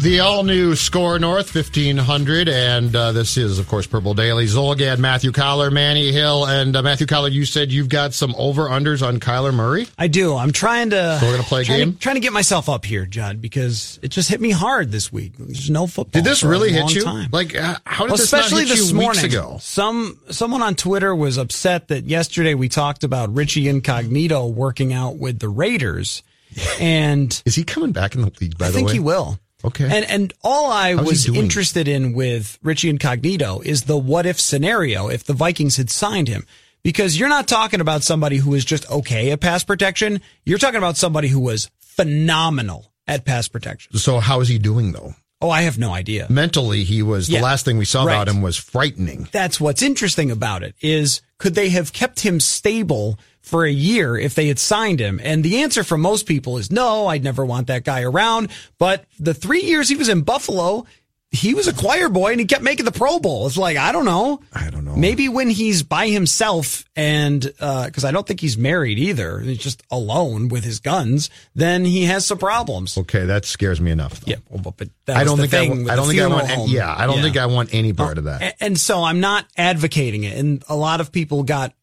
The 0.00 0.20
all 0.20 0.44
new 0.44 0.76
Score 0.76 1.18
North 1.18 1.52
1500, 1.52 2.48
and 2.48 2.94
uh, 2.94 3.10
this 3.10 3.36
is, 3.36 3.58
of 3.58 3.66
course, 3.66 3.84
Purple 3.88 4.14
Daily. 4.14 4.46
Zulgad, 4.46 4.98
Matthew 4.98 5.32
Coller, 5.32 5.72
Manny 5.72 6.12
Hill, 6.12 6.46
and 6.46 6.76
uh, 6.76 6.82
Matthew 6.82 7.08
Coller, 7.08 7.28
you 7.28 7.44
said 7.44 7.72
you've 7.72 7.88
got 7.88 8.14
some 8.14 8.32
over 8.38 8.68
unders 8.68 9.04
on 9.04 9.18
Kyler 9.18 9.52
Murray? 9.52 9.88
I 9.98 10.06
do. 10.06 10.36
I'm 10.36 10.52
trying 10.52 10.90
to. 10.90 11.18
So 11.18 11.26
we're 11.26 11.32
going 11.32 11.42
to 11.42 11.48
play 11.48 11.62
a 11.62 11.64
trying 11.64 11.78
game? 11.80 11.92
To, 11.94 11.98
trying 11.98 12.14
to 12.14 12.20
get 12.20 12.32
myself 12.32 12.68
up 12.68 12.84
here, 12.84 13.06
Judd, 13.06 13.42
because 13.42 13.98
it 14.00 14.08
just 14.12 14.28
hit 14.30 14.40
me 14.40 14.52
hard 14.52 14.92
this 14.92 15.12
week. 15.12 15.32
There's 15.36 15.68
no 15.68 15.88
football. 15.88 16.22
Did 16.22 16.30
this 16.30 16.44
really 16.44 16.70
hit 16.70 16.94
you? 16.94 17.02
Time. 17.02 17.28
Like, 17.32 17.56
uh, 17.56 17.78
how 17.84 18.04
did 18.04 18.10
Well, 18.12 18.18
this 18.18 18.30
not 18.32 18.42
especially 18.42 18.66
hit 18.66 18.76
this 18.76 18.90
you 18.90 18.94
morning. 18.94 19.20
weeks 19.24 19.34
ago? 19.34 19.56
Some 19.60 20.16
someone 20.30 20.62
on 20.62 20.76
Twitter 20.76 21.12
was 21.12 21.38
upset 21.38 21.88
that 21.88 22.04
yesterday 22.04 22.54
we 22.54 22.68
talked 22.68 23.02
about 23.02 23.34
Richie 23.34 23.66
Incognito 23.68 24.46
working 24.46 24.92
out 24.92 25.16
with 25.16 25.40
the 25.40 25.48
Raiders, 25.48 26.22
and 26.80 27.42
Is 27.44 27.56
he 27.56 27.64
coming 27.64 27.90
back 27.90 28.14
in 28.14 28.20
the 28.22 28.30
league, 28.40 28.56
by 28.56 28.66
I 28.66 28.70
the 28.70 28.76
way, 28.76 28.82
I 28.82 28.86
think 28.86 28.90
he 28.92 29.00
will. 29.00 29.40
Okay. 29.64 29.84
And 29.84 30.04
and 30.08 30.32
all 30.42 30.70
I 30.70 30.94
How's 30.94 31.06
was 31.06 31.28
interested 31.28 31.88
in 31.88 32.12
with 32.12 32.58
Richie 32.62 32.90
Incognito 32.90 33.60
is 33.64 33.82
the 33.84 33.96
what 33.98 34.24
if 34.26 34.40
scenario 34.40 35.08
if 35.08 35.24
the 35.24 35.32
Vikings 35.32 35.76
had 35.76 35.90
signed 35.90 36.28
him. 36.28 36.46
Because 36.84 37.18
you're 37.18 37.28
not 37.28 37.48
talking 37.48 37.80
about 37.80 38.04
somebody 38.04 38.36
who 38.36 38.54
is 38.54 38.64
just 38.64 38.88
okay 38.90 39.32
at 39.32 39.40
pass 39.40 39.64
protection. 39.64 40.20
You're 40.44 40.58
talking 40.58 40.78
about 40.78 40.96
somebody 40.96 41.26
who 41.28 41.40
was 41.40 41.70
phenomenal 41.80 42.92
at 43.08 43.24
pass 43.24 43.48
protection. 43.48 43.96
So 43.96 44.20
how 44.20 44.40
is 44.40 44.48
he 44.48 44.58
doing, 44.58 44.92
though? 44.92 45.14
Oh, 45.40 45.50
I 45.50 45.62
have 45.62 45.78
no 45.78 45.92
idea. 45.92 46.26
Mentally, 46.30 46.84
he 46.84 47.02
was, 47.02 47.28
Yeah. 47.28 47.38
the 47.40 47.44
last 47.44 47.64
thing 47.64 47.78
we 47.78 47.84
saw 47.84 48.04
about 48.04 48.28
him 48.28 48.42
was 48.42 48.56
frightening. 48.56 49.28
That's 49.32 49.60
what's 49.60 49.82
interesting 49.82 50.30
about 50.30 50.62
it 50.62 50.74
is 50.80 51.20
could 51.38 51.54
they 51.54 51.68
have 51.70 51.92
kept 51.92 52.20
him 52.20 52.40
stable 52.40 53.18
for 53.48 53.64
a 53.64 53.70
year 53.70 54.16
if 54.16 54.34
they 54.34 54.46
had 54.48 54.58
signed 54.58 55.00
him? 55.00 55.20
And 55.22 55.42
the 55.42 55.62
answer 55.62 55.82
from 55.82 56.00
most 56.02 56.26
people 56.26 56.58
is 56.58 56.70
no, 56.70 57.06
I'd 57.06 57.24
never 57.24 57.44
want 57.44 57.66
that 57.66 57.84
guy 57.84 58.02
around. 58.02 58.50
But 58.78 59.04
the 59.18 59.34
three 59.34 59.62
years 59.62 59.88
he 59.88 59.96
was 59.96 60.08
in 60.08 60.22
Buffalo, 60.22 60.86
he 61.30 61.52
was 61.52 61.68
a 61.68 61.74
choir 61.74 62.08
boy 62.08 62.30
and 62.30 62.40
he 62.40 62.46
kept 62.46 62.62
making 62.62 62.86
the 62.86 62.90
Pro 62.92 63.18
Bowl. 63.18 63.46
It's 63.46 63.58
like, 63.58 63.76
I 63.76 63.92
don't 63.92 64.06
know. 64.06 64.40
I 64.50 64.70
don't 64.70 64.86
know. 64.86 64.96
Maybe 64.96 65.28
when 65.28 65.50
he's 65.50 65.82
by 65.82 66.08
himself 66.08 66.86
and, 66.96 67.52
uh, 67.60 67.90
cause 67.92 68.02
I 68.06 68.12
don't 68.12 68.26
think 68.26 68.40
he's 68.40 68.56
married 68.56 68.98
either. 68.98 69.40
He's 69.40 69.58
just 69.58 69.82
alone 69.90 70.48
with 70.48 70.64
his 70.64 70.80
guns. 70.80 71.28
Then 71.54 71.84
he 71.84 72.04
has 72.04 72.24
some 72.24 72.38
problems. 72.38 72.96
Okay, 72.96 73.26
that 73.26 73.44
scares 73.44 73.78
me 73.78 73.90
enough. 73.90 74.20
though. 74.20 74.30
Yeah. 74.30 74.36
Well, 74.48 74.74
but, 74.74 74.88
I 75.06 75.24
don't 75.24 75.36
think 75.38 75.52
I, 75.52 75.68
with 75.68 75.90
I 75.90 75.96
don't 75.96 76.08
think 76.08 76.20
I 76.22 76.26
want. 76.28 76.48
Any, 76.48 76.68
yeah, 76.70 76.94
I 76.96 77.06
don't 77.06 77.16
Yeah. 77.16 77.22
think 77.22 77.36
I 77.36 77.44
want 77.46 77.74
any 77.74 77.92
part 77.92 78.16
of 78.16 78.24
that. 78.24 78.56
And 78.60 78.78
so 78.80 79.04
I'm 79.04 79.20
not 79.20 79.44
advocating 79.56 80.24
it. 80.24 80.38
And 80.38 80.64
a 80.66 80.76
lot 80.76 81.02
of 81.02 81.12
people 81.12 81.42
got, 81.42 81.74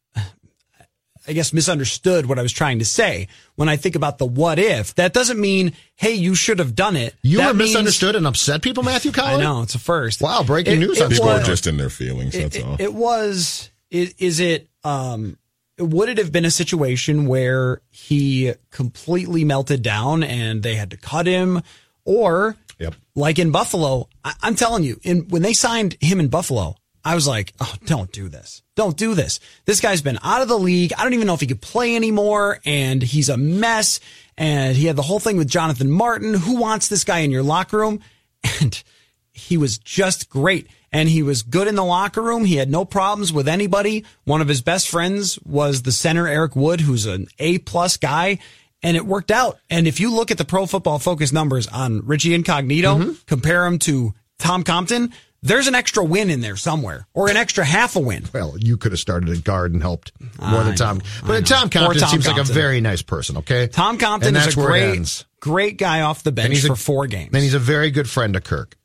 I 1.27 1.33
guess, 1.33 1.53
misunderstood 1.53 2.25
what 2.27 2.37
I 2.39 2.41
was 2.41 2.51
trying 2.51 2.79
to 2.79 2.85
say. 2.85 3.27
When 3.55 3.67
I 3.69 3.77
think 3.77 3.95
about 3.95 4.17
the 4.17 4.25
what 4.25 4.59
if, 4.59 4.93
that 4.95 5.13
doesn't 5.13 5.39
mean, 5.39 5.73
hey, 5.95 6.13
you 6.13 6.35
should 6.35 6.59
have 6.59 6.75
done 6.75 6.95
it. 6.95 7.15
You 7.21 7.37
That 7.39 7.47
were 7.47 7.53
means- 7.55 7.71
misunderstood 7.71 8.15
and 8.15 8.27
upset 8.27 8.61
people, 8.61 8.83
Matthew 8.83 9.11
I 9.11 9.13
Collins. 9.13 9.41
know, 9.43 9.61
it's 9.63 9.75
a 9.75 9.79
first. 9.79 10.21
Wow, 10.21 10.43
breaking 10.43 10.73
It- 10.73 10.79
news 10.85 10.99
it 10.99 11.09
People 11.09 11.25
Score 11.25 11.39
are 11.39 11.43
just 11.43 11.67
in 11.67 11.77
their 11.77 11.89
feelings. 11.89 12.33
That's 12.33 12.55
it, 12.55 12.63
all. 12.63 12.75
it 12.79 12.93
was 12.93 13.69
is, 13.91 14.13
is 14.17 14.39
it 14.39 14.67
um 14.83 15.37
would 15.77 16.09
it 16.09 16.17
have 16.17 16.31
been 16.31 16.45
a 16.45 16.51
situation 16.51 17.25
where 17.25 17.81
he 17.89 18.53
completely 18.71 19.43
melted 19.43 19.81
down 19.81 20.23
and 20.23 20.63
they 20.63 20.75
had 20.75 20.91
to 20.91 20.97
cut 20.97 21.25
him 21.27 21.61
or 22.05 22.55
Yep. 22.79 22.95
like 23.15 23.39
in 23.39 23.51
Buffalo 23.51 24.07
I, 24.23 24.33
I'm 24.41 24.55
telling 24.55 24.83
you 24.83 24.99
in 25.03 25.27
when 25.29 25.41
they 25.41 25.53
signed 25.53 25.97
him 26.01 26.19
in 26.19 26.27
Buffalo 26.29 26.75
I 27.05 27.15
was 27.15 27.27
like 27.27 27.53
oh 27.61 27.73
don't 27.85 28.11
do 28.11 28.27
this 28.27 28.63
don't 28.75 28.97
do 28.97 29.13
this 29.13 29.39
this 29.65 29.79
guy's 29.79 30.01
been 30.01 30.19
out 30.23 30.41
of 30.41 30.47
the 30.47 30.59
league 30.59 30.91
I 30.97 31.03
don't 31.03 31.13
even 31.13 31.27
know 31.27 31.33
if 31.33 31.41
he 31.41 31.47
could 31.47 31.61
play 31.61 31.95
anymore 31.95 32.59
and 32.65 33.01
he's 33.01 33.29
a 33.29 33.37
mess 33.37 33.99
and 34.37 34.75
he 34.75 34.87
had 34.87 34.97
the 34.97 35.01
whole 35.01 35.19
thing 35.19 35.37
with 35.37 35.47
Jonathan 35.47 35.89
Martin 35.89 36.33
who 36.33 36.57
wants 36.57 36.89
this 36.89 37.03
guy 37.03 37.19
in 37.19 37.31
your 37.31 37.43
locker 37.43 37.77
room 37.77 38.01
and 38.59 38.83
he 39.31 39.57
was 39.57 39.77
just 39.77 40.29
great 40.29 40.67
and 40.95 41.09
he 41.09 41.23
was 41.23 41.43
good 41.43 41.67
in 41.67 41.75
the 41.75 41.83
locker 41.83 42.21
room. 42.21 42.45
He 42.45 42.55
had 42.55 42.71
no 42.71 42.85
problems 42.85 43.33
with 43.33 43.49
anybody. 43.49 44.05
One 44.23 44.39
of 44.39 44.47
his 44.47 44.61
best 44.61 44.87
friends 44.87 45.37
was 45.43 45.81
the 45.81 45.91
center, 45.91 46.25
Eric 46.25 46.55
Wood, 46.55 46.79
who's 46.79 47.05
an 47.05 47.27
A 47.37 47.57
plus 47.57 47.97
guy. 47.97 48.39
And 48.81 48.95
it 48.95 49.05
worked 49.05 49.29
out. 49.29 49.59
And 49.69 49.87
if 49.87 49.99
you 49.99 50.15
look 50.15 50.31
at 50.31 50.37
the 50.37 50.45
pro 50.45 50.65
football 50.65 50.97
focus 50.97 51.33
numbers 51.33 51.67
on 51.67 52.05
Richie 52.05 52.33
Incognito, 52.33 52.97
mm-hmm. 52.97 53.11
compare 53.25 53.65
him 53.65 53.77
to 53.79 54.13
Tom 54.39 54.63
Compton, 54.63 55.11
there's 55.45 55.67
an 55.67 55.75
extra 55.75 56.03
win 56.03 56.29
in 56.29 56.41
there 56.41 56.55
somewhere 56.57 57.07
or 57.13 57.29
an 57.29 57.37
extra 57.37 57.63
half 57.63 57.95
a 57.95 57.99
win. 57.99 58.25
Well, 58.33 58.55
you 58.57 58.77
could 58.77 58.91
have 58.91 58.99
started 58.99 59.29
a 59.29 59.37
guard 59.37 59.73
and 59.73 59.81
helped 59.81 60.11
more 60.39 60.63
than 60.63 60.73
I 60.73 60.75
Tom. 60.75 60.97
know, 60.97 61.03
I 61.23 61.27
But. 61.27 61.47
Tom 61.47 61.69
Compton 61.69 61.99
Tom 62.01 62.09
seems 62.09 62.27
like 62.27 62.37
a 62.37 62.43
very 62.43 62.81
nice 62.81 63.01
person. 63.01 63.37
Okay, 63.37 63.67
Tom 63.67 63.97
Compton 63.97 64.35
And 64.35 64.47
is 64.47 64.55
a 64.57 64.59
great, 64.59 65.25
great 65.39 65.77
guy 65.77 66.01
off 66.01 66.23
the 66.23 66.31
bench 66.31 66.49
he's 66.53 66.65
a- 66.65 66.69
for 66.69 66.75
four 66.75 67.07
games. 67.07 67.31
And 67.33 67.41
he's 67.43 67.53
a 67.53 67.59
very 67.59 67.91
good 67.91 68.09
friend 68.09 68.35
of 68.35 68.43
Kirk. 68.43 68.77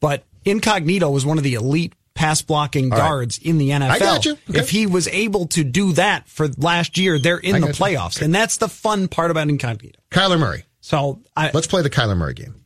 but 0.00 0.24
Incognito 0.44 1.08
was 1.10 1.24
one 1.24 1.38
of 1.38 1.44
the 1.44 1.54
elite 1.54 1.94
pass 2.14 2.42
blocking 2.42 2.90
right. 2.90 2.98
guards 2.98 3.38
in 3.38 3.58
the 3.58 3.70
NFL. 3.70 3.90
I 3.90 3.98
got 4.00 4.24
you. 4.24 4.32
Okay. 4.50 4.58
If 4.58 4.70
he 4.70 4.86
was 4.86 5.06
able 5.08 5.46
to 5.48 5.64
do 5.64 5.92
that 5.92 6.28
for 6.28 6.48
last 6.58 6.98
year, 6.98 7.18
they're 7.18 7.38
in 7.38 7.54
I 7.54 7.60
the 7.60 7.66
got 7.68 7.78
you. 7.78 7.84
playoffs. 7.84 8.20
And 8.20 8.34
that's 8.34 8.56
the 8.58 8.68
fun 8.68 9.08
part 9.08 9.30
about 9.30 9.48
Incognito. 9.48 9.98
Kyler 10.10 10.38
Murray. 10.38 10.64
So 10.80 11.20
I, 11.36 11.52
Let's 11.54 11.68
play 11.68 11.80
the 11.82 11.88
Kyler 11.90 12.16
Murray 12.16 12.34
game. 12.34 12.56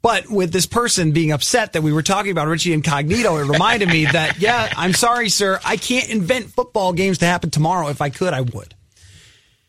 But 0.00 0.28
with 0.30 0.52
this 0.52 0.66
person 0.66 1.10
being 1.12 1.32
upset 1.32 1.72
that 1.72 1.82
we 1.82 1.92
were 1.92 2.02
talking 2.04 2.30
about 2.30 2.46
Richie 2.46 2.72
Incognito, 2.72 3.36
it 3.38 3.44
reminded 3.46 3.88
me 3.88 4.04
that, 4.06 4.38
yeah, 4.40 4.72
I'm 4.76 4.92
sorry, 4.92 5.28
sir. 5.28 5.58
I 5.64 5.76
can't 5.76 6.08
invent 6.08 6.46
football 6.50 6.92
games 6.92 7.18
to 7.18 7.26
happen 7.26 7.50
tomorrow. 7.50 7.88
If 7.88 8.00
I 8.00 8.08
could, 8.10 8.32
I 8.32 8.42
would. 8.42 8.74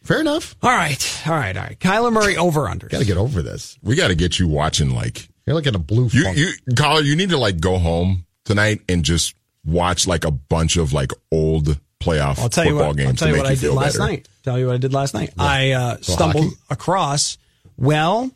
Fair 0.04 0.22
enough. 0.22 0.56
All 0.62 0.70
right. 0.70 1.22
All 1.28 1.34
right. 1.34 1.56
All 1.58 1.64
right. 1.64 1.80
Kyler 1.80 2.12
Murray 2.14 2.38
over 2.38 2.68
under. 2.68 2.88
Got 2.88 3.00
to 3.00 3.06
get 3.06 3.18
over 3.18 3.42
this. 3.42 3.78
we 3.84 3.96
got 3.96 4.10
to 4.10 4.16
get 4.16 4.40
you 4.40 4.48
watching 4.48 4.92
like 4.92 5.28
You're 5.46 5.56
looking 5.56 5.70
in 5.74 5.76
a 5.76 5.80
blue 5.84 6.08
you. 6.12 6.24
funk. 6.24 6.38
You, 6.38 6.52
Coller, 6.76 7.02
you 7.02 7.16
need 7.16 7.30
to 7.30 7.38
like 7.38 7.60
go 7.60 7.78
home 7.78 8.26
tonight 8.46 8.82
and 8.88 9.04
just 9.04 9.36
watch 9.66 10.08
like 10.08 10.26
a 10.26 10.32
bunch 10.32 10.78
of 10.78 10.94
like 10.94 11.12
old 11.32 11.80
playoff 12.00 12.40
I'll 12.40 12.50
tell 12.50 12.64
you 12.66 12.72
football 12.72 12.88
what. 12.90 12.98
games 12.98 13.10
I'll 13.10 13.16
tell 13.16 13.28
to 13.28 13.32
you 13.32 13.34
make 13.34 13.44
what 13.44 13.50
I 13.50 13.54
you 13.54 13.60
did 13.60 13.72
last 13.74 13.94
better. 13.98 14.12
night. 14.12 14.30
Tell 14.44 14.58
you 14.60 14.66
what 14.68 14.76
I 14.76 14.78
did 14.78 14.94
last 14.94 15.14
night. 15.14 15.32
I 15.38 15.72
uh, 15.72 15.98
stumbled 16.02 16.46
hockey? 16.46 16.56
across. 16.70 17.38
Well, 17.78 18.32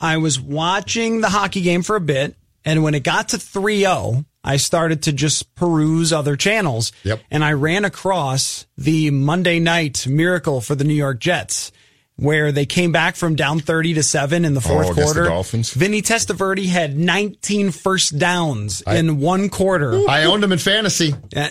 I 0.00 0.16
was 0.16 0.40
watching 0.40 1.20
the 1.20 1.28
hockey 1.28 1.60
game 1.60 1.82
for 1.82 1.96
a 1.96 2.00
bit, 2.00 2.36
and 2.64 2.82
when 2.82 2.94
it 2.94 3.02
got 3.02 3.30
to 3.30 3.36
3-0, 3.36 4.24
I 4.42 4.56
started 4.56 5.02
to 5.04 5.12
just 5.12 5.54
peruse 5.54 6.12
other 6.12 6.36
channels. 6.36 6.92
Yep. 7.04 7.20
And 7.30 7.44
I 7.44 7.52
ran 7.52 7.84
across 7.84 8.66
the 8.78 9.10
Monday 9.10 9.58
night 9.60 10.06
miracle 10.06 10.60
for 10.60 10.74
the 10.74 10.84
New 10.84 10.94
York 10.94 11.20
Jets. 11.20 11.72
Where 12.16 12.52
they 12.52 12.66
came 12.66 12.92
back 12.92 13.16
from 13.16 13.34
down 13.34 13.60
30 13.60 13.94
to 13.94 14.02
7 14.02 14.44
in 14.44 14.52
the 14.52 14.58
oh, 14.58 14.68
fourth 14.68 14.88
Oh, 14.88 14.92
against 14.92 14.96
the 14.96 15.20
quarter. 15.20 15.24
Dolphins? 15.24 15.72
Vinny 15.72 16.02
Testaverde 16.02 16.66
had 16.66 16.94
19 16.94 17.70
first 17.70 18.18
downs 18.18 18.82
in 18.86 19.20
one 19.20 19.48
quarter. 19.48 19.98
I 20.06 20.24
owned 20.24 20.44
him 20.44 20.52
in 20.52 20.58
fantasy. 20.58 21.14
I 21.34 21.50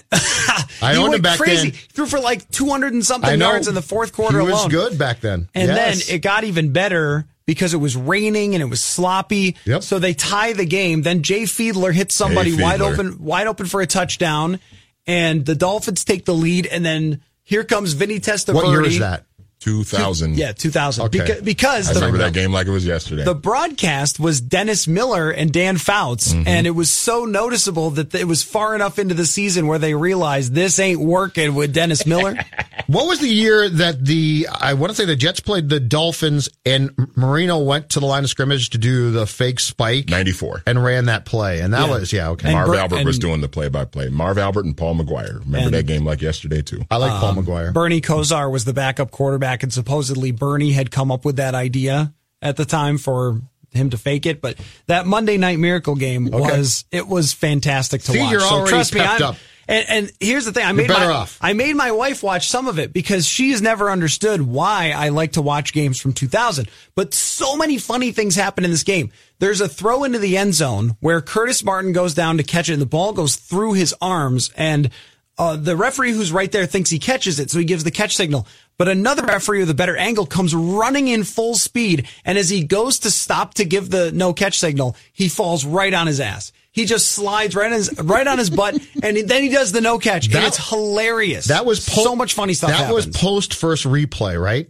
I 0.79 0.95
owned 0.97 1.15
him 1.15 1.23
back 1.23 1.39
crazy. 1.39 1.71
then. 1.71 1.79
He 1.79 1.87
threw 1.91 2.05
for 2.05 2.19
like 2.19 2.47
200 2.51 2.93
and 2.93 3.03
something 3.03 3.39
yards 3.39 3.67
in 3.67 3.73
the 3.73 3.81
fourth 3.81 4.13
quarter 4.13 4.37
alone. 4.37 4.47
He 4.47 4.53
was 4.53 4.61
alone. 4.61 4.89
good 4.89 4.99
back 4.99 5.21
then. 5.21 5.49
And 5.55 5.69
Yes. 5.69 6.05
then 6.07 6.15
it 6.15 6.19
got 6.19 6.43
even 6.43 6.71
better 6.71 7.25
because 7.49 7.73
it 7.73 7.77
was 7.77 7.95
raining 7.97 8.53
and 8.53 8.61
it 8.61 8.67
was 8.67 8.79
sloppy. 8.79 9.57
Yep. 9.65 9.81
So 9.81 9.97
they 9.97 10.13
tie 10.13 10.53
the 10.53 10.65
game. 10.65 11.01
Then 11.01 11.23
Jay 11.23 11.43
Fiedler 11.43 11.91
hits 11.91 12.13
somebody 12.13 12.55
Hey, 12.55 12.61
wide 12.61 12.79
open, 12.81 13.23
wide 13.23 13.47
open 13.47 13.65
for 13.65 13.81
a 13.81 13.87
touchdown, 13.87 14.59
and 15.07 15.43
the 15.45 15.55
Dolphins 15.55 16.03
take 16.05 16.25
the 16.25 16.33
lead. 16.35 16.67
And 16.67 16.85
then 16.85 17.21
here 17.43 17.63
comes 17.63 17.93
Vinny 17.93 18.19
Testaverde. 18.19 18.53
What 18.53 18.67
year 18.69 18.85
is 18.85 18.99
that? 18.99 19.25
Two 19.59 19.83
thousand. 19.83 20.37
Yeah, 20.37 20.53
2000. 20.53 21.05
Okay. 21.07 21.17
Beca- 21.19 21.43
because 21.43 21.89
I 21.89 21.93
the, 21.93 21.99
remember 21.99 22.19
that 22.19 22.31
game 22.33 22.53
like 22.53 22.67
it 22.67 22.71
was 22.71 22.85
yesterday. 22.85 23.25
the 23.25 23.35
broadcast 23.35 24.17
was 24.17 24.39
Dennis 24.39 24.87
Miller 24.87 25.31
and 25.31 25.51
Dan 25.51 25.77
Fouts, 25.77 26.31
Mm-hmm. 26.31 26.47
and 26.47 26.65
it 26.65 26.71
was 26.71 26.89
so 26.89 27.25
noticeable 27.25 27.89
that 27.89 28.15
it 28.15 28.25
was 28.25 28.41
far 28.41 28.73
enough 28.73 28.99
into 28.99 29.15
the 29.15 29.25
season 29.25 29.67
where 29.67 29.77
they 29.77 29.93
realized 29.95 30.53
this 30.53 30.79
ain't 30.79 31.01
working 31.01 31.55
with 31.55 31.73
Dennis 31.73 32.05
Miller. 32.05 32.37
What 32.89 33.07
was 33.07 33.19
the 33.19 33.27
year 33.29 33.69
that 33.69 34.03
the 34.03 34.47
I 34.51 34.73
want 34.73 34.89
to 34.89 34.95
say 34.95 35.05
the 35.05 35.15
Jets 35.15 35.39
played 35.41 35.69
the 35.69 35.79
Dolphins 35.79 36.49
and 36.65 36.89
Marino 37.15 37.59
went 37.59 37.89
to 37.91 37.99
the 37.99 38.07
line 38.07 38.23
of 38.23 38.31
scrimmage 38.31 38.71
to 38.71 38.79
do 38.79 39.11
the 39.11 39.27
fake 39.27 39.59
spike 39.59 40.09
94. 40.09 40.63
and 40.65 40.83
ran 40.83 41.05
that 41.05 41.23
play, 41.23 41.59
and 41.59 41.71
that 41.75 41.87
Yeah. 41.87 41.93
was 41.99 42.11
yeah 42.11 42.29
okay. 42.29 42.47
And 42.47 42.55
Marv 42.55 42.67
Bur- 42.69 42.75
Albert 42.77 43.05
was 43.05 43.19
doing 43.19 43.41
the 43.41 43.47
play-by-play. 43.47 44.09
Marv 44.09 44.39
Albert 44.39 44.65
and 44.65 44.75
Paul 44.75 44.95
Maguire. 44.95 45.39
Remember 45.45 45.57
And- 45.67 45.73
that 45.75 45.85
game 45.85 46.03
like 46.03 46.19
yesterday 46.23 46.63
too. 46.63 46.81
I 46.89 46.97
like 46.97 47.11
Um, 47.11 47.19
Paul 47.19 47.33
Maguire. 47.35 47.71
Bernie 47.71 48.01
Kosar 48.01 48.49
was 48.51 48.65
the 48.65 48.73
backup 48.73 49.11
quarterback, 49.11 49.61
and 49.61 49.71
supposedly 49.71 50.31
Bernie 50.31 50.71
had 50.71 50.89
come 50.89 51.11
up 51.11 51.25
with 51.25 51.35
that 51.35 51.53
idea 51.53 52.11
at 52.41 52.55
the 52.55 52.65
time 52.65 52.97
for 52.97 53.39
him 53.71 53.91
to 53.91 53.97
fake 53.99 54.25
it. 54.25 54.41
But 54.41 54.55
that 54.87 55.05
Monday 55.05 55.37
Night 55.37 55.59
Miracle 55.59 55.93
game 55.93 56.25
was 56.31 56.85
it 56.91 57.07
was 57.07 57.33
fantastic 57.33 58.01
to 58.05 58.13
See, 58.13 58.19
watch. 58.19 58.31
you're 58.31 58.39
so 58.41 58.47
already 58.47 58.69
trust 58.71 58.95
me, 58.95 59.01
pepped 59.01 59.21
I'm, 59.21 59.27
up. 59.29 59.35
And, 59.69 59.87
and 59.87 60.11
here's 60.19 60.45
the 60.45 60.51
thing: 60.51 60.65
I 60.65 60.71
made 60.71 60.87
better 60.87 61.05
my, 61.05 61.13
off. 61.13 61.37
I 61.39 61.53
made 61.53 61.75
my 61.75 61.91
wife 61.91 62.23
watch 62.23 62.49
some 62.49 62.67
of 62.67 62.79
it 62.79 62.91
because 62.91 63.27
she 63.27 63.51
has 63.51 63.61
never 63.61 63.91
understood 63.91 64.41
why 64.41 64.93
I 64.95 65.09
like 65.09 65.33
to 65.33 65.43
watch 65.43 65.73
games 65.73 66.01
from 66.01 66.11
2000. 66.11 66.67
But 66.95 67.13
so 67.13 67.55
many 67.55 67.77
funny 67.77 68.11
things 68.11 68.35
happen 68.35 68.65
in 68.65 68.71
this 68.71 68.81
game. 68.81 69.11
There's 69.37 69.61
a 69.61 69.69
throw 69.69 70.05
into 70.05 70.17
the 70.17 70.37
end 70.37 70.55
zone 70.55 70.97
where 71.01 71.21
Curtis 71.21 71.63
Martin 71.63 71.93
goes 71.93 72.15
down 72.15 72.37
to 72.37 72.43
catch 72.43 72.67
it, 72.67 72.73
and 72.73 72.81
the 72.81 72.87
ball 72.87 73.13
goes 73.13 73.35
through 73.35 73.73
his 73.73 73.93
arms, 74.01 74.51
and 74.57 74.89
uh, 75.37 75.55
the 75.55 75.77
referee 75.77 76.13
who's 76.13 76.31
right 76.31 76.51
there 76.51 76.65
thinks 76.65 76.89
he 76.89 76.97
catches 76.97 77.39
it, 77.39 77.51
so 77.51 77.59
he 77.59 77.65
gives 77.65 77.83
the 77.83 77.91
catch 77.91 78.15
signal. 78.15 78.47
But 78.79 78.87
another 78.87 79.23
referee 79.23 79.59
with 79.59 79.69
a 79.69 79.75
better 79.75 79.95
angle 79.95 80.25
comes 80.25 80.55
running 80.55 81.09
in 81.09 81.23
full 81.23 81.53
speed, 81.53 82.07
and 82.25 82.39
as 82.39 82.49
he 82.49 82.63
goes 82.63 82.97
to 82.99 83.11
stop 83.11 83.53
to 83.53 83.65
give 83.65 83.91
the 83.91 84.11
no 84.11 84.33
catch 84.33 84.57
signal, 84.57 84.95
he 85.13 85.29
falls 85.29 85.63
right 85.63 85.93
on 85.93 86.07
his 86.07 86.19
ass. 86.19 86.51
He 86.79 86.85
just 86.85 87.11
slides 87.11 87.55
right 87.55 87.67
on 87.67 87.71
his 87.73 87.99
right 88.01 88.25
on 88.25 88.37
his 88.37 88.49
butt, 88.49 88.75
and 89.03 89.17
then 89.17 89.43
he 89.43 89.49
does 89.49 89.71
the 89.71 89.81
no 89.81 89.99
catch, 89.99 90.25
and 90.25 90.35
That- 90.35 90.47
it's 90.47 90.69
hilarious. 90.69 91.47
That 91.47 91.65
was 91.65 91.87
po- 91.87 92.03
so 92.03 92.15
much 92.15 92.33
funny 92.33 92.53
stuff. 92.53 92.69
That 92.71 92.93
was 92.93 93.07
post 93.07 93.53
first 93.53 93.85
replay, 93.85 94.41
right? 94.41 94.69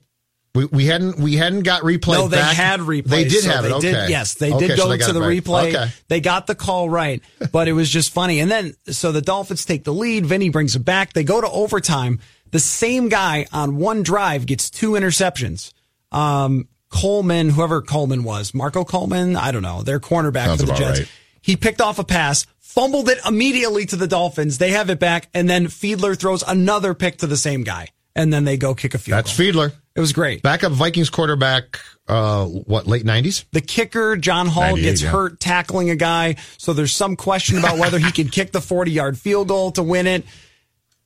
We, 0.56 0.66
we 0.66 0.86
hadn't 0.88 1.20
we 1.20 1.36
hadn't 1.36 1.62
got 1.62 1.84
replay. 1.84 2.14
No, 2.14 2.28
they 2.28 2.38
back. 2.38 2.56
had 2.56 2.80
replay. 2.80 3.04
They 3.04 3.24
did 3.26 3.44
so 3.44 3.52
have 3.52 3.64
they 3.64 3.70
it. 3.76 3.82
Did, 3.82 3.96
Okay. 3.96 4.10
yes, 4.10 4.34
they 4.34 4.52
Okay, 4.52 4.68
did 4.70 4.78
so 4.80 4.86
go 4.86 4.90
they 4.90 4.98
to 4.98 5.14
the 5.14 5.20
replay. 5.20 5.70
Okay. 5.76 5.92
They 6.08 6.22
got 6.22 6.48
the 6.48 6.56
call 6.56 6.90
right, 6.90 7.22
but 7.52 7.68
it 7.68 7.74
was 7.74 7.88
just 7.88 8.12
funny. 8.12 8.40
And 8.40 8.50
then, 8.50 8.74
so 8.88 9.12
the 9.12 9.22
Dolphins 9.22 9.64
take 9.64 9.84
the 9.84 9.94
lead. 9.94 10.26
Vinny 10.26 10.50
brings 10.50 10.76
it 10.76 10.80
back. 10.84 11.14
They 11.14 11.24
go 11.24 11.40
to 11.40 11.48
overtime. 11.50 12.20
The 12.50 12.60
same 12.60 13.10
guy 13.10 13.46
on 13.54 13.76
one 13.76 14.02
drive 14.02 14.48
gets 14.48 14.72
two 14.72 14.94
interceptions. 14.94 15.72
Um, 16.12 16.68
Coleman, 16.90 17.50
whoever 17.50 17.84
Coleman 17.84 18.24
was, 18.24 18.56
Marco 18.56 18.84
Coleman, 18.84 19.36
I 19.36 19.52
don't 19.52 19.62
know, 19.62 19.84
their 19.84 20.00
cornerback 20.00 20.46
Sounds 20.46 20.62
for 20.62 20.66
the 20.68 20.74
Jets. 20.74 21.00
right. 21.02 21.10
He 21.42 21.56
picked 21.56 21.82
off 21.82 22.00
a 22.00 22.04
pass, 22.04 22.46
fumbled 22.60 23.10
it 23.10 23.20
immediately 23.26 23.86
to 23.88 23.96
the 23.96 24.08
Dolphins. 24.08 24.58
They 24.58 24.72
have 24.72 24.90
it 24.90 25.00
back, 25.00 25.30
and 25.34 25.50
then 25.50 25.68
Fiedler 25.68 26.18
throws 26.18 26.44
another 26.44 26.94
pick 26.94 27.18
to 27.20 27.28
the 27.28 27.38
same 27.38 27.64
guy, 27.64 27.88
and 28.16 28.32
then 28.34 28.44
they 28.46 28.58
go 28.58 28.76
kick 28.76 28.94
a 28.94 28.98
field 28.98 29.14
goal. 29.16 29.22
That's 29.24 29.38
goal. 29.38 29.48
Fiedler, 29.70 29.74
It 29.96 30.00
was 30.00 30.14
great. 30.14 30.42
backup 30.42 30.72
Vikings 30.72 31.10
quarterback. 31.10 31.80
Uh, 32.08 32.46
what 32.46 32.88
late 32.88 33.06
nineties? 33.06 33.46
The 33.52 33.62
kicker, 33.62 34.18
John 34.18 34.48
Hall, 34.48 34.76
gets 34.76 35.02
yeah. 35.04 35.10
hurt 35.12 35.40
tackling 35.40 35.92
a 35.92 35.96
guy. 35.96 36.38
So 36.58 36.74
there's 36.74 36.92
some 36.94 37.16
question 37.16 37.58
about 37.60 37.78
whether 37.78 38.00
he 38.00 38.12
can 38.12 38.30
kick 38.30 38.52
the 38.52 38.62
40 38.62 38.92
yard 38.92 39.18
field 39.18 39.48
goal 39.48 39.72
to 39.74 39.84
win 39.84 40.08
it. 40.08 40.26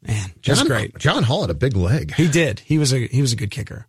Man, 0.01 0.31
just 0.41 0.59
John, 0.61 0.67
great. 0.67 0.97
John 0.97 1.23
Hall 1.23 1.41
had 1.41 1.49
a 1.49 1.53
big 1.53 1.75
leg. 1.75 2.13
He 2.13 2.27
did. 2.29 2.59
He 2.61 2.77
was 2.77 2.93
a 2.93 3.05
he 3.07 3.21
was 3.21 3.33
a 3.33 3.35
good 3.35 3.51
kicker. 3.51 3.87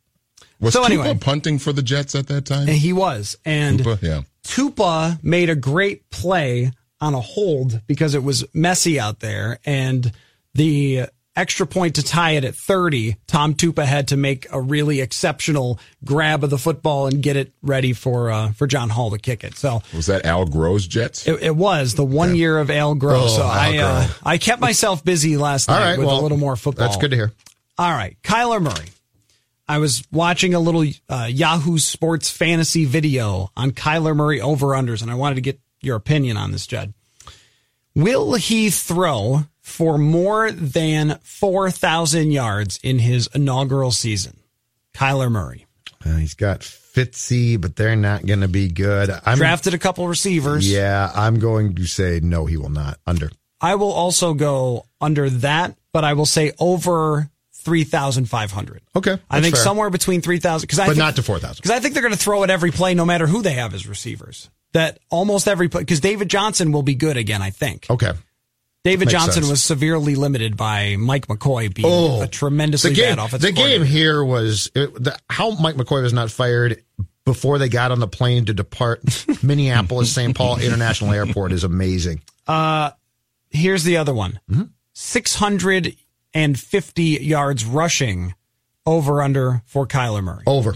Was 0.61 0.73
So 0.73 0.85
anyway. 0.85 1.17
punting 1.21 1.59
for 1.59 1.73
the 1.73 1.83
Jets 1.83 2.15
at 2.15 2.27
that 2.29 2.47
time? 2.47 2.69
And 2.69 2.77
he 2.79 2.93
was. 2.93 3.37
And 3.45 3.85
yeah. 4.01 4.23
Tupa 4.45 5.23
made 5.23 5.51
a 5.51 5.57
great 5.57 6.09
play 6.11 6.73
on 7.01 7.15
a 7.15 7.21
hold 7.21 7.81
because 7.87 8.15
it 8.15 8.23
was 8.23 8.45
messy 8.55 8.99
out 9.01 9.21
there 9.21 9.59
and 9.65 10.13
the 10.55 11.07
extra 11.37 11.67
point 11.67 11.97
to 11.97 12.03
tie 12.03 12.33
it 12.33 12.45
at 12.45 12.55
30, 12.55 13.17
Tom 13.27 13.55
Tupa 13.55 13.85
had 13.85 14.09
to 14.09 14.17
make 14.17 14.47
a 14.51 14.61
really 14.61 15.01
exceptional 15.01 15.79
grab 16.05 16.45
of 16.45 16.51
the 16.51 16.59
football 16.59 17.07
and 17.07 17.23
get 17.23 17.37
it 17.37 17.53
ready 17.63 17.93
for 17.93 18.31
uh, 18.31 18.53
for 18.53 18.67
John 18.67 18.89
Hall 18.89 19.11
to 19.11 19.19
kick 19.19 19.45
it. 19.45 19.57
So 19.57 19.83
Was 19.95 20.07
that 20.07 20.25
Al 20.25 20.47
Groh 20.47 20.75
Jets? 20.87 21.27
It, 21.27 21.43
it 21.43 21.57
was 21.57 21.95
the 21.95 22.05
one 22.05 22.37
year 22.37 22.59
of 22.59 22.71
Al 22.71 22.95
Groh. 22.95 23.25
Oh, 23.25 23.29
so 23.29 23.43
Al 23.43 23.49
I 23.49 23.77
uh, 23.79 24.09
I 24.23 24.39
kept 24.39 24.61
myself 24.61 25.05
busy 25.05 25.37
last 25.37 25.69
night 25.69 25.91
right, 25.91 25.99
with 25.99 26.07
well, 26.07 26.21
a 26.21 26.23
little 26.23 26.39
more 26.39 26.57
football. 26.57 26.87
That's 26.87 26.99
good 26.99 27.11
to 27.11 27.17
hear. 27.17 27.33
All 27.77 27.91
right, 27.91 28.17
Kyler 28.23 28.63
Murray. 28.63 28.87
I 29.67 29.79
was 29.79 30.03
watching 30.13 30.55
a 30.55 30.61
little 30.61 30.85
uh, 31.09 31.29
Yahoo 31.31 31.79
Sports 31.79 32.31
fantasy 32.31 32.85
video 32.85 33.51
on 33.57 33.71
Kyler 33.71 34.15
Murray 34.15 34.41
over 34.41 34.69
unders, 34.69 35.03
and 35.03 35.11
I 35.11 35.15
wanted 35.15 35.37
to 35.37 35.41
get 35.41 35.59
your 35.81 35.97
opinion 35.97 36.37
on 36.37 36.53
this, 36.53 36.67
Judd. 36.67 36.93
Will 37.95 38.35
he 38.35 38.71
throw 38.71 39.45
for 39.61 39.97
more 39.99 40.51
than 40.51 41.19
four 41.23 41.71
thousand 41.71 42.33
yards 42.33 42.79
in 42.83 42.99
his 42.99 43.29
inaugural 43.35 43.91
season? 43.91 44.39
Kyler 44.95 45.31
Murray 45.31 45.67
Uh, 46.05 46.17
he's 46.17 46.35
got 46.35 46.61
Fitzy, 46.61 47.61
but 47.61 47.75
they're 47.75 47.97
not 47.97 48.25
going 48.25 48.43
to 48.43 48.49
be 48.49 48.69
good. 48.69 49.11
I'm 49.25 49.39
drafted 49.39 49.75
a 49.75 49.79
couple 49.79 50.07
receivers. 50.07 50.71
Yeah, 50.71 51.11
I'm 51.15 51.39
going 51.39 51.75
to 51.75 51.87
say 51.87 52.21
no. 52.23 52.47
He 52.47 52.57
will 52.57 52.69
not 52.71 52.99
under. 53.07 53.31
I 53.61 53.75
will 53.77 53.93
also 53.93 54.35
go 54.35 54.87
under 55.01 55.31
that, 55.31 55.77
but 55.93 56.05
I 56.05 56.13
will 56.13 56.27
say 56.27 56.53
over 56.59 57.31
3,500. 57.65 58.83
Okay, 58.97 59.19
I 59.31 59.41
think 59.41 59.55
fair. 59.55 59.65
somewhere 59.65 59.91
between 59.91 60.21
3,000. 60.21 60.69
Cause 60.69 60.79
I 60.79 60.85
But 60.87 60.91
think, 60.93 60.99
not 60.99 61.17
to 61.17 61.23
4,000. 61.23 61.57
Because 61.57 61.71
I 61.71 61.81
think 61.81 61.95
they're 61.95 62.03
going 62.03 62.15
to 62.15 62.19
throw 62.19 62.45
at 62.45 62.51
every 62.51 62.71
play, 62.71 62.95
no 62.95 63.05
matter 63.05 63.27
who 63.27 63.43
they 63.43 63.55
have 63.55 63.75
as 63.75 63.87
receivers. 63.87 64.51
That 64.73 64.99
almost 65.11 65.47
every 65.49 65.69
play, 65.69 65.83
because 65.83 66.01
David 66.01 66.29
Johnson 66.29 66.73
will 66.73 66.83
be 66.83 66.95
good 66.95 67.17
again, 67.17 67.43
I 67.43 67.51
think. 67.51 67.87
Okay. 67.89 68.13
David 68.83 69.07
makes 69.07 69.13
Johnson 69.13 69.43
sense. 69.45 69.51
was 69.51 69.63
severely 69.63 70.15
limited 70.15 70.57
by 70.59 70.97
Mike 70.97 71.27
McCoy 71.29 71.73
being 71.73 72.23
a 72.23 72.27
tremendously 72.27 72.91
Oh, 72.91 72.95
the 72.95 73.01
game, 73.01 73.17
bad 73.17 73.25
offensive 73.25 73.41
The 73.41 73.53
game 73.53 73.83
here 73.85 74.23
was 74.23 74.71
it, 74.75 74.93
the, 75.03 75.17
how 75.31 75.53
Mike 75.53 75.77
McCoy 75.77 76.03
was 76.03 76.13
not 76.13 76.31
fired 76.31 76.83
before 77.25 77.59
they 77.59 77.71
got 77.71 77.93
on 77.93 78.01
the 78.01 78.07
plane 78.09 78.45
to 78.45 78.53
depart 78.53 79.01
Minneapolis 79.43 80.13
St. 80.13 80.37
Paul 80.37 80.59
International 80.59 81.13
Airport 81.13 81.53
is 81.53 81.65
amazing. 81.65 82.21
Uh, 82.47 82.91
here's 83.49 83.85
the 83.85 83.97
other 83.97 84.13
one. 84.13 84.39
Mm-hmm. 84.51 84.65
650 86.35 87.03
yards 87.25 87.65
rushing 87.65 88.35
over 88.85 89.23
under 89.23 89.63
for 89.67 89.87
Kyler 89.87 90.23
Murray. 90.23 90.43
Over. 90.47 90.75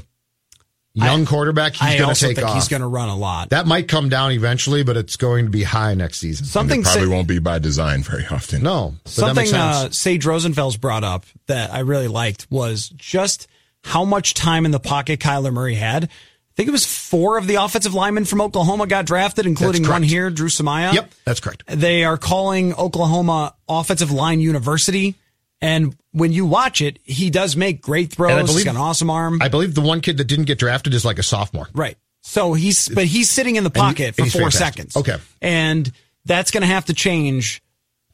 Young 0.95 1.27
quarterback, 1.27 1.75
he's 1.75 1.83
I 1.83 1.99
going 1.99 2.13
to 2.13 2.21
take 2.21 2.37
think 2.37 2.49
off. 2.49 2.55
he's 2.55 2.67
going 2.67 2.83
to 2.83 2.89
run 2.89 3.09
a 3.09 3.15
lot. 3.17 3.51
that 3.51 3.69
might 3.69 3.87
come 3.87 4.09
down 4.09 4.33
eventually, 4.33 4.83
but 4.83 4.97
it's 4.97 5.15
going 5.15 5.45
to 5.45 5.51
be 5.51 5.63
high 5.63 5.95
next 5.95 6.19
season. 6.19 6.45
Something 6.45 6.81
it 6.81 6.85
probably 6.85 7.05
sa- 7.07 7.11
won't 7.13 7.29
be 7.29 7.39
by 7.39 7.61
design 7.61 8.03
very 8.03 8.27
often. 8.31 8.63
No, 8.65 8.95
but 9.05 9.15
that 9.15 9.37
makes 9.37 9.51
Something 9.51 9.87
uh, 9.87 9.91
Sage 9.91 10.25
Rosenfels 10.25 10.81
brought 10.81 11.05
up 11.05 11.25
that 11.47 11.73
I 11.73 11.81
really 11.81 12.09
liked 12.09 12.49
was 12.51 12.89
just 12.89 13.47
how 13.85 14.05
much 14.05 14.35
time 14.35 14.65
in 14.65 14.73
the 14.73 14.81
pocket 14.81 15.21
Kyler 15.21 15.53
Murray 15.53 15.77
had. 15.77 16.05
I 16.05 16.09
think 16.57 16.69
it 16.69 16.73
was 16.73 16.85
four 16.85 17.39
of 17.39 17.47
the 17.47 17.57
offensive 17.57 17.95
linemen 17.95 18.25
from 18.25 18.41
Oklahoma 18.41 18.89
got 18.89 19.07
drafted, 19.07 19.47
including 19.47 19.87
one 19.87 20.03
here, 20.03 20.31
Dru 20.31 20.49
Samia. 20.49 20.95
Yep, 20.95 21.13
that's 21.25 21.39
correct. 21.39 21.63
They 21.69 22.03
are 22.03 22.19
calling 22.19 22.75
Oklahoma 22.75 23.55
Offensive 23.69 24.11
Line 24.11 24.41
University. 24.41 25.15
And 25.61 25.97
when 26.13 26.33
you 26.33 26.47
watch 26.47 26.81
it, 26.81 26.99
he 27.03 27.31
does 27.31 27.57
make 27.57 27.81
great 27.83 28.13
throws. 28.13 28.31
And 28.31 28.39
I 28.39 28.43
He's 28.43 28.51
believe- 28.51 28.65
got 28.67 28.75
an 28.77 28.81
awesome 28.81 29.11
arm. 29.11 29.43
I 29.43 29.49
believe 29.49 29.75
the 29.75 29.81
one 29.81 30.01
kid 30.01 30.17
that 30.19 30.25
didn't 30.25 30.45
get 30.45 30.59
drafted 30.59 30.95
is 30.95 31.05
like 31.05 31.19
a 31.19 31.23
sophomore. 31.23 31.69
Right. 31.73 31.97
So 32.23 32.53
he's, 32.53 32.89
but 32.89 33.07
he's 33.07 33.29
sitting 33.31 33.57
in 33.57 33.65
the 33.65 33.71
And 33.71 33.77
he- 33.77 33.81
pocket 33.81 34.15
for 34.15 34.27
four 34.27 34.51
seconds. 34.51 34.97
Okay. 34.97 35.17
And 35.43 35.91
that's 36.25 36.51
going 36.51 36.61
to 36.63 36.67
have 36.67 36.85
to 36.87 36.95
change 36.95 37.63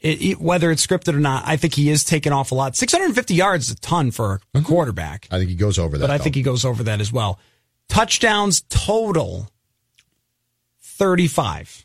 it, 0.01 0.23
it- 0.23 0.41
whether 0.41 0.71
it's 0.71 0.87
scripted 0.87 1.15
or 1.15 1.21
not. 1.21 1.45
I 1.47 1.57
think 1.57 1.75
he 1.75 1.91
is 1.91 2.05
taking 2.05 2.33
off 2.33 2.51
a 2.51 2.55
lot. 2.55 2.77
650 2.77 3.35
yards 3.35 3.67
is 3.67 3.73
a 3.73 3.77
ton 3.77 4.11
for 4.11 4.41
a 4.55 4.59
mm-hmm. 4.59 4.67
quarterback, 4.67 5.29
I 5.31 5.39
think 5.39 5.51
he 5.51 5.57
goes 5.57 5.79
over 5.79 5.99
that. 5.99 6.07
but 6.07 6.11
I 6.11 6.19
though. 6.19 6.25
think 6.25 6.37
he 6.37 6.43
goes 6.43 6.65
over 6.65 6.83
that 6.85 7.01
as 7.01 7.13
well. 7.13 7.39
Touchdowns 7.89 8.63
total 8.71 9.49
35. 10.81 11.85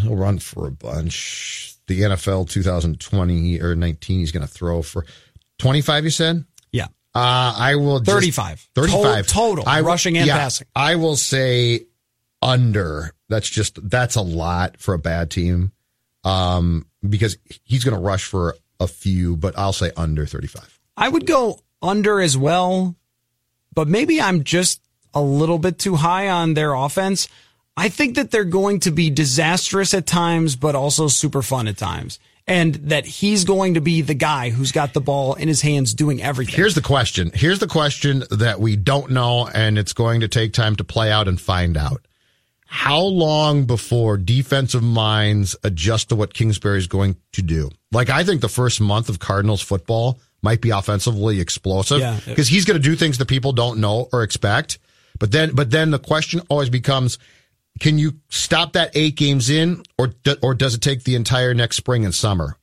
He'll 0.00 0.16
run 0.16 0.38
for 0.38 0.66
a 0.66 0.70
bunch. 0.70 1.73
The 1.86 2.00
NFL 2.00 2.48
2020 2.48 3.60
or 3.60 3.74
19, 3.74 4.18
he's 4.18 4.32
going 4.32 4.46
to 4.46 4.52
throw 4.52 4.82
for 4.82 5.04
25, 5.58 6.04
you 6.04 6.10
said? 6.10 6.44
Yeah. 6.72 6.86
Uh, 7.14 7.54
I 7.58 7.76
will 7.76 8.00
just- 8.00 8.10
35. 8.10 8.68
35 8.74 9.26
To- 9.26 9.32
total, 9.32 9.64
I 9.68 9.80
rushing 9.82 10.16
and 10.16 10.26
yeah, 10.26 10.38
passing. 10.38 10.66
I 10.74 10.96
will 10.96 11.16
say 11.16 11.86
under. 12.42 13.12
That's 13.28 13.48
just 13.48 13.78
that's 13.88 14.16
a 14.16 14.20
lot 14.22 14.78
for 14.80 14.94
a 14.94 14.98
bad 14.98 15.30
team. 15.30 15.72
Um, 16.24 16.86
because 17.06 17.36
he's 17.64 17.84
going 17.84 17.94
to 17.96 18.00
rush 18.00 18.24
for 18.24 18.54
a 18.80 18.86
few, 18.86 19.36
but 19.36 19.56
I'll 19.58 19.72
say 19.74 19.90
under 19.96 20.24
35. 20.26 20.80
I 20.96 21.08
would 21.08 21.26
go 21.26 21.60
under 21.82 22.20
as 22.20 22.36
well, 22.36 22.96
but 23.74 23.88
maybe 23.88 24.20
I'm 24.22 24.42
just 24.44 24.80
a 25.12 25.20
little 25.20 25.58
bit 25.58 25.78
too 25.78 25.96
high 25.96 26.28
on 26.30 26.54
their 26.54 26.72
offense. 26.72 27.28
I 27.76 27.88
think 27.88 28.16
that 28.16 28.30
they're 28.30 28.44
going 28.44 28.80
to 28.80 28.90
be 28.90 29.10
disastrous 29.10 29.94
at 29.94 30.06
times, 30.06 30.56
but 30.56 30.74
also 30.74 31.08
super 31.08 31.42
fun 31.42 31.66
at 31.68 31.76
times. 31.76 32.18
And 32.46 32.74
that 32.74 33.06
he's 33.06 33.44
going 33.44 33.74
to 33.74 33.80
be 33.80 34.02
the 34.02 34.14
guy 34.14 34.50
who's 34.50 34.70
got 34.70 34.92
the 34.92 35.00
ball 35.00 35.34
in 35.34 35.48
his 35.48 35.62
hands 35.62 35.94
doing 35.94 36.22
everything. 36.22 36.54
Here's 36.54 36.74
the 36.74 36.82
question. 36.82 37.30
Here's 37.34 37.58
the 37.58 37.66
question 37.66 38.22
that 38.30 38.60
we 38.60 38.76
don't 38.76 39.10
know, 39.12 39.48
and 39.48 39.78
it's 39.78 39.94
going 39.94 40.20
to 40.20 40.28
take 40.28 40.52
time 40.52 40.76
to 40.76 40.84
play 40.84 41.10
out 41.10 41.26
and 41.26 41.40
find 41.40 41.76
out. 41.76 42.06
How 42.66 43.00
long 43.00 43.64
before 43.64 44.18
defensive 44.18 44.82
minds 44.82 45.56
adjust 45.64 46.10
to 46.10 46.16
what 46.16 46.34
Kingsbury 46.34 46.78
is 46.78 46.86
going 46.86 47.16
to 47.32 47.40
do? 47.40 47.70
Like, 47.92 48.10
I 48.10 48.24
think 48.24 48.40
the 48.40 48.48
first 48.48 48.80
month 48.80 49.08
of 49.08 49.18
Cardinals 49.20 49.62
football 49.62 50.18
might 50.42 50.60
be 50.60 50.70
offensively 50.70 51.40
explosive 51.40 52.00
Yeah. 52.00 52.18
because 52.26 52.48
he's 52.48 52.64
going 52.66 52.80
to 52.80 52.88
do 52.88 52.94
things 52.94 53.16
that 53.18 53.26
people 53.28 53.52
don't 53.52 53.78
know 53.78 54.08
or 54.12 54.22
expect. 54.22 54.78
But 55.18 55.32
then, 55.32 55.54
but 55.54 55.70
then 55.70 55.92
the 55.92 55.98
question 55.98 56.42
always 56.50 56.68
becomes, 56.68 57.18
can 57.80 57.98
you 57.98 58.14
stop 58.28 58.74
that 58.74 58.92
eight 58.94 59.16
games 59.16 59.50
in 59.50 59.82
or, 59.98 60.12
or 60.42 60.54
does 60.54 60.74
it 60.74 60.80
take 60.80 61.04
the 61.04 61.14
entire 61.16 61.54
next 61.54 61.76
spring 61.76 62.04
and 62.04 62.14
summer? 62.14 62.56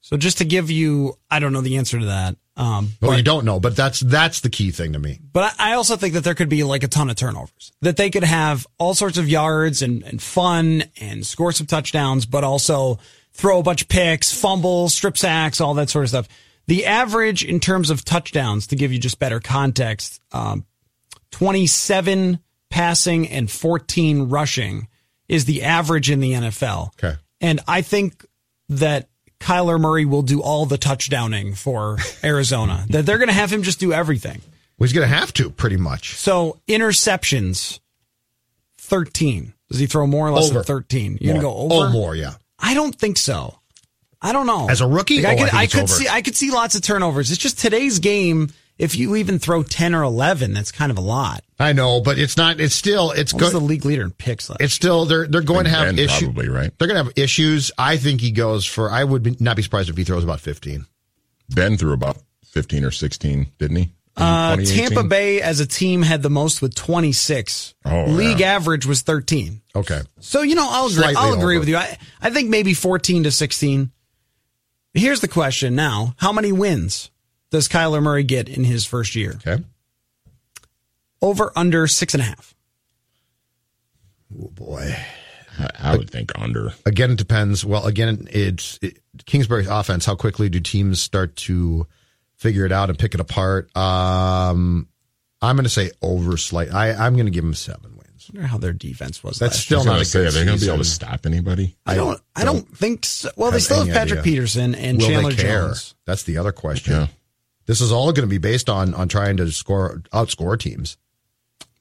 So 0.00 0.16
just 0.16 0.38
to 0.38 0.44
give 0.44 0.70
you, 0.70 1.16
I 1.30 1.38
don't 1.38 1.52
know 1.52 1.60
the 1.60 1.76
answer 1.76 1.98
to 2.00 2.06
that. 2.06 2.36
Um, 2.56 2.90
Well, 3.00 3.12
but- 3.12 3.16
you 3.16 3.22
don't 3.22 3.44
know, 3.44 3.60
but 3.60 3.76
that's, 3.76 4.00
that's 4.00 4.40
the 4.40 4.50
key 4.50 4.70
thing 4.72 4.92
to 4.94 4.98
me. 4.98 5.20
But 5.32 5.54
I 5.58 5.74
also 5.74 5.96
think 5.96 6.14
that 6.14 6.24
there 6.24 6.34
could 6.34 6.48
be 6.48 6.64
like 6.64 6.82
a 6.82 6.88
ton 6.88 7.08
of 7.08 7.16
turnovers. 7.16 7.72
That 7.80 7.96
they 7.96 8.10
could 8.10 8.24
have 8.24 8.66
all 8.76 8.94
sorts 8.94 9.18
of 9.18 9.28
yards 9.28 9.82
and, 9.82 10.02
and 10.02 10.20
fun 10.20 10.84
and 11.00 11.24
score 11.24 11.52
some 11.52 11.66
touchdowns, 11.68 12.26
but 12.26 12.42
also 12.42 12.98
throw 13.32 13.60
a 13.60 13.62
bunch 13.62 13.82
of 13.82 13.88
picks, 13.88 14.32
fumbles, 14.34 14.94
strip 14.94 15.16
sacks, 15.16 15.60
all 15.60 15.74
that 15.74 15.88
sort 15.90 16.04
of 16.04 16.08
stuff. 16.08 16.28
The 16.66 16.86
average 16.86 17.44
in 17.44 17.60
terms 17.60 17.88
of 17.90 18.04
touchdowns, 18.04 18.66
to 18.68 18.76
give 18.76 18.92
you 18.92 18.98
just 18.98 19.18
better 19.20 19.38
context, 19.40 20.20
um, 20.32 20.66
27 21.30 22.40
passing 22.70 23.28
and 23.28 23.50
14 23.50 24.28
rushing 24.28 24.88
is 25.28 25.44
the 25.44 25.62
average 25.64 26.10
in 26.10 26.20
the 26.20 26.32
NFL. 26.32 26.88
Okay. 26.94 27.16
And 27.40 27.60
I 27.68 27.82
think 27.82 28.24
that 28.68 29.08
Kyler 29.40 29.80
Murray 29.80 30.04
will 30.04 30.22
do 30.22 30.40
all 30.42 30.66
the 30.66 30.78
touchdowning 30.78 31.54
for 31.54 31.98
Arizona. 32.24 32.84
that 32.90 33.06
they're 33.06 33.18
going 33.18 33.28
to 33.28 33.34
have 33.34 33.52
him 33.52 33.62
just 33.62 33.80
do 33.80 33.92
everything. 33.92 34.40
Well, 34.78 34.86
he's 34.86 34.92
going 34.92 35.08
to 35.08 35.14
have 35.14 35.32
to 35.34 35.50
pretty 35.50 35.76
much. 35.76 36.14
So 36.14 36.58
interceptions, 36.68 37.80
thirteen. 38.78 39.54
Does 39.70 39.78
he 39.78 39.86
throw 39.86 40.06
more 40.06 40.26
or 40.28 40.32
less 40.32 40.46
Over. 40.46 40.54
than 40.54 40.64
thirteen? 40.64 41.18
You 41.20 41.28
gonna 41.28 41.40
go 41.42 41.54
over? 41.54 41.74
Oh, 41.74 41.90
more, 41.90 42.16
yeah. 42.16 42.34
I 42.58 42.74
don't 42.74 42.94
think 42.94 43.16
so. 43.18 43.56
I 44.22 44.32
don't 44.32 44.46
know. 44.46 44.68
As 44.68 44.80
a 44.80 44.86
rookie? 44.86 45.22
Like, 45.22 45.38
I 45.38 45.42
Oh, 45.42 45.44
I 45.44 45.46
could, 45.46 45.50
think 45.50 45.54
I 45.54 45.66
could 45.66 45.88
see. 45.90 46.08
I 46.08 46.22
could 46.22 46.36
see 46.36 46.50
lots 46.50 46.74
of 46.74 46.82
turnovers. 46.82 47.30
It's 47.30 47.40
just 47.40 47.58
today's 47.58 47.98
game. 48.00 48.50
If 48.80 48.96
you 48.96 49.14
even 49.16 49.38
throw 49.38 49.62
ten 49.62 49.94
or 49.94 50.02
eleven, 50.02 50.52
that's 50.54 50.72
kind 50.72 50.90
of 50.90 50.96
a 50.98 51.02
lot. 51.02 51.44
I 51.58 51.74
know, 51.74 52.00
but 52.00 52.18
it's 52.18 52.36
not, 52.38 52.58
it's 52.60 52.74
still, 52.74 53.10
it's 53.10 53.34
What's 53.34 53.46
good. 53.46 53.52
the 53.52 53.60
league 53.60 53.84
leader 53.84 54.02
in 54.02 54.10
picks? 54.10 54.48
Last? 54.48 54.60
It's 54.62 54.72
still 54.74 55.04
they're 55.04 55.26
they're 55.26 55.42
going 55.42 55.64
to 55.64 55.70
have 55.70 55.98
issues. 55.98 56.22
probably, 56.28 56.48
right? 56.48 56.72
They're 56.78 56.88
going 56.88 56.98
to 56.98 57.04
have 57.04 57.12
issues. 57.16 57.70
I 57.76 57.98
think 57.98 58.20
he 58.22 58.30
goes 58.30 58.64
for. 58.64 58.90
I 58.90 59.04
would 59.04 59.22
be, 59.22 59.36
not 59.38 59.56
be 59.56 59.62
surprised 59.62 59.90
if 59.90 59.96
he 59.96 60.04
throws 60.04 60.24
about 60.24 60.40
fifteen. 60.40 60.86
Ben 61.50 61.76
threw 61.76 61.92
about 61.92 62.16
15 62.46 62.84
or 62.84 62.90
16, 62.92 63.46
didn't 63.58 63.76
he? 63.76 63.92
Uh, 64.16 64.56
Tampa 64.56 65.02
Bay 65.02 65.40
as 65.40 65.60
a 65.60 65.66
team 65.66 66.02
had 66.02 66.22
the 66.22 66.30
most 66.30 66.60
with 66.62 66.74
twenty 66.74 67.12
six. 67.12 67.74
Oh, 67.84 68.04
League 68.06 68.40
yeah. 68.40 68.54
average 68.54 68.84
was 68.86 69.02
thirteen. 69.02 69.62
Okay, 69.76 70.00
So 70.20 70.42
you 70.42 70.54
know, 70.54 70.66
I'll 70.68 70.86
agree. 70.86 70.96
Slightly 70.96 71.16
I'll 71.16 71.32
agree 71.34 71.56
over. 71.56 71.60
with 71.60 71.68
you. 71.68 71.76
I, 71.76 71.96
I 72.20 72.30
think 72.30 72.48
maybe 72.50 72.74
fourteen 72.74 73.22
to 73.24 73.30
sixteen. 73.30 73.92
Here's 74.94 75.20
the 75.20 75.28
question 75.28 75.74
now: 75.74 76.14
How 76.16 76.32
many 76.32 76.50
wins 76.52 77.10
does 77.50 77.68
Kyler 77.68 78.02
Murray 78.02 78.24
get 78.24 78.48
in 78.48 78.64
his 78.64 78.84
first 78.86 79.14
year? 79.14 79.38
okay. 79.46 79.62
Over 81.22 81.52
under 81.54 81.86
six 81.86 82.14
and 82.14 82.22
a 82.22 82.26
half. 82.26 82.54
Oh 84.38 84.48
boy. 84.48 84.96
I, 85.58 85.92
I 85.92 85.96
would 85.96 86.08
think 86.08 86.32
under. 86.38 86.72
Again, 86.86 87.10
it 87.10 87.18
depends. 87.18 87.64
Well, 87.64 87.86
again, 87.86 88.28
it's 88.30 88.78
it, 88.80 88.98
Kingsbury's 89.26 89.66
offense. 89.66 90.06
How 90.06 90.14
quickly 90.14 90.48
do 90.48 90.60
teams 90.60 91.02
start 91.02 91.36
to 91.36 91.86
figure 92.36 92.64
it 92.64 92.72
out 92.72 92.88
and 92.88 92.98
pick 92.98 93.14
it 93.14 93.20
apart? 93.20 93.74
Um, 93.76 94.88
I'm 95.42 95.56
going 95.56 95.64
to 95.64 95.70
say 95.70 95.90
over 96.00 96.36
slight. 96.36 96.72
I 96.72 96.92
I'm 96.92 97.14
going 97.14 97.26
to 97.26 97.32
give 97.32 97.44
him 97.44 97.54
seven 97.54 97.92
wins. 97.96 98.30
I 98.30 98.36
wonder 98.36 98.48
how 98.48 98.58
their 98.58 98.72
defense 98.72 99.22
was. 99.22 99.38
That's 99.38 99.56
last 99.56 99.64
still 99.64 99.84
not 99.84 100.00
a 100.00 100.04
say, 100.04 100.20
good 100.20 100.34
are 100.34 100.44
going 100.44 100.58
to 100.58 100.64
be 100.64 100.68
able 100.68 100.78
to 100.78 100.84
stop 100.84 101.26
anybody? 101.26 101.76
I 101.84 101.94
don't. 101.94 102.20
I 102.34 102.44
don't 102.44 102.66
think 102.76 103.04
so. 103.04 103.30
Well, 103.36 103.50
they 103.50 103.58
still 103.58 103.84
have 103.84 103.94
Patrick 103.94 104.20
idea. 104.20 104.32
Peterson 104.32 104.74
and 104.74 104.98
Will 104.98 105.08
Chandler 105.08 105.30
they 105.32 105.42
care? 105.42 105.66
Jones. 105.66 105.94
That's 106.06 106.22
the 106.22 106.38
other 106.38 106.52
question. 106.52 106.94
Yeah. 106.94 107.06
This 107.70 107.80
is 107.80 107.92
all 107.92 108.06
going 108.10 108.26
to 108.28 108.30
be 108.30 108.38
based 108.38 108.68
on 108.68 108.94
on 108.94 109.06
trying 109.06 109.36
to 109.36 109.48
score 109.52 110.02
outscore 110.12 110.58
teams. 110.58 110.96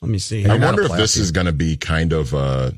Let 0.02 0.12
me 0.12 0.20
see. 0.20 0.44
And 0.44 0.52
I 0.52 0.64
wonder 0.64 0.84
if 0.84 0.92
this 0.92 1.16
playoff 1.18 1.20
is 1.22 1.32
going 1.32 1.48
to 1.48 1.52
be 1.52 1.78
kind 1.78 2.14
of 2.14 2.32
uh, 2.36 2.72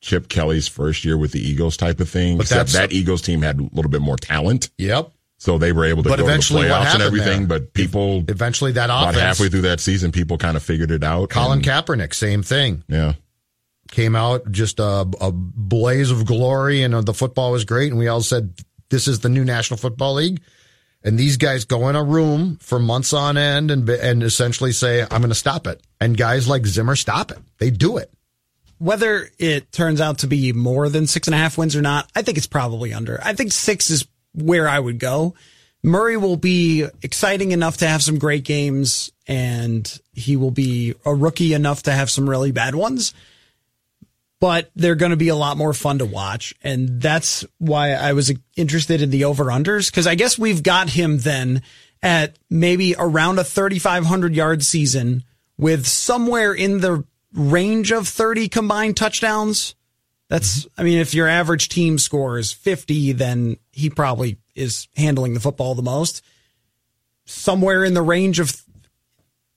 Chip 0.00 0.28
Kelly's 0.28 0.66
first 0.66 1.04
year 1.04 1.16
with 1.16 1.30
the 1.30 1.38
Eagles 1.38 1.76
type 1.76 2.00
of 2.00 2.08
thing. 2.08 2.36
But 2.36 2.46
Except 2.46 2.72
that 2.72 2.92
Eagles 2.92 3.22
team 3.22 3.42
had 3.42 3.60
a 3.60 3.62
little 3.72 3.88
bit 3.88 4.00
more 4.02 4.16
talent, 4.16 4.68
Yep. 4.78 5.12
so 5.38 5.58
they 5.58 5.70
were 5.70 5.84
able 5.84 6.02
to 6.02 6.08
But 6.08 6.16
go 6.16 6.22
to 6.22 6.22
the 6.24 6.28
eventually 6.28 6.68
what 6.68 6.82
playoffs 6.88 6.94
and 6.94 7.02
everything. 7.04 7.46
there? 7.46 7.60
But 7.60 7.72
people, 7.72 8.24
Eventually, 8.26 8.72
that 8.72 8.86
about 8.86 9.14
halfway 9.14 9.48
through 9.48 9.60
that 9.62 9.78
season, 9.78 10.10
people 10.10 10.36
kind 10.36 10.56
of 10.56 10.64
figured 10.64 10.90
it 10.90 11.04
out. 11.04 11.30
Colin 11.30 11.58
and- 11.60 11.64
Kaepernick, 11.64 12.12
same 12.12 12.42
thing. 12.42 12.82
Yeah. 12.88 13.12
Came 13.92 14.16
out 14.16 14.50
just 14.50 14.80
a, 14.80 15.06
a 15.20 15.30
blaze 15.30 16.10
of 16.10 16.26
glory, 16.26 16.82
and 16.82 16.96
uh, 16.96 17.00
the 17.02 17.14
football 17.14 17.52
was 17.52 17.64
great. 17.64 17.90
And 17.92 17.98
we 17.98 18.08
all 18.08 18.22
said, 18.22 18.54
"This 18.88 19.06
is 19.06 19.20
the 19.20 19.28
new 19.28 19.44
National 19.44 19.78
Football 19.78 20.14
League." 20.14 20.40
And 21.04 21.18
these 21.18 21.36
guys 21.36 21.66
go 21.66 21.88
in 21.88 21.96
a 21.96 22.02
room 22.02 22.56
for 22.62 22.78
months 22.78 23.12
on 23.12 23.36
end 23.36 23.70
and 23.70 23.88
and 23.88 24.22
essentially 24.22 24.72
say, 24.72 25.02
"I'm 25.02 25.20
going 25.20 25.28
to 25.28 25.34
stop 25.34 25.66
it." 25.66 25.82
And 26.00 26.16
guys 26.16 26.48
like 26.48 26.66
Zimmer 26.66 26.96
stop 26.96 27.30
it. 27.30 27.38
They 27.58 27.70
do 27.70 27.98
it. 27.98 28.10
Whether 28.78 29.30
it 29.38 29.70
turns 29.70 30.00
out 30.00 30.18
to 30.18 30.26
be 30.26 30.52
more 30.52 30.88
than 30.88 31.06
six 31.06 31.28
and 31.28 31.34
a 31.34 31.38
half 31.38 31.58
wins 31.58 31.76
or 31.76 31.82
not, 31.82 32.10
I 32.16 32.22
think 32.22 32.38
it's 32.38 32.46
probably 32.46 32.92
under. 32.92 33.20
I 33.22 33.34
think 33.34 33.52
six 33.52 33.90
is 33.90 34.06
where 34.32 34.66
I 34.66 34.80
would 34.80 34.98
go. 34.98 35.34
Murray 35.82 36.16
will 36.16 36.36
be 36.38 36.86
exciting 37.02 37.52
enough 37.52 37.76
to 37.78 37.86
have 37.86 38.02
some 38.02 38.18
great 38.18 38.42
games, 38.42 39.12
and 39.28 40.00
he 40.12 40.36
will 40.36 40.50
be 40.50 40.94
a 41.04 41.14
rookie 41.14 41.52
enough 41.52 41.82
to 41.82 41.92
have 41.92 42.10
some 42.10 42.28
really 42.28 42.52
bad 42.52 42.74
ones. 42.74 43.12
But 44.40 44.70
they're 44.74 44.94
going 44.94 45.10
to 45.10 45.16
be 45.16 45.28
a 45.28 45.36
lot 45.36 45.56
more 45.56 45.72
fun 45.72 45.98
to 45.98 46.04
watch, 46.04 46.54
and 46.62 47.00
that's 47.00 47.46
why 47.58 47.92
I 47.92 48.12
was 48.12 48.32
interested 48.56 49.00
in 49.00 49.10
the 49.10 49.24
over 49.24 49.44
unders 49.44 49.90
because 49.90 50.06
I 50.06 50.16
guess 50.16 50.38
we've 50.38 50.62
got 50.62 50.90
him 50.90 51.18
then 51.18 51.62
at 52.02 52.38
maybe 52.50 52.94
around 52.98 53.38
a 53.38 53.44
3,500 53.44 54.34
yard 54.34 54.62
season 54.62 55.24
with 55.56 55.86
somewhere 55.86 56.52
in 56.52 56.80
the 56.80 57.04
range 57.32 57.90
of 57.90 58.06
30 58.06 58.48
combined 58.48 58.96
touchdowns. 58.96 59.74
That's, 60.28 60.66
I 60.76 60.82
mean, 60.82 60.98
if 60.98 61.14
your 61.14 61.28
average 61.28 61.68
team 61.68 61.98
scores 61.98 62.52
50, 62.52 63.12
then 63.12 63.56
he 63.72 63.88
probably 63.88 64.38
is 64.54 64.88
handling 64.96 65.34
the 65.34 65.40
football 65.40 65.74
the 65.74 65.82
most. 65.82 66.22
Somewhere 67.24 67.84
in 67.84 67.94
the 67.94 68.02
range 68.02 68.38
of 68.38 68.62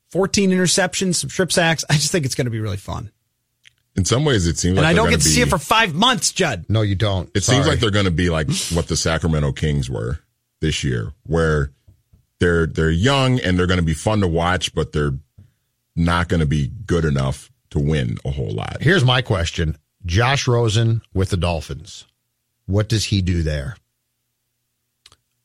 14 0.09 0.51
interceptions, 0.51 1.15
some 1.15 1.29
strip 1.29 1.51
sacks. 1.51 1.83
I 1.89 1.93
just 1.93 2.11
think 2.11 2.25
it's 2.25 2.35
going 2.35 2.45
to 2.45 2.51
be 2.51 2.59
really 2.59 2.77
fun. 2.77 3.11
In 3.97 4.05
some 4.05 4.23
ways, 4.23 4.45
it 4.45 4.59
seems 4.59 4.77
And 4.77 4.83
like 4.83 4.91
I 4.91 4.93
don't 4.93 5.05
get 5.05 5.17
gonna 5.19 5.23
be, 5.23 5.29
see 5.29 5.41
it 5.41 5.49
for 5.49 5.57
five 5.57 5.95
months, 5.95 6.31
Judd. 6.31 6.65
No, 6.69 6.83
you 6.83 6.95
don't. 6.95 7.29
It 7.35 7.43
seems 7.43 7.65
like 7.65 7.79
they're 7.79 7.89
going 7.89 8.05
to 8.05 8.11
be 8.11 8.29
like 8.29 8.47
what 8.71 8.87
the 8.87 8.95
Sacramento 8.95 9.53
Kings 9.53 9.89
were 9.89 10.19
this 10.61 10.83
year, 10.83 11.13
where 11.25 11.71
they're 12.39 12.67
they're 12.67 12.91
young 12.91 13.39
and 13.39 13.57
they're 13.57 13.65
going 13.67 13.79
to 13.79 13.85
be 13.85 13.95
fun 13.95 14.21
to 14.21 14.27
watch, 14.27 14.73
but 14.75 14.91
they're 14.91 15.17
not 15.95 16.29
going 16.29 16.41
to 16.41 16.45
be 16.45 16.71
good 16.85 17.05
enough 17.05 17.51
to 17.71 17.79
win 17.79 18.17
a 18.23 18.29
whole 18.29 18.51
lot. 18.51 18.77
Here's 18.81 19.03
my 19.03 19.23
question: 19.23 19.77
Josh 20.05 20.47
Rosen 20.47 21.01
with 21.15 21.31
the 21.31 21.37
Dolphins. 21.37 22.05
What 22.67 22.89
does 22.89 23.05
he 23.05 23.23
do 23.23 23.41
there? 23.41 23.77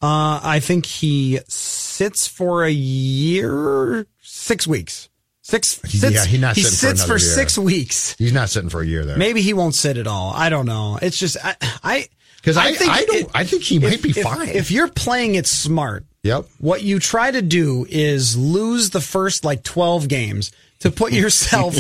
Uh, 0.02 0.40
I 0.42 0.60
think 0.60 0.84
he 0.84 1.38
sits 1.48 2.26
for 2.26 2.64
a 2.64 2.70
year, 2.70 4.06
six 4.20 4.66
weeks. 4.66 5.08
Six, 5.42 5.80
sits, 5.84 6.02
Yeah, 6.14 6.24
he's 6.24 6.40
not 6.40 6.54
he 6.56 6.62
sitting 6.62 6.96
for 6.96 6.96
sits 6.96 7.04
for, 7.04 7.12
year. 7.12 7.18
six 7.18 7.58
weeks. 7.58 8.14
He's 8.16 8.32
not 8.32 8.48
sitting 8.48 8.70
for 8.70 8.80
a 8.80 8.86
year 8.86 9.04
there. 9.04 9.16
Maybe 9.16 9.42
he 9.42 9.54
won't 9.54 9.74
sit 9.74 9.96
at 9.96 10.06
all. 10.06 10.32
I 10.32 10.48
don't 10.48 10.66
know. 10.66 10.98
It's 11.02 11.18
just, 11.18 11.36
I, 11.44 11.56
I, 11.82 12.08
because 12.36 12.56
I, 12.56 12.66
I, 12.66 13.04
don't. 13.04 13.16
it- 13.16 13.30
I 13.34 13.44
think 13.44 13.62
he 13.64 13.78
might 13.80 13.94
if- 13.94 14.02
be 14.02 14.10
if- 14.10 14.22
fine. 14.22 14.48
If 14.48 14.70
you're 14.70 14.88
playing 14.88 15.34
it 15.34 15.46
smart, 15.48 16.04
yep. 16.22 16.46
what 16.58 16.82
you 16.82 17.00
try 17.00 17.30
to 17.30 17.42
do 17.42 17.84
is 17.88 18.36
lose 18.36 18.90
the 18.90 19.00
first 19.00 19.44
like 19.44 19.64
12 19.64 20.06
games 20.08 20.52
to 20.80 20.90
put 20.92 21.12
yourself 21.22 21.76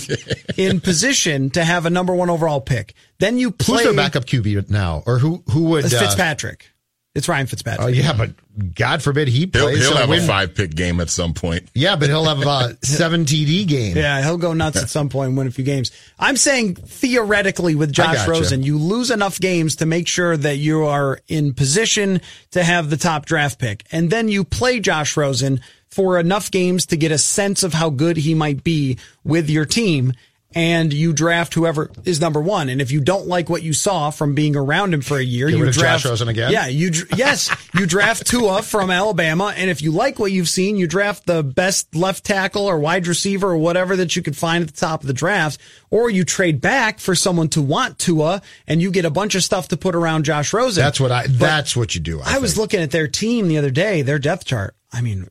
in 0.58 0.80
position 0.80 1.50
to 1.50 1.64
have 1.64 1.86
a 1.86 1.90
number 1.90 2.14
one 2.14 2.30
overall 2.30 2.60
pick. 2.60 2.94
Then 3.20 3.38
you 3.38 3.52
play 3.52 3.84
Who's 3.84 3.94
their 3.94 4.04
backup 4.04 4.24
QB 4.24 4.70
now, 4.70 5.04
or 5.06 5.18
who 5.18 5.44
who 5.50 5.64
would? 5.64 5.84
Uh, 5.84 5.88
Fitzpatrick. 5.88 6.68
It's 7.14 7.28
Ryan 7.28 7.46
Fitzpatrick. 7.46 7.84
Oh 7.84 7.88
yeah, 7.88 8.14
but 8.14 8.30
God 8.74 9.02
forbid 9.02 9.28
he 9.28 9.40
He'll, 9.40 9.48
plays. 9.50 9.86
he'll 9.86 9.96
have 9.98 10.08
win. 10.08 10.24
a 10.24 10.26
five 10.26 10.54
pick 10.54 10.74
game 10.74 10.98
at 10.98 11.10
some 11.10 11.34
point. 11.34 11.68
Yeah, 11.74 11.94
but 11.96 12.08
he'll 12.08 12.24
have 12.24 12.40
a 12.40 12.78
seven 12.86 13.26
TD 13.26 13.68
game. 13.68 13.96
Yeah, 13.98 14.22
he'll 14.22 14.38
go 14.38 14.54
nuts 14.54 14.82
at 14.82 14.88
some 14.88 15.10
point 15.10 15.28
and 15.28 15.36
win 15.36 15.46
a 15.46 15.50
few 15.50 15.62
games. 15.64 15.90
I'm 16.18 16.38
saying 16.38 16.76
theoretically 16.76 17.74
with 17.74 17.92
Josh 17.92 18.16
gotcha. 18.16 18.30
Rosen, 18.30 18.62
you 18.62 18.78
lose 18.78 19.10
enough 19.10 19.38
games 19.38 19.76
to 19.76 19.86
make 19.86 20.08
sure 20.08 20.38
that 20.38 20.56
you 20.56 20.84
are 20.84 21.20
in 21.28 21.52
position 21.52 22.22
to 22.52 22.64
have 22.64 22.88
the 22.88 22.96
top 22.96 23.26
draft 23.26 23.58
pick. 23.58 23.84
And 23.92 24.08
then 24.10 24.28
you 24.28 24.42
play 24.42 24.80
Josh 24.80 25.14
Rosen 25.14 25.60
for 25.88 26.18
enough 26.18 26.50
games 26.50 26.86
to 26.86 26.96
get 26.96 27.12
a 27.12 27.18
sense 27.18 27.62
of 27.62 27.74
how 27.74 27.90
good 27.90 28.16
he 28.16 28.34
might 28.34 28.64
be 28.64 28.96
with 29.22 29.50
your 29.50 29.66
team. 29.66 30.14
And 30.54 30.92
you 30.92 31.12
draft 31.12 31.54
whoever 31.54 31.90
is 32.04 32.20
number 32.20 32.40
one. 32.40 32.68
And 32.68 32.80
if 32.80 32.90
you 32.90 33.00
don't 33.00 33.26
like 33.26 33.48
what 33.48 33.62
you 33.62 33.72
saw 33.72 34.10
from 34.10 34.34
being 34.34 34.56
around 34.56 34.92
him 34.94 35.00
for 35.00 35.18
a 35.18 35.22
year, 35.22 35.48
Get 35.48 35.58
you 35.58 35.64
draft 35.72 36.02
Josh 36.02 36.10
Rosen 36.10 36.28
again? 36.28 36.52
Yeah, 36.52 36.66
you 36.66 36.90
yes, 37.16 37.54
you 37.74 37.86
draft 37.86 38.26
Tua 38.26 38.62
from 38.62 38.90
Alabama, 38.90 39.52
and 39.56 39.70
if 39.70 39.82
you 39.82 39.92
like 39.92 40.18
what 40.18 40.32
you've 40.32 40.48
seen, 40.48 40.76
you 40.76 40.86
draft 40.86 41.26
the 41.26 41.42
best 41.42 41.94
left 41.94 42.24
tackle 42.24 42.66
or 42.66 42.78
wide 42.78 43.06
receiver 43.06 43.48
or 43.50 43.56
whatever 43.56 43.96
that 43.96 44.14
you 44.16 44.22
could 44.22 44.36
find 44.36 44.62
at 44.62 44.74
the 44.74 44.80
top 44.80 45.00
of 45.02 45.06
the 45.06 45.12
draft, 45.12 45.60
or 45.90 46.10
you 46.10 46.24
trade 46.24 46.60
back 46.60 46.98
for 46.98 47.14
someone 47.14 47.48
to 47.48 47.62
want 47.62 47.98
Tua, 47.98 48.42
and 48.66 48.82
you 48.82 48.90
get 48.90 49.04
a 49.04 49.10
bunch 49.10 49.34
of 49.34 49.42
stuff 49.42 49.68
to 49.68 49.76
put 49.76 49.94
around 49.94 50.24
Josh 50.24 50.52
Rosen. 50.52 50.82
That's 50.82 51.00
what 51.00 51.12
I. 51.12 51.22
But 51.26 51.38
That's 51.38 51.76
what 51.76 51.94
you 51.94 52.00
do. 52.00 52.20
I, 52.20 52.36
I 52.36 52.38
was 52.38 52.58
looking 52.58 52.80
at 52.80 52.90
their 52.90 53.08
team 53.08 53.48
the 53.48 53.58
other 53.58 53.70
day, 53.70 54.02
their 54.02 54.18
depth 54.18 54.44
chart. 54.44 54.74
I 54.92 55.00
mean, 55.00 55.28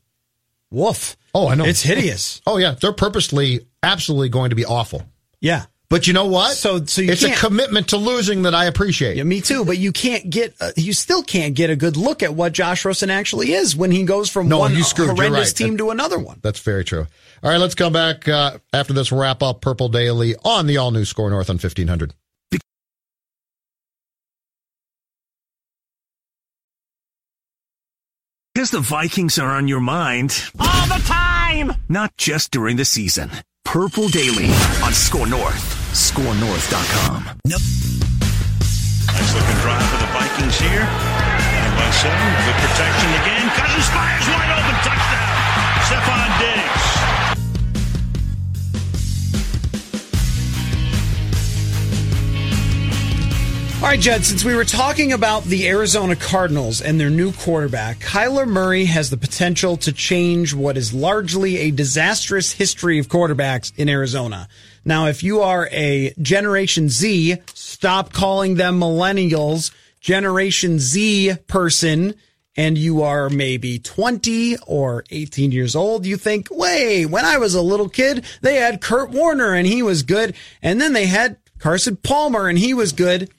woof. 0.69 1.15
Oh, 1.33 1.47
I 1.47 1.55
know. 1.55 1.65
It's 1.65 1.81
hideous. 1.81 2.41
Oh 2.47 2.57
yeah, 2.57 2.75
they're 2.79 2.91
purposely, 2.91 3.67
absolutely 3.83 4.29
going 4.29 4.49
to 4.49 4.55
be 4.55 4.65
awful. 4.65 5.03
Yeah. 5.41 5.65
But 5.89 6.07
you 6.07 6.13
know 6.13 6.27
what? 6.27 6.53
So, 6.55 6.85
so 6.85 7.01
you 7.01 7.11
it's 7.11 7.23
a 7.23 7.27
can't- 7.27 7.39
commitment 7.39 7.89
to 7.89 7.97
losing 7.97 8.43
that 8.43 8.55
I 8.55 8.63
appreciate. 8.65 9.17
Yeah, 9.17 9.23
me 9.23 9.41
too. 9.41 9.65
But 9.65 9.77
you 9.77 9.91
can't 9.91 10.29
get, 10.29 10.55
uh, 10.61 10.71
you 10.77 10.93
still 10.93 11.21
can't 11.21 11.53
get 11.53 11.69
a 11.69 11.75
good 11.75 11.97
look 11.97 12.23
at 12.23 12.33
what 12.33 12.53
Josh 12.53 12.85
Rosen 12.85 13.09
actually 13.09 13.51
is 13.51 13.75
when 13.75 13.91
he 13.91 14.05
goes 14.05 14.29
from 14.29 14.47
No, 14.47 14.59
one 14.59 14.73
you 14.73 14.83
screwed. 14.83 15.09
Horrendous 15.09 15.49
right. 15.49 15.55
team 15.57 15.77
to 15.79 15.89
another 15.89 16.17
one. 16.17 16.39
That's 16.41 16.59
very 16.61 16.85
true. 16.85 17.07
All 17.43 17.49
right, 17.51 17.57
let's 17.57 17.75
come 17.75 17.91
back 17.91 18.25
uh, 18.29 18.59
after 18.71 18.93
this 18.93 19.11
wrap 19.11 19.43
up 19.43 19.59
Purple 19.59 19.89
Daily 19.89 20.35
on 20.45 20.65
the 20.67 20.77
all 20.77 20.91
new 20.91 21.03
Score 21.03 21.29
North 21.29 21.49
on 21.49 21.55
1500. 21.55 22.13
Because 28.53 28.71
the 28.71 28.79
Vikings 28.81 29.39
are 29.39 29.51
on 29.51 29.67
your 29.67 29.79
mind 29.79 30.43
all 30.59 30.85
the 30.87 31.01
time, 31.05 31.30
not 31.89 32.15
just 32.17 32.51
during 32.51 32.77
the 32.77 32.85
season. 32.85 33.29
Purple 33.65 34.07
Daily 34.07 34.47
on 34.83 34.93
Score 34.93 35.27
North. 35.27 35.59
ScoreNorth.com. 35.91 37.23
Nope. 37.45 37.61
Nice 39.07 39.33
looking 39.35 39.59
drive 39.59 39.83
for 39.91 39.97
the 39.99 40.07
Vikings 40.15 40.57
here. 40.59 40.79
Down 40.79 41.71
by 41.75 41.91
seven. 41.91 42.27
Good 42.47 42.55
protection 42.55 43.09
again. 43.19 43.49
Cousins 43.51 43.89
fires 43.91 44.27
wide 44.31 44.51
open. 44.55 44.75
Touchdown. 44.83 45.00
All 53.81 53.87
right, 53.87 53.99
Jed, 53.99 54.23
since 54.23 54.45
we 54.45 54.55
were 54.55 54.63
talking 54.63 55.11
about 55.11 55.43
the 55.43 55.67
Arizona 55.67 56.15
Cardinals 56.15 56.81
and 56.81 56.99
their 56.99 57.09
new 57.09 57.31
quarterback, 57.33 57.97
Kyler 57.97 58.47
Murray 58.47 58.85
has 58.85 59.09
the 59.09 59.17
potential 59.17 59.75
to 59.77 59.91
change 59.91 60.53
what 60.53 60.77
is 60.77 60.93
largely 60.93 61.57
a 61.57 61.71
disastrous 61.71 62.51
history 62.51 62.99
of 62.99 63.07
quarterbacks 63.07 63.73
in 63.77 63.89
Arizona. 63.89 64.47
Now, 64.85 65.07
if 65.07 65.23
you 65.23 65.41
are 65.41 65.67
a 65.71 66.13
Generation 66.21 66.89
Z, 66.89 67.37
stop 67.55 68.13
calling 68.13 68.53
them 68.53 68.79
millennials, 68.79 69.73
Generation 69.99 70.77
Z 70.77 71.37
person, 71.47 72.13
and 72.55 72.77
you 72.77 73.01
are 73.01 73.31
maybe 73.31 73.79
20 73.79 74.57
or 74.67 75.03
18 75.09 75.51
years 75.51 75.75
old, 75.75 76.05
you 76.05 76.17
think, 76.17 76.49
wait, 76.51 77.07
when 77.07 77.25
I 77.25 77.39
was 77.39 77.55
a 77.55 77.61
little 77.63 77.89
kid, 77.89 78.25
they 78.41 78.57
had 78.57 78.79
Kurt 78.79 79.09
Warner 79.09 79.55
and 79.55 79.65
he 79.65 79.81
was 79.81 80.03
good. 80.03 80.35
And 80.61 80.79
then 80.79 80.93
they 80.93 81.07
had 81.07 81.37
Carson 81.57 81.95
Palmer 81.95 82.47
and 82.47 82.59
he 82.59 82.75
was 82.75 82.91
good. 82.91 83.31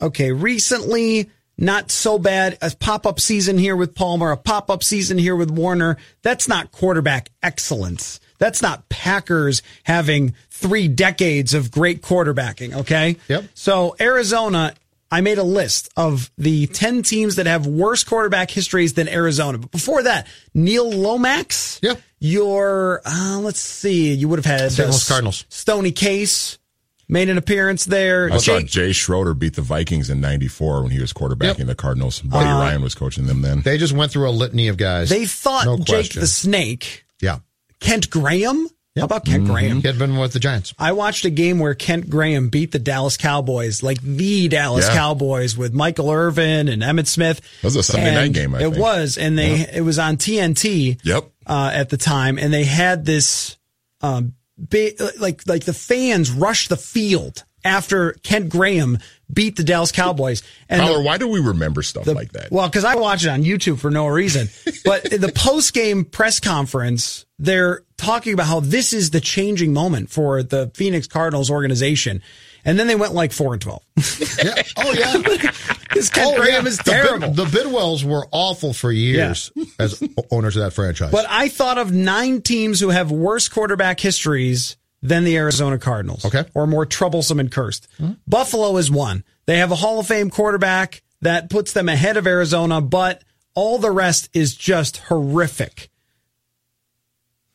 Okay, 0.00 0.32
recently, 0.32 1.30
not 1.58 1.90
so 1.90 2.18
bad. 2.18 2.58
A 2.60 2.70
pop 2.78 3.06
up 3.06 3.18
season 3.18 3.56
here 3.58 3.76
with 3.76 3.94
Palmer, 3.94 4.30
a 4.30 4.36
pop 4.36 4.70
up 4.70 4.82
season 4.82 5.18
here 5.18 5.36
with 5.36 5.50
Warner. 5.50 5.96
That's 6.22 6.48
not 6.48 6.72
quarterback 6.72 7.30
excellence. 7.42 8.20
That's 8.38 8.60
not 8.60 8.88
Packers 8.88 9.62
having 9.84 10.34
three 10.50 10.88
decades 10.88 11.54
of 11.54 11.70
great 11.70 12.02
quarterbacking. 12.02 12.74
Okay. 12.80 13.16
Yep. 13.28 13.44
So 13.54 13.96
Arizona, 13.98 14.74
I 15.10 15.22
made 15.22 15.38
a 15.38 15.42
list 15.42 15.90
of 15.96 16.30
the 16.36 16.66
10 16.66 17.02
teams 17.02 17.36
that 17.36 17.46
have 17.46 17.66
worse 17.66 18.04
quarterback 18.04 18.50
histories 18.50 18.94
than 18.94 19.08
Arizona. 19.08 19.58
But 19.58 19.70
before 19.70 20.02
that, 20.02 20.26
Neil 20.52 20.90
Lomax. 20.90 21.80
Yep. 21.82 22.00
Your, 22.18 23.02
uh, 23.04 23.38
let's 23.40 23.60
see, 23.60 24.12
you 24.12 24.28
would 24.28 24.38
have 24.38 24.60
had 24.60 24.72
St. 24.72 24.88
Louis 24.88 25.08
Cardinals. 25.08 25.44
Stony 25.48 25.92
Case 25.92 26.58
made 27.08 27.28
an 27.28 27.38
appearance 27.38 27.84
there. 27.84 28.30
I 28.32 28.38
saw 28.38 28.60
Jay 28.60 28.92
Schroeder 28.92 29.34
beat 29.34 29.54
the 29.54 29.62
Vikings 29.62 30.10
in 30.10 30.20
'94 30.20 30.82
when 30.82 30.90
he 30.92 31.00
was 31.00 31.12
quarterbacking 31.12 31.58
Yep. 31.58 31.66
the 31.68 31.74
Cardinals. 31.74 32.20
Buddy 32.20 32.48
Uh, 32.48 32.58
Ryan 32.60 32.82
was 32.82 32.94
coaching 32.94 33.26
them 33.26 33.42
then. 33.42 33.62
They 33.62 33.78
just 33.78 33.92
went 33.92 34.12
through 34.12 34.28
a 34.28 34.30
litany 34.32 34.68
of 34.68 34.76
guys. 34.76 35.08
They 35.08 35.26
thought 35.26 35.64
no 35.66 35.76
Jake 35.76 35.86
question. 35.86 36.20
the 36.20 36.26
Snake, 36.26 37.04
yeah. 37.20 37.38
Kent 37.80 38.10
Graham. 38.10 38.68
How 38.98 39.04
about 39.04 39.26
Kent 39.26 39.44
Graham? 39.44 39.82
He 39.82 39.86
had 39.88 39.98
been 39.98 40.16
with 40.16 40.32
the 40.32 40.40
Giants. 40.40 40.72
I 40.78 40.92
watched 40.92 41.26
a 41.26 41.30
game 41.30 41.58
where 41.58 41.74
Kent 41.74 42.08
Graham 42.08 42.48
beat 42.48 42.72
the 42.72 42.78
Dallas 42.78 43.18
Cowboys, 43.18 43.82
like 43.82 44.00
the 44.00 44.48
Dallas 44.48 44.86
Yeah. 44.88 44.94
Cowboys 44.94 45.54
with 45.54 45.74
Michael 45.74 46.10
Irvin 46.10 46.68
and 46.68 46.80
Emmitt 46.82 47.06
Smith. 47.06 47.42
That 47.60 47.66
was 47.66 47.76
a 47.76 47.82
Sunday 47.82 48.14
night 48.14 48.32
game, 48.32 48.54
I 48.54 48.60
it 48.60 48.70
think. 48.70 48.78
was, 48.78 49.18
and 49.18 49.36
they 49.38 49.68
it 49.70 49.82
was 49.84 49.98
on 49.98 50.16
TNT. 50.16 50.96
Yep. 51.04 51.30
Uh, 51.46 51.70
at 51.74 51.90
the 51.90 51.98
time, 51.98 52.38
and 52.38 52.50
they 52.52 52.64
had 52.64 53.04
this, 53.04 53.58
um, 54.00 54.28
ba- 54.28 54.32
like 55.18 55.42
like 55.46 55.64
the 55.64 55.72
fans 55.74 56.30
rushed 56.30 56.68
the 56.68 56.76
field 56.76 57.44
after 57.64 58.12
Kent 58.22 58.48
Graham 58.48 58.98
beat 59.32 59.56
the 59.56 59.64
Dallas 59.64 59.90
Cowboys. 59.90 60.42
And 60.68 60.86
the- 60.86 61.00
why 61.02 61.18
do 61.18 61.26
we 61.26 61.40
remember 61.40 61.82
stuff 61.82 62.04
the- 62.04 62.14
like 62.14 62.32
that? 62.32 62.52
Well, 62.52 62.68
because 62.68 62.84
I 62.84 62.94
watch 62.94 63.24
it 63.24 63.28
on 63.28 63.42
YouTube 63.42 63.78
for 63.80 63.90
no 63.90 64.06
reason. 64.06 64.48
But 64.84 65.02
the 65.04 65.32
post 65.34 65.74
game 65.74 66.04
press 66.04 66.38
conference, 66.38 67.26
they're 67.40 67.82
talking 67.96 68.34
about 68.34 68.46
how 68.46 68.60
this 68.60 68.92
is 68.92 69.10
the 69.10 69.20
changing 69.20 69.72
moment 69.72 70.10
for 70.10 70.44
the 70.44 70.70
Phoenix 70.74 71.08
Cardinals 71.08 71.50
organization. 71.50 72.22
And 72.66 72.78
then 72.78 72.86
they 72.88 72.94
went 72.96 73.14
like 73.14 73.32
four 73.32 73.52
and 73.54 73.62
twelve. 73.62 73.82
Yeah. 74.44 74.62
Oh 74.76 74.92
yeah. 74.92 75.50
This 75.94 76.10
Ken 76.10 76.26
Oh, 76.28 76.36
Graham 76.36 76.64
yeah. 76.64 76.68
is 76.68 76.76
The 76.76 76.82
Bid- 76.90 77.02
terrible. 77.02 77.30
The, 77.32 77.44
Bidwells 77.46 78.04
were 78.04 78.26
awful 78.30 78.74
for 78.74 78.92
years 78.92 79.50
as 79.78 80.02
owners 80.30 80.54
of 80.56 80.64
that 80.64 80.72
franchise. 80.72 81.10
but 81.10 81.24
I 81.26 81.48
thought 81.48 81.78
of 81.78 81.90
nine 81.90 82.42
teams 82.42 82.80
who 82.80 82.90
have 82.90 83.10
worse 83.10 83.48
quarterback 83.48 83.98
histories 84.00 84.76
than 85.00 85.24
the 85.24 85.36
Arizona 85.38 85.78
Cardinals. 85.78 86.26
Okay. 86.26 86.44
Or 86.52 86.66
more 86.66 86.84
troublesome 86.84 87.40
and 87.40 87.50
cursed. 87.50 87.88
Hmm. 87.96 88.12
Buffalo 88.26 88.76
is 88.76 88.90
one. 88.90 89.24
They 89.46 89.56
have 89.58 89.70
a 89.72 89.76
Hall 89.76 89.98
of 90.00 90.06
Fame 90.06 90.28
quarterback 90.28 91.02
that 91.22 91.48
puts 91.48 91.72
them 91.72 91.88
ahead 91.88 92.18
of 92.18 92.26
Arizona, 92.26 92.82
but 92.82 93.22
all 93.54 93.78
the 93.78 93.90
rest 93.90 94.28
is 94.34 94.54
just 94.54 94.98
horrific. 94.98 95.88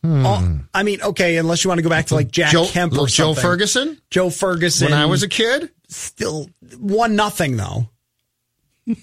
All- 0.04 0.43
I 0.74 0.84
mean, 0.84 1.02
okay, 1.02 1.38
unless 1.38 1.64
you 1.64 1.70
want 1.70 1.78
to 1.80 1.84
go 1.84 1.89
back 1.89 2.08
to 2.08 2.16
like 2.16 2.32
Jack 2.32 2.52
Hmm. 2.52 2.58
Joe, 2.58 2.66
Kemp 2.68 2.93
or 2.93 3.08
Joe 3.08 3.34
something. 3.34 3.41
Ferguson. 3.41 4.02
Joe 4.10 4.30
Ferguson. 4.30 4.89
When 4.89 4.99
I 4.99 5.06
was 5.06 5.22
a 5.24 5.28
kid. 5.28 5.70
still 5.89 6.49
one 6.78 7.16
nothing 7.16 7.58
though. 7.58 7.88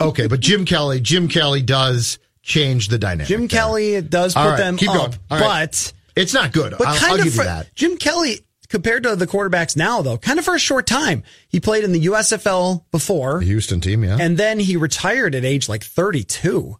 Okay, 0.00 0.26
but 0.28 0.40
Jim 0.40 0.64
Kelly, 0.64 1.00
Jim 1.00 1.28
Kelly 1.28 1.60
does 1.62 2.18
change 2.42 2.88
the 2.88 2.98
dynamic. 2.98 3.26
Jim 3.26 3.42
there. 3.42 3.48
Kelly 3.48 4.00
does 4.02 4.32
put 4.34 4.40
right, 4.40 4.56
them 4.56 4.76
keep 4.76 4.90
up, 4.90 5.14
right. 5.30 5.40
but 5.40 5.92
It's 6.14 6.32
not 6.32 6.52
good. 6.52 6.74
but 6.78 6.86
I'll, 6.86 6.96
kind 6.96 7.20
I'll 7.20 7.26
of 7.26 7.34
for, 7.34 7.44
that. 7.44 7.74
Jim 7.74 7.96
Kelly 7.96 8.40
compared 8.68 9.02
to 9.04 9.16
the 9.16 9.26
quarterbacks 9.26 9.76
now 9.76 10.02
though, 10.02 10.16
kind 10.18 10.38
of 10.38 10.44
for 10.44 10.54
a 10.54 10.58
short 10.58 10.86
time. 10.86 11.24
He 11.48 11.58
played 11.58 11.82
in 11.84 11.90
the 11.92 12.06
USFL 12.06 12.84
before 12.92 13.40
The 13.40 13.46
Houston 13.46 13.80
team, 13.80 14.04
yeah. 14.04 14.18
and 14.20 14.36
then 14.36 14.60
he 14.60 14.76
retired 14.76 15.34
at 15.34 15.44
age 15.44 15.68
like 15.68 15.82
32. 15.84 16.76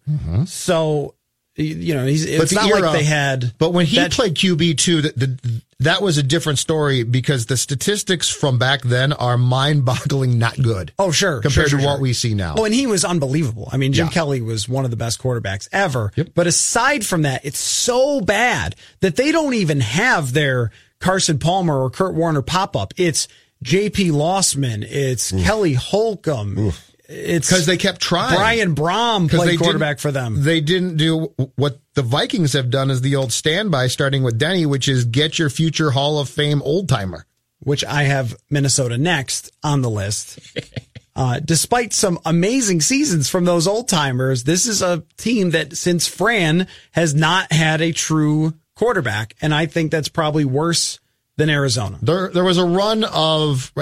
So 0.47 1.03
y- 1.03 1.11
you 1.59 1.95
know, 1.95 2.07
he's, 2.07 2.25
it's 2.25 2.53
not 2.53 2.69
era- 2.69 2.81
like 2.81 2.93
they 2.99 3.05
had 3.05 3.53
But 3.59 3.73
when 3.73 3.87
he 3.87 3.97
that- 3.97 4.13
played 4.13 4.35
QB 4.35 4.79
too, 4.79 5.03
the, 5.03 5.11
the, 5.11 5.63
that 5.81 6.03
was 6.03 6.19
a 6.19 6.23
different 6.23 6.59
story 6.59 7.03
because 7.05 7.47
the 7.47 7.57
statistics 7.57 8.29
from 8.29 8.59
back 8.59 8.83
then 8.83 9.13
are 9.13 9.37
mind-boggling, 9.39 10.39
not 10.39 10.57
good. 10.61 10.93
Oh, 10.99 11.11
sure. 11.13 11.41
compared 11.41 11.53
sure, 11.53 11.65
to 11.65 11.71
sure, 11.71 11.79
what 11.79 11.95
sure. 11.97 12.01
we 12.01 12.13
see 12.13 12.35
now. 12.35 12.55
Oh, 12.59 12.65
and 12.65 12.75
he 12.75 12.87
was 12.87 13.05
unbelievable. 13.05 13.69
I 13.73 13.77
mean, 13.77 13.93
Jim 13.93 14.07
Yeah. 14.07 14.13
Kelly 14.13 14.41
was 14.41 14.69
one 14.69 14.85
of 14.85 14.91
the 14.91 14.97
best 14.97 15.21
quarterbacks 15.21 15.69
ever. 15.71 16.13
Yep. 16.17 16.31
But 16.35 16.47
aside 16.47 17.07
from 17.07 17.23
that, 17.23 17.45
it's 17.45 17.61
so 17.61 18.21
bad 18.21 18.75
that 19.01 19.17
they 19.17 19.31
don't 19.31 19.55
even 19.55 19.81
have 19.81 20.33
their 20.33 20.73
Carson 21.01 21.39
Palmer 21.39 21.81
or 21.81 21.91
Kurt 21.91 22.15
Warner 22.15 22.43
pop 22.43 22.75
up. 22.75 22.93
It's 22.97 23.29
JP 23.65 24.11
Losman. 24.13 24.85
It's 24.89 25.31
Kelly 25.31 25.75
Holcomb. 25.75 26.73
It's 27.09 27.49
because 27.49 27.65
they 27.65 27.79
kept 27.79 28.03
trying. 28.03 28.37
Brian 28.37 28.75
Brohm 28.75 29.31
played 29.31 29.59
quarterback 29.59 29.99
for 29.99 30.13
them. 30.13 30.43
They 30.43 30.61
didn't 30.61 30.99
do 30.99 31.33
what 31.57 31.81
the 31.95 32.03
Vikings 32.03 32.53
have 32.53 32.69
done 32.69 32.91
as 32.91 33.01
the 33.01 33.17
old 33.17 33.33
standby, 33.33 33.87
starting 33.87 34.23
with 34.23 34.39
Denny, 34.39 34.67
which 34.67 34.89
is 34.89 35.07
get 35.07 35.39
your 35.39 35.49
future 35.49 35.91
Hall 35.93 36.19
of 36.19 36.29
Fame 36.29 36.61
old 36.63 36.89
timer. 36.89 37.25
which 37.61 37.85
I 37.85 38.05
have 38.05 38.37
Minnesota 38.51 38.99
next 38.99 39.51
on 39.63 39.83
the 39.83 39.91
list. 39.91 40.39
Uh, 41.17 41.41
despite 41.45 41.93
some 41.93 42.17
amazing 42.25 42.81
seasons 42.81 43.29
from 43.29 43.45
those 43.45 43.67
old 43.67 43.89
timers, 43.89 44.45
this 44.45 44.67
is 44.69 44.83
a 44.83 45.03
team 45.17 45.51
that 45.51 45.77
since 45.77 46.07
Fran 46.07 46.69
has 46.93 47.13
not 47.13 47.51
had 47.51 47.81
a 47.81 47.91
true 47.91 48.55
quarterback. 48.77 49.35
And 49.43 49.53
I 49.53 49.67
think 49.67 49.91
that's 49.91 50.09
probably 50.09 50.45
worse 50.45 51.01
than 51.37 51.51
Arizona. 51.51 51.99
There, 52.01 52.31
there 52.31 52.45
was 52.45 52.59
a 52.59 52.65
run 52.65 53.03
of 53.03 53.73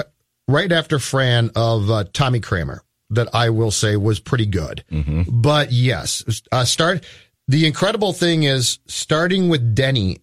right 0.47 0.71
after 0.71 0.97
Fran 0.97 1.51
of 1.55 1.91
uh, 1.91 2.05
Tommy 2.11 2.39
Kramer 2.39 2.81
that 3.09 3.33
I 3.33 3.49
will 3.49 3.71
say 3.71 3.95
was 3.95 4.19
pretty 4.19 4.45
good. 4.45 4.83
But 5.29 5.71
yes, 5.71 6.41
uh, 6.51 6.65
start. 6.65 7.05
The 7.47 7.65
incredible 7.65 8.11
thing 8.13 8.43
is 8.43 8.79
starting 8.87 9.47
with 9.49 9.73
Denny, 9.73 10.17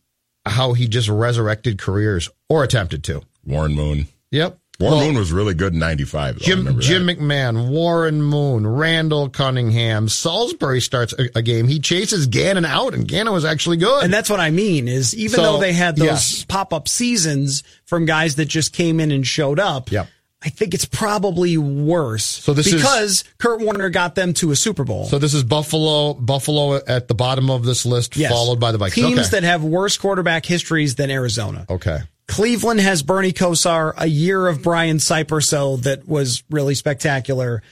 how 0.44 0.74
he 0.74 0.86
just 0.88 1.08
resurrected 1.08 1.78
careers 1.78 2.28
or 2.48 2.62
attempted 2.64 3.02
to. 3.04 3.22
Warren 3.46 3.74
Moon. 3.74 4.08
Yep. 4.30 4.58
Warren 4.80 4.96
Well, 4.98 5.06
Moon 5.06 5.16
was 5.16 5.30
really 5.32 5.54
good 5.54 5.72
in 5.72 5.78
'95. 5.78 6.38
Jim 6.38 6.80
Jim 6.80 7.06
that. 7.06 7.18
McMahon, 7.18 7.68
Warren 7.70 8.20
Moon, 8.20 8.66
Randall 8.66 9.28
Cunningham, 9.28 10.08
Salisbury 10.08 10.80
starts 10.80 11.14
a, 11.16 11.38
a 11.38 11.42
game. 11.42 11.68
He 11.68 11.78
chases 11.78 12.26
Gannon 12.26 12.64
out, 12.64 12.92
and 12.92 13.06
Gannon 13.06 13.32
was 13.32 13.44
actually 13.44 13.76
good. 13.76 14.02
And 14.02 14.12
that's 14.12 14.28
what 14.28 14.40
I 14.40 14.50
mean 14.50 14.88
is 14.88 15.14
even 15.14 15.36
So, 15.36 15.42
though 15.42 15.60
they 15.60 15.72
had 15.72 15.96
those 15.96 16.06
yes. 16.06 16.44
pop 16.46 16.72
up 16.74 16.88
seasons 16.88 17.62
from 17.84 18.04
guys 18.04 18.34
that 18.34 18.46
just 18.46 18.72
came 18.72 18.98
in 18.98 19.12
and 19.12 19.24
showed 19.24 19.60
up. 19.60 19.92
Yep. 19.92 20.08
I 20.44 20.50
think 20.50 20.74
it's 20.74 20.84
probably 20.84 21.56
worse. 21.56 22.24
So 22.24 22.52
this 22.52 22.66
is- 22.66 22.74
because 22.74 23.24
Kurt 23.38 23.60
Warner 23.60 23.88
got 23.88 24.14
them 24.14 24.34
to 24.34 24.50
a 24.50 24.56
Super 24.56 24.84
Bowl. 24.84 25.06
So 25.06 25.18
this 25.18 25.32
is 25.32 25.42
Buffalo. 25.42 26.12
Buffalo 26.14 26.76
at 26.86 27.08
the 27.08 27.14
bottom 27.14 27.50
of 27.50 27.64
this 27.64 27.86
list, 27.86 28.16
Yes. 28.16 28.30
followed 28.30 28.60
by 28.60 28.70
the 28.72 28.78
Vikings. 28.78 29.06
Teams 29.06 29.18
okay. 29.20 29.28
that 29.30 29.42
have 29.44 29.64
worse 29.64 29.96
quarterback 29.96 30.44
histories 30.46 30.96
than 30.96 31.10
Arizona. 31.10 31.64
okay. 31.70 32.00
Cleveland 32.26 32.80
has 32.80 33.02
Bernie 33.02 33.32
Kosar, 33.32 33.92
a 33.98 34.06
year 34.06 34.46
of 34.48 34.62
Brian 34.62 34.96
Cyperso 34.96 35.80
that 35.82 36.08
was 36.08 36.42
really 36.50 36.74
spectacular. 36.74 37.62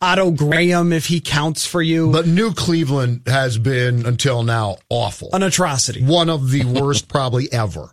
Otto 0.00 0.30
Graham, 0.32 0.92
if 0.92 1.06
he 1.06 1.20
counts 1.20 1.64
for 1.66 1.80
you, 1.80 2.10
But 2.12 2.26
New 2.26 2.52
Cleveland 2.52 3.22
has 3.26 3.58
been 3.58 4.04
until 4.04 4.42
now 4.42 4.76
awful. 4.90 5.30
an 5.32 5.42
atrocity. 5.42 6.02
One 6.02 6.28
of 6.28 6.50
the 6.50 6.64
worst 6.64 7.08
probably 7.08 7.50
ever. 7.52 7.90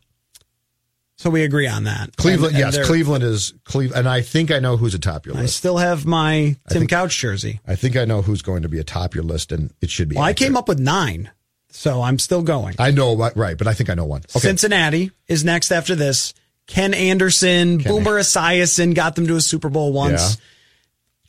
So 1.24 1.30
we 1.30 1.44
agree 1.44 1.68
on 1.68 1.86
that. 1.86 2.18
Cleveland, 2.18 2.54
And- 2.58 2.74
yes, 2.74 2.86
Cleveland 2.86 3.24
is 3.24 3.54
Cleveland, 3.64 3.98
and 4.02 4.10
I 4.10 4.20
think 4.20 4.52
I 4.52 4.60
know 4.60 4.76
who's 4.76 4.94
atop 4.94 5.26
your 5.26 5.38
I 5.38 5.46
still 5.46 5.78
have 5.78 6.06
my 6.06 6.58
Tim 6.68 6.80
think- 6.82 6.90
Couch 6.90 7.18
jersey. 7.18 7.62
I 7.66 7.78
think 7.78 7.96
I 7.96 8.04
know 8.04 8.22
who's 8.22 8.42
going 8.42 8.64
to 8.64 8.68
be 8.68 8.78
atop 8.78 9.16
your 9.16 9.24
list, 9.24 9.54
and 9.54 9.72
it 9.80 9.90
should 9.90 10.10
be. 10.10 10.18
Well, 10.18 10.26
I 10.26 10.34
came 10.34 10.58
up 10.58 10.68
with 10.68 10.80
nine, 10.80 11.32
so 11.70 12.02
I'm 12.02 12.20
still 12.20 12.42
going. 12.42 12.76
I 12.78 12.92
know, 12.92 13.16
right, 13.16 13.32
right, 13.38 13.58
but 13.58 13.68
I 13.68 13.74
think 13.74 13.90
I 13.90 13.94
know 13.94 14.04
one. 14.04 14.24
Okay. 14.36 14.40
Cincinnati 14.40 15.12
is 15.30 15.46
next 15.46 15.72
after 15.72 15.96
this. 15.96 16.34
Ken 16.68 16.94
Anderson, 16.94 17.78
Boomer 17.78 18.20
Esiason 18.20 18.94
got 18.94 19.16
them 19.16 19.26
to 19.28 19.38
a 19.38 19.42
Super 19.42 19.70
Bowl 19.70 19.94
once. 19.94 20.36
Yeah. 20.36 20.42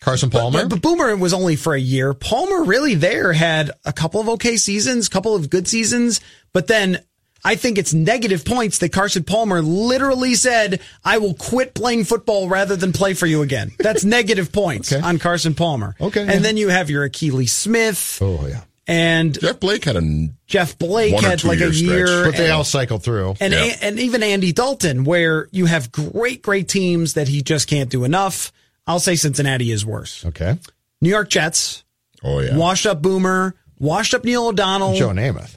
Carson 0.01 0.29
Palmer. 0.29 0.63
But, 0.63 0.71
but 0.71 0.83
Boomer 0.83 1.15
was 1.15 1.33
only 1.33 1.55
for 1.55 1.73
a 1.73 1.81
year. 1.81 2.15
Palmer 2.15 2.65
really 2.65 2.97
there 2.97 3.33
had 3.33 3.71
a 3.85 3.93
couple 3.93 4.21
of 4.21 4.29
okay 4.31 4.57
seasons, 4.57 5.09
couple 5.09 5.37
of 5.37 5.51
good 5.51 5.69
seasons, 5.69 6.21
but 6.53 6.67
then 6.67 6.99
I 7.47 7.57
think 7.57 7.77
it's 7.77 7.93
negative 7.93 8.45
points 8.45 8.79
that 8.79 8.91
Carson 8.93 9.23
Palmer 9.25 9.61
literally 9.61 10.35
said, 10.35 10.81
I 11.05 11.19
will 11.19 11.35
quit 11.35 11.75
playing 11.75 12.05
football 12.05 12.49
rather 12.49 12.75
than 12.77 12.93
play 12.93 13.13
for 13.15 13.27
you 13.27 13.43
again. 13.43 13.73
That's 13.79 14.05
negative 14.05 14.51
points 14.51 14.93
Okay. 14.93 15.03
on 15.07 15.19
Carson 15.19 15.55
Palmer. 15.55 15.95
Okay, 16.01 16.23
And 16.23 16.31
yeah. 16.31 16.39
then 16.39 16.57
you 16.57 16.69
have 16.71 16.89
your 16.89 17.09
Akili 17.09 17.49
Smith 17.49 18.19
oh 18.23 18.47
yeah, 18.47 18.63
and 18.87 19.39
Jeff 19.39 19.61
Blake 19.61 19.85
had 19.85 19.97
a 19.97 20.29
Jeff 20.47 20.79
Blake 20.79 21.15
had 21.21 21.41
two 21.41 21.49
like 21.49 21.61
a 21.61 21.73
year 21.75 21.97
year. 21.99 22.07
stretch. 22.07 22.33
but 22.33 22.37
they 22.39 22.51
all 22.51 22.65
cycled 22.65 23.03
through. 23.03 23.35
and 23.41 23.53
Yeah. 23.53 23.77
and 23.83 23.99
even 23.99 24.23
Andy 24.23 24.53
Dalton, 24.53 25.05
where 25.05 25.49
you 25.53 25.67
have 25.67 25.93
great, 25.93 26.41
great 26.43 26.69
teams 26.69 27.15
that 27.15 27.29
he 27.29 27.43
just 27.43 27.69
can't 27.69 27.91
do 27.91 28.05
enough. 28.05 28.53
I'll 28.87 29.01
say 29.01 29.17
Cincinnati 29.17 29.71
is 29.71 29.85
worse. 29.85 30.25
okay, 30.27 30.59
New 31.01 31.09
York 31.11 31.29
Jets, 31.31 31.85
oh 32.23 32.41
yeah. 32.41 32.57
washed 32.57 32.87
up 32.87 33.01
Boomer, 33.03 33.55
washed 33.79 34.15
up 34.15 34.25
Neil 34.25 34.47
O'Donnell. 34.49 34.95
Joe 34.97 35.09
Namath. 35.11 35.57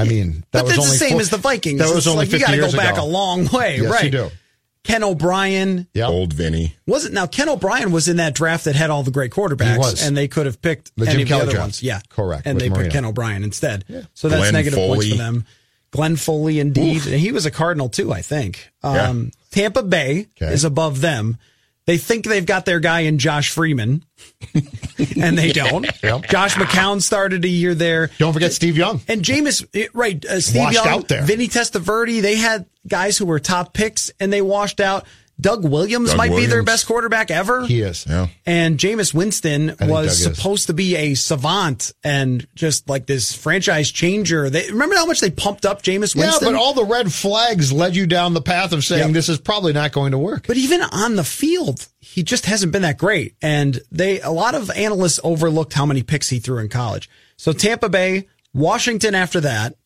I 0.00 0.04
mean, 0.04 0.44
that 0.52 0.62
but 0.62 0.64
was 0.64 0.70
that's 0.76 0.78
only 0.86 0.90
the 0.92 0.98
same 0.98 1.10
four- 1.12 1.20
as 1.20 1.30
the 1.30 1.36
Vikings. 1.38 1.78
That 1.80 1.88
was 1.88 1.98
It's 1.98 2.06
only 2.06 2.24
like 2.26 2.32
you 2.32 2.38
got 2.40 2.50
to 2.52 2.56
go 2.58 2.72
back 2.72 2.94
ago. 2.94 3.04
a 3.04 3.06
long 3.06 3.46
way, 3.48 3.78
Yes, 3.80 3.90
right? 3.90 4.04
you 4.04 4.10
do. 4.10 4.30
Ken 4.82 5.04
O'Brien 5.04 5.86
Yep. 5.92 6.08
Old 6.08 6.32
Vinny. 6.32 6.74
wasn't 6.86 7.12
now. 7.12 7.26
Ken 7.26 7.48
O'Brien 7.50 7.92
was 7.92 8.08
in 8.08 8.16
that 8.16 8.34
draft 8.34 8.64
that 8.64 8.74
had 8.76 8.88
all 8.88 9.02
the 9.02 9.10
great 9.10 9.30
quarterbacks, 9.30 9.72
He 9.72 9.78
was. 9.78 10.02
and 10.06 10.16
they 10.16 10.26
could 10.26 10.46
have 10.46 10.62
picked 10.62 10.90
The 10.96 11.04
any 11.06 11.12
Jim 11.12 11.20
of 11.22 11.26
the 11.26 11.28
Kelly 11.28 11.42
other 11.42 11.50
draft. 11.52 11.62
ones. 11.64 11.82
Yeah, 11.82 12.00
Correct, 12.08 12.46
And 12.46 12.54
with 12.56 12.62
they 12.62 12.70
Marino. 12.70 12.84
put 12.84 12.92
Ken 12.92 13.04
O'Brien 13.04 13.44
instead. 13.44 13.84
Yeah. 13.88 14.02
So 14.14 14.28
that's 14.30 14.40
Glenn 14.40 14.52
negative 14.54 14.78
points 14.78 15.08
for 15.08 15.16
them. 15.16 15.44
Glenn 15.90 16.16
Foley, 16.16 16.60
indeed, 16.60 17.04
and 17.06 17.20
he 17.20 17.30
was 17.32 17.44
a 17.46 17.50
Cardinal 17.50 17.88
too, 17.90 18.10
I 18.12 18.22
think. 18.22 18.70
Um, 18.82 19.32
Tampa 19.50 19.82
Bay 19.82 20.28
Okay. 20.40 20.52
is 20.52 20.64
above 20.64 21.00
them. 21.02 21.36
They 21.90 21.98
think 21.98 22.24
they've 22.24 22.46
got 22.46 22.66
their 22.66 22.78
guy 22.78 23.00
in 23.00 23.18
Josh 23.18 23.50
Freeman, 23.50 24.04
and 25.20 25.36
they 25.36 25.50
don't. 25.52 25.90
Yep. 26.04 26.28
Josh 26.28 26.54
McCown 26.54 27.02
started 27.02 27.44
a 27.44 27.48
year 27.48 27.74
there. 27.74 28.12
Don't 28.18 28.32
forget 28.32 28.52
Steve 28.52 28.76
Young. 28.76 29.00
And 29.08 29.22
Jameis, 29.22 29.66
eh, 29.74 29.88
right? 29.92 30.24
Uh, 30.24 30.40
Steve 30.40 30.60
Washed 30.60 30.74
Young, 30.76 30.86
out 30.86 31.08
there. 31.08 31.24
Vinny 31.24 31.48
Testaverde. 31.48 32.22
They 32.22 32.36
had 32.36 32.66
guys 32.86 33.18
who 33.18 33.26
were 33.26 33.40
top 33.40 33.72
picks, 33.74 34.12
and 34.20 34.32
they 34.32 34.40
washed 34.40 34.78
out. 34.78 35.04
Doug 35.40 35.64
Williams 35.64 36.10
Doug 36.10 36.18
might 36.18 36.36
be 36.36 36.46
their 36.46 36.62
best 36.62 36.86
quarterback 36.86 37.30
ever. 37.30 37.66
He 37.66 37.80
is. 37.80 38.04
Yeah. 38.08 38.28
And 38.44 38.78
Jameis 38.78 39.14
Winston 39.14 39.74
think 39.76 39.90
was 39.90 40.20
Doug 40.20 40.32
is. 40.32 40.36
supposed 40.38 40.66
to 40.66 40.74
be 40.74 40.96
a 40.96 41.14
savant 41.14 41.92
and 42.04 42.46
just 42.54 42.88
like 42.88 43.06
this 43.06 43.32
franchise 43.34 43.90
changer. 43.90 44.50
They 44.50 44.70
remember 44.70 44.96
how 44.96 45.06
much 45.06 45.20
they 45.20 45.30
pumped 45.30 45.64
up 45.64 45.82
Jameis 45.82 46.14
Winston? 46.14 46.18
Yeah, 46.20 46.26
Winston. 46.26 46.52
but 46.52 46.58
all 46.60 46.74
the 46.74 46.84
red 46.84 47.12
flags 47.12 47.72
led 47.72 47.96
you 47.96 48.06
down 48.06 48.34
the 48.34 48.42
path 48.42 48.72
of 48.72 48.84
saying 48.84 49.00
Yep. 49.08 49.12
this 49.12 49.28
is 49.28 49.38
probably 49.38 49.72
not 49.72 49.92
going 49.92 50.12
to 50.12 50.18
work. 50.18 50.46
But 50.46 50.56
even 50.56 50.82
on 50.82 51.16
the 51.16 51.24
field, 51.24 51.86
he 52.00 52.22
just 52.22 52.46
hasn't 52.46 52.72
been 52.72 52.82
that 52.82 52.98
great. 52.98 53.34
And 53.40 53.80
they, 53.90 54.20
a 54.20 54.30
lot 54.30 54.54
of 54.54 54.70
analysts 54.70 55.20
overlooked 55.24 55.72
how 55.72 55.86
many 55.86 56.02
picks 56.02 56.28
he 56.28 56.38
threw 56.38 56.58
in 56.58 56.68
college. 56.68 57.08
So 57.36 57.52
Tampa 57.52 57.88
Bay, 57.88 58.28
Washington 58.52 59.14
after 59.14 59.40
that. 59.40 59.76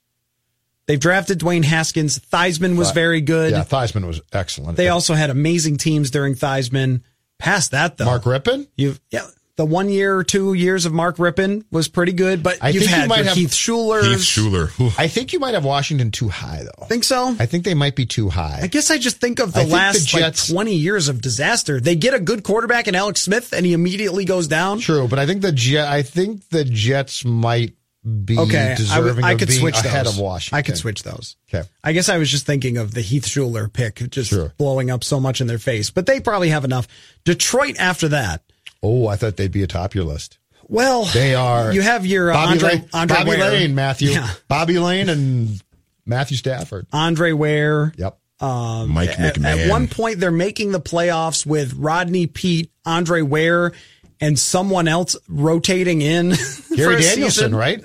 They've 0.87 1.01
drafted 1.01 1.39
Dwayne 1.41 1.65
Haskins. 1.65 2.19
Theismann 2.19 2.77
was 2.77 2.91
very 2.91 3.21
good. 3.23 3.53
yeah, 3.53 3.65
Theismann 3.65 4.07
was 4.07 4.21
excellent. 4.33 4.77
They 4.77 4.89
also 4.89 5.15
had 5.15 5.31
amazing 5.31 5.79
teams 5.79 6.11
during 6.11 6.35
Theismann. 6.35 7.03
Past 7.39 7.73
that 7.73 7.97
though, 7.97 8.05
Mark 8.05 8.23
Rypien. 8.25 8.69
You've 8.77 9.01
yeah, 9.11 9.27
the 9.57 9.65
one 9.65 9.89
year 9.89 10.17
or 10.17 10.23
two 10.25 10.55
years 10.55 10.87
of 10.87 10.93
Mark 10.93 11.17
Rypien 11.17 11.65
was 11.71 11.89
pretty 11.89 12.13
good, 12.13 12.43
but 12.43 12.59
I 12.63 12.69
you've 12.71 12.85
think 12.85 12.97
you 13.03 13.09
might 13.09 13.25
have- 13.25 13.35
Keith 13.35 13.51
Shuler. 13.51 14.03
Heath 14.03 14.21
Shuler. 14.21 14.69
Whew. 14.79 14.91
I 14.97 15.09
think 15.09 15.33
you 15.33 15.41
might 15.41 15.55
have 15.55 15.65
Washington 15.65 16.11
too 16.11 16.29
high 16.29 16.63
though. 16.65 16.87
Think 16.87 17.03
so? 17.05 17.35
I 17.39 17.47
think 17.47 17.65
they 17.65 17.75
might 17.75 17.97
be 17.97 18.07
too 18.07 18.29
high. 18.31 18.61
I 18.63 18.67
guess 18.69 18.91
I 18.91 18.99
just 18.99 19.21
think 19.21 19.41
of 19.41 19.53
the 19.53 19.59
I 19.61 19.63
think 19.63 19.71
the 19.71 19.77
last 19.77 20.07
Jets- 20.09 20.49
like 20.51 20.55
20 20.55 20.75
years 20.77 21.09
of 21.09 21.21
disaster. 21.21 21.81
They 21.81 21.97
get 21.97 22.15
a 22.15 22.21
good 22.21 22.45
quarterback 22.45 22.87
in 22.89 22.95
Alex 22.95 23.23
Smith 23.23 23.53
and 23.53 23.67
he 23.67 23.73
immediately 23.73 24.25
goes 24.25 24.47
down. 24.47 24.79
True, 24.81 25.09
but 25.09 25.19
I 25.19 25.27
think 25.27 25.43
the 25.43 25.53
Jet. 25.53 25.89
I 25.89 26.03
think 26.03 26.49
the 26.51 26.65
Jets 26.65 27.25
might 27.25 27.75
be 28.05 28.39
Okay, 28.39 28.73
I, 28.73 28.75
deserving 28.75 29.17
would, 29.17 29.25
I 29.25 29.33
of 29.33 29.39
could 29.39 29.53
switch 29.53 29.77
ahead 29.79 30.07
those. 30.07 30.15
of 30.17 30.21
Washington. 30.23 30.59
I 30.59 30.63
could 30.63 30.77
switch 30.77 31.03
those. 31.03 31.37
Okay. 31.53 31.67
I 31.83 31.93
guess 31.93 32.09
I 32.09 32.19
was 32.19 32.31
just 32.31 32.45
thinking 32.47 32.77
of 32.77 32.93
the 32.93 33.01
Heath 33.01 33.25
Shuler 33.27 33.73
pick 33.73 33.97
just 34.11 34.31
Sure. 34.31 34.53
blowing 34.59 34.91
up 34.91 35.03
so 35.05 35.19
much 35.21 35.41
in 35.41 35.47
their 35.47 35.59
face, 35.59 35.91
but 35.91 36.05
they 36.07 36.21
probably 36.21 36.51
have 36.51 36.65
enough. 36.65 36.87
Detroit 37.25 37.77
after 37.79 38.09
that. 38.09 38.43
Oh, 38.83 39.07
I 39.07 39.17
thought 39.17 39.37
they'd 39.37 39.51
be 39.51 39.63
atop 39.63 39.95
your 39.95 40.05
list. 40.05 40.39
Well, 40.69 41.05
They 41.07 41.35
are. 41.35 41.73
You 41.73 41.83
have 41.83 42.05
your 42.07 42.31
uh, 42.31 42.35
Bobby 42.35 42.53
Andre, 42.53 42.69
Layne, 42.71 42.89
Andre 42.93 43.17
Bobby 43.17 43.31
Ware. 43.31 43.51
Layne, 43.51 43.75
Matthew, 43.75 44.11
Yeah. 44.11 44.31
Bobby 44.49 44.79
Layne, 44.79 45.09
and 45.09 45.63
Matthew 46.07 46.37
Stafford. 46.37 46.87
Andre 46.93 47.33
Ware. 47.33 47.93
Yep. 47.97 48.19
Mike 48.41 49.19
At, 49.19 49.37
McMahon. 49.37 49.45
at 49.67 49.71
one 49.71 49.89
point, 49.89 50.21
they're 50.21 50.31
making 50.31 50.73
the 50.73 50.81
playoffs 50.81 51.47
with 51.47 51.73
Rodney 51.75 52.27
Peete, 52.27 52.71
Andre 52.85 53.23
Ware, 53.23 53.73
and 54.21 54.39
someone 54.39 54.89
else 54.89 55.17
rotating 55.29 56.01
in. 56.03 56.31
Gary 56.77 57.03
Danielson, 57.03 57.31
season. 57.31 57.55
right? 57.55 57.79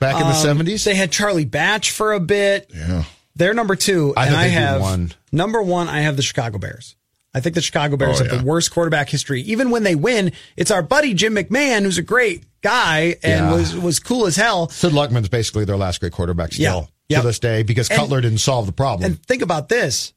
Back 0.00 0.14
in 0.16 0.20
the 0.28 0.34
Um, 0.34 0.42
seventies. 0.42 0.84
They 0.84 0.94
had 0.94 1.10
Charlie 1.12 1.44
Batch 1.44 1.90
for 1.92 2.12
a 2.12 2.20
bit. 2.20 2.70
Yeah. 2.74 3.04
They're 3.36 3.54
number 3.54 3.74
two, 3.76 4.12
I 4.16 4.26
and 4.26 4.36
I 4.36 4.44
have 4.48 4.80
one. 4.80 5.12
number 5.32 5.60
one. 5.62 5.88
I 5.88 6.00
have 6.02 6.16
the 6.16 6.22
Chicago 6.22 6.58
Bears. 6.58 6.94
I 7.36 7.40
think 7.40 7.56
the 7.56 7.60
Chicago 7.60 7.96
Bears 7.96 8.20
Oh, 8.20 8.24
have 8.24 8.32
yeah. 8.32 8.38
the 8.38 8.44
worst 8.44 8.70
quarterback 8.70 9.08
history. 9.08 9.42
Even 9.42 9.70
when 9.70 9.82
they 9.82 9.96
win, 9.96 10.30
it's 10.56 10.70
our 10.70 10.82
buddy 10.82 11.14
Jim 11.14 11.34
McMahon, 11.34 11.82
who's 11.82 11.98
a 11.98 12.02
great 12.02 12.44
guy 12.62 13.16
and 13.24 13.46
Yeah. 13.46 13.52
was 13.52 13.74
was 13.76 13.98
cool 13.98 14.26
as 14.26 14.36
hell. 14.36 14.68
Sid 14.68 14.92
Luckman's 14.92 15.28
basically 15.28 15.64
their 15.64 15.76
last 15.76 15.98
great 15.98 16.12
quarterback 16.12 16.52
still 16.52 16.88
Yeah. 17.08 17.20
to 17.22 17.26
this 17.26 17.40
day 17.40 17.64
because 17.64 17.88
And- 17.88 17.98
Cutler 17.98 18.20
didn't 18.20 18.38
solve 18.38 18.66
the 18.66 18.72
problem. 18.72 19.04
And 19.10 19.20
think 19.26 19.42
about 19.42 19.68
this. 19.68 20.12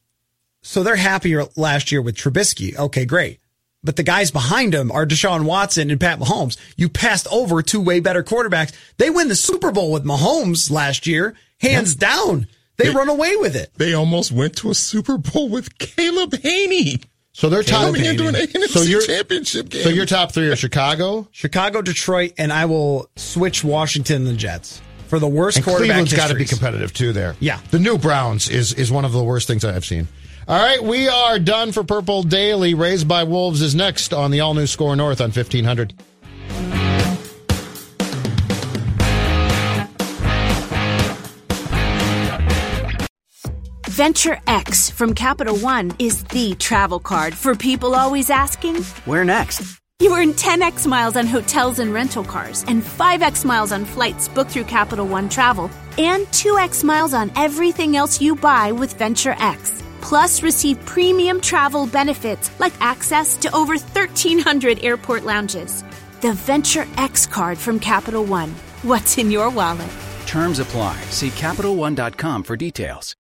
So 0.61 0.83
they're 0.83 0.95
happier 0.95 1.45
last 1.55 1.91
year 1.91 2.01
with 2.03 2.15
Trubisky. 2.15 2.75
Okay, 2.77 3.05
great. 3.05 3.39
But 3.83 3.95
the 3.95 4.03
guys 4.03 4.31
behind 4.31 4.73
him 4.73 4.91
are 4.91 5.05
Deshaun 5.05 5.45
Watson 5.45 5.91
and 5.91 5.99
Pat 5.99 6.19
Mahomes. 6.19 6.57
You 6.75 6.89
passed 6.89 7.27
over 7.31 7.61
two 7.61 7.79
way 7.79 7.99
better 7.99 8.23
quarterbacks. 8.23 8.73
They 8.97 9.09
win 9.09 9.27
the 9.29 9.35
Super 9.35 9.71
Bowl 9.71 9.91
with 9.91 10.03
Mahomes 10.03 10.71
last 10.71 11.05
year, 11.07 11.35
hands 11.61 11.95
down. 11.95 12.47
They, 12.77 12.89
They- 12.89 12.93
run 12.93 13.09
away 13.09 13.35
with 13.37 13.55
it. 13.55 13.71
They 13.77 13.93
almost 13.93 14.31
went 14.31 14.55
to 14.57 14.69
a 14.71 14.75
Super 14.75 15.17
Bowl 15.17 15.49
with 15.49 15.77
Caleb 15.77 16.31
Hanie. 16.31 17.03
so 17.33 17.49
they're 17.49 17.63
top. 17.63 17.95
Into 17.95 18.27
an 18.27 18.33
NFC 18.35 18.67
So 18.67 18.81
you're- 18.81 19.05
championship 19.05 19.69
game. 19.69 19.83
So 19.83 19.89
your 19.89 20.05
top 20.07 20.31
three 20.33 20.47
are 20.49 20.55
Chicago 20.55 21.27
Chicago, 21.31 21.81
Detroit, 21.81 22.33
and 22.37 22.51
I 22.51 22.65
will 22.65 23.09
switch 23.15 23.63
Washington 23.63 24.17
and 24.23 24.27
the 24.27 24.33
Jets 24.33 24.81
for 25.07 25.19
the 25.19 25.27
worst 25.27 25.57
and 25.57 25.65
quarterback 25.65 25.87
Cleveland's 25.95 26.13
got 26.13 26.27
to 26.29 26.35
be 26.35 26.45
competitive 26.45 26.93
too. 26.93 27.13
There, 27.13 27.35
Yeah. 27.39 27.59
The 27.71 27.79
new 27.79 27.97
Browns 27.97 28.49
is 28.49 28.73
is 28.73 28.91
one 28.91 29.05
of 29.05 29.11
the 29.11 29.23
worst 29.23 29.47
things 29.47 29.63
I've 29.63 29.85
seen. 29.85 30.07
All 30.49 30.57
right, 30.57 30.81
we 30.81 31.09
are 31.09 31.39
done 31.39 31.73
for 31.73 31.83
Purple 31.83 32.23
Daily. 32.23 32.73
Raised 32.73 33.05
by 33.05 33.25
Wolves 33.25 33.61
is 33.61 33.75
next 33.75 34.13
on 34.13 34.31
the 34.31 34.39
all 34.39 34.53
new 34.53 34.65
Score 34.65 34.95
North 34.95 35.19
on 35.19 35.31
fifteen 35.31 35.65
hundred. 35.65 35.93
Venture 43.87 44.39
X 44.47 44.89
from 44.89 45.13
Capital 45.13 45.57
One 45.57 45.91
is 45.99 46.23
the 46.25 46.55
travel 46.55 47.01
card 47.01 47.33
for 47.33 47.53
people 47.53 47.93
always 47.93 48.29
asking, 48.29 48.83
Where 49.03 49.25
next? 49.25 49.81
You 49.99 50.15
earn 50.15 50.31
10x 50.33 50.87
miles 50.87 51.17
on 51.17 51.25
hotels 51.25 51.79
and 51.79 51.91
rental 51.91 52.23
cars, 52.23 52.63
and 52.67 52.83
5x 52.83 53.43
miles 53.43 53.71
on 53.73 53.83
flights 53.83 54.29
booked 54.29 54.51
through 54.51 54.65
Capital 54.65 55.07
One 55.07 55.27
Travel, 55.27 55.69
and 55.97 56.25
2x 56.27 56.85
miles 56.85 57.13
on 57.13 57.31
everything 57.35 57.97
else 57.97 58.21
you 58.21 58.35
buy 58.35 58.71
with 58.71 58.93
Venture 58.93 59.35
X. 59.39 59.83
Plus, 60.07 60.41
receive 60.41 60.79
premium 60.85 61.41
travel 61.41 61.85
benefits 61.85 62.49
like 62.61 62.71
access 62.79 63.35
to 63.35 63.53
over 63.53 63.73
1,300 63.73 64.81
airport 64.81 65.25
lounges. 65.25 65.83
The 66.21 66.31
Venture 66.31 66.87
X 66.95 67.25
card 67.27 67.57
from 67.57 67.77
Capital 67.77 68.23
One. 68.23 68.51
What's 68.83 69.17
in 69.17 69.29
your 69.29 69.49
wallet? 69.49 69.89
Terms 70.25 70.59
apply. 70.59 70.95
See 71.09 71.27
CapitalOne.com 71.31 72.43
for 72.43 72.55
details. 72.55 73.17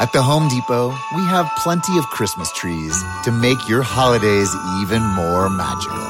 At 0.00 0.12
the 0.12 0.20
Home 0.20 0.48
Depot, 0.48 0.88
we 1.14 1.22
have 1.26 1.48
plenty 1.58 1.96
of 1.96 2.06
Christmas 2.06 2.50
trees 2.50 3.00
to 3.22 3.30
make 3.30 3.68
your 3.68 3.82
holidays 3.82 4.52
even 4.82 5.00
more 5.00 5.48
magical. 5.48 6.08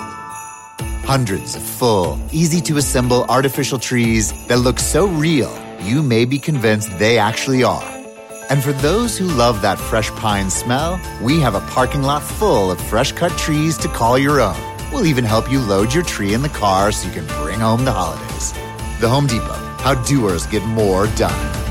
Hundreds 1.05 1.57
of 1.57 1.62
full, 1.62 2.18
easy 2.32 2.62
to 2.62 2.78
assemble 2.78 3.24
artificial 3.24 3.78
trees 3.78 4.32
that 4.46 4.61
look 4.61 4.78
so 4.78 5.09
real, 5.09 5.55
you 5.82 6.02
may 6.02 6.24
be 6.24 6.38
convinced 6.38 6.98
they 6.98 7.18
actually 7.18 7.62
are. 7.62 8.03
And 8.51 8.62
for 8.62 8.72
those 8.72 9.16
who 9.16 9.26
love 9.26 9.62
that 9.62 9.78
fresh 9.78 10.11
pine 10.11 10.51
smell, 10.51 11.01
we 11.22 11.40
have 11.40 11.55
a 11.55 11.61
parking 11.61 12.03
lot 12.03 12.22
full 12.22 12.70
of 12.70 12.80
fresh 12.80 13.12
cut 13.12 13.36
trees 13.38 13.78
to 13.78 13.88
call 13.88 14.18
your 14.18 14.40
own. 14.40 14.61
We'll 14.92 15.07
even 15.07 15.24
help 15.24 15.51
you 15.51 15.61
load 15.61 15.95
your 15.95 16.05
tree 16.05 16.34
in 16.34 16.42
the 16.42 16.49
car 16.49 16.92
so 16.92 17.09
you 17.09 17.14
can 17.14 17.26
bring 17.42 17.61
home 17.61 17.84
the 17.84 17.92
holidays. 17.92 18.53
The 19.01 19.09
Home 19.09 19.26
Depot, 19.26 19.76
how 19.78 19.95
doers 20.05 20.47
get 20.47 20.62
more 20.64 21.07
done. 21.16 21.64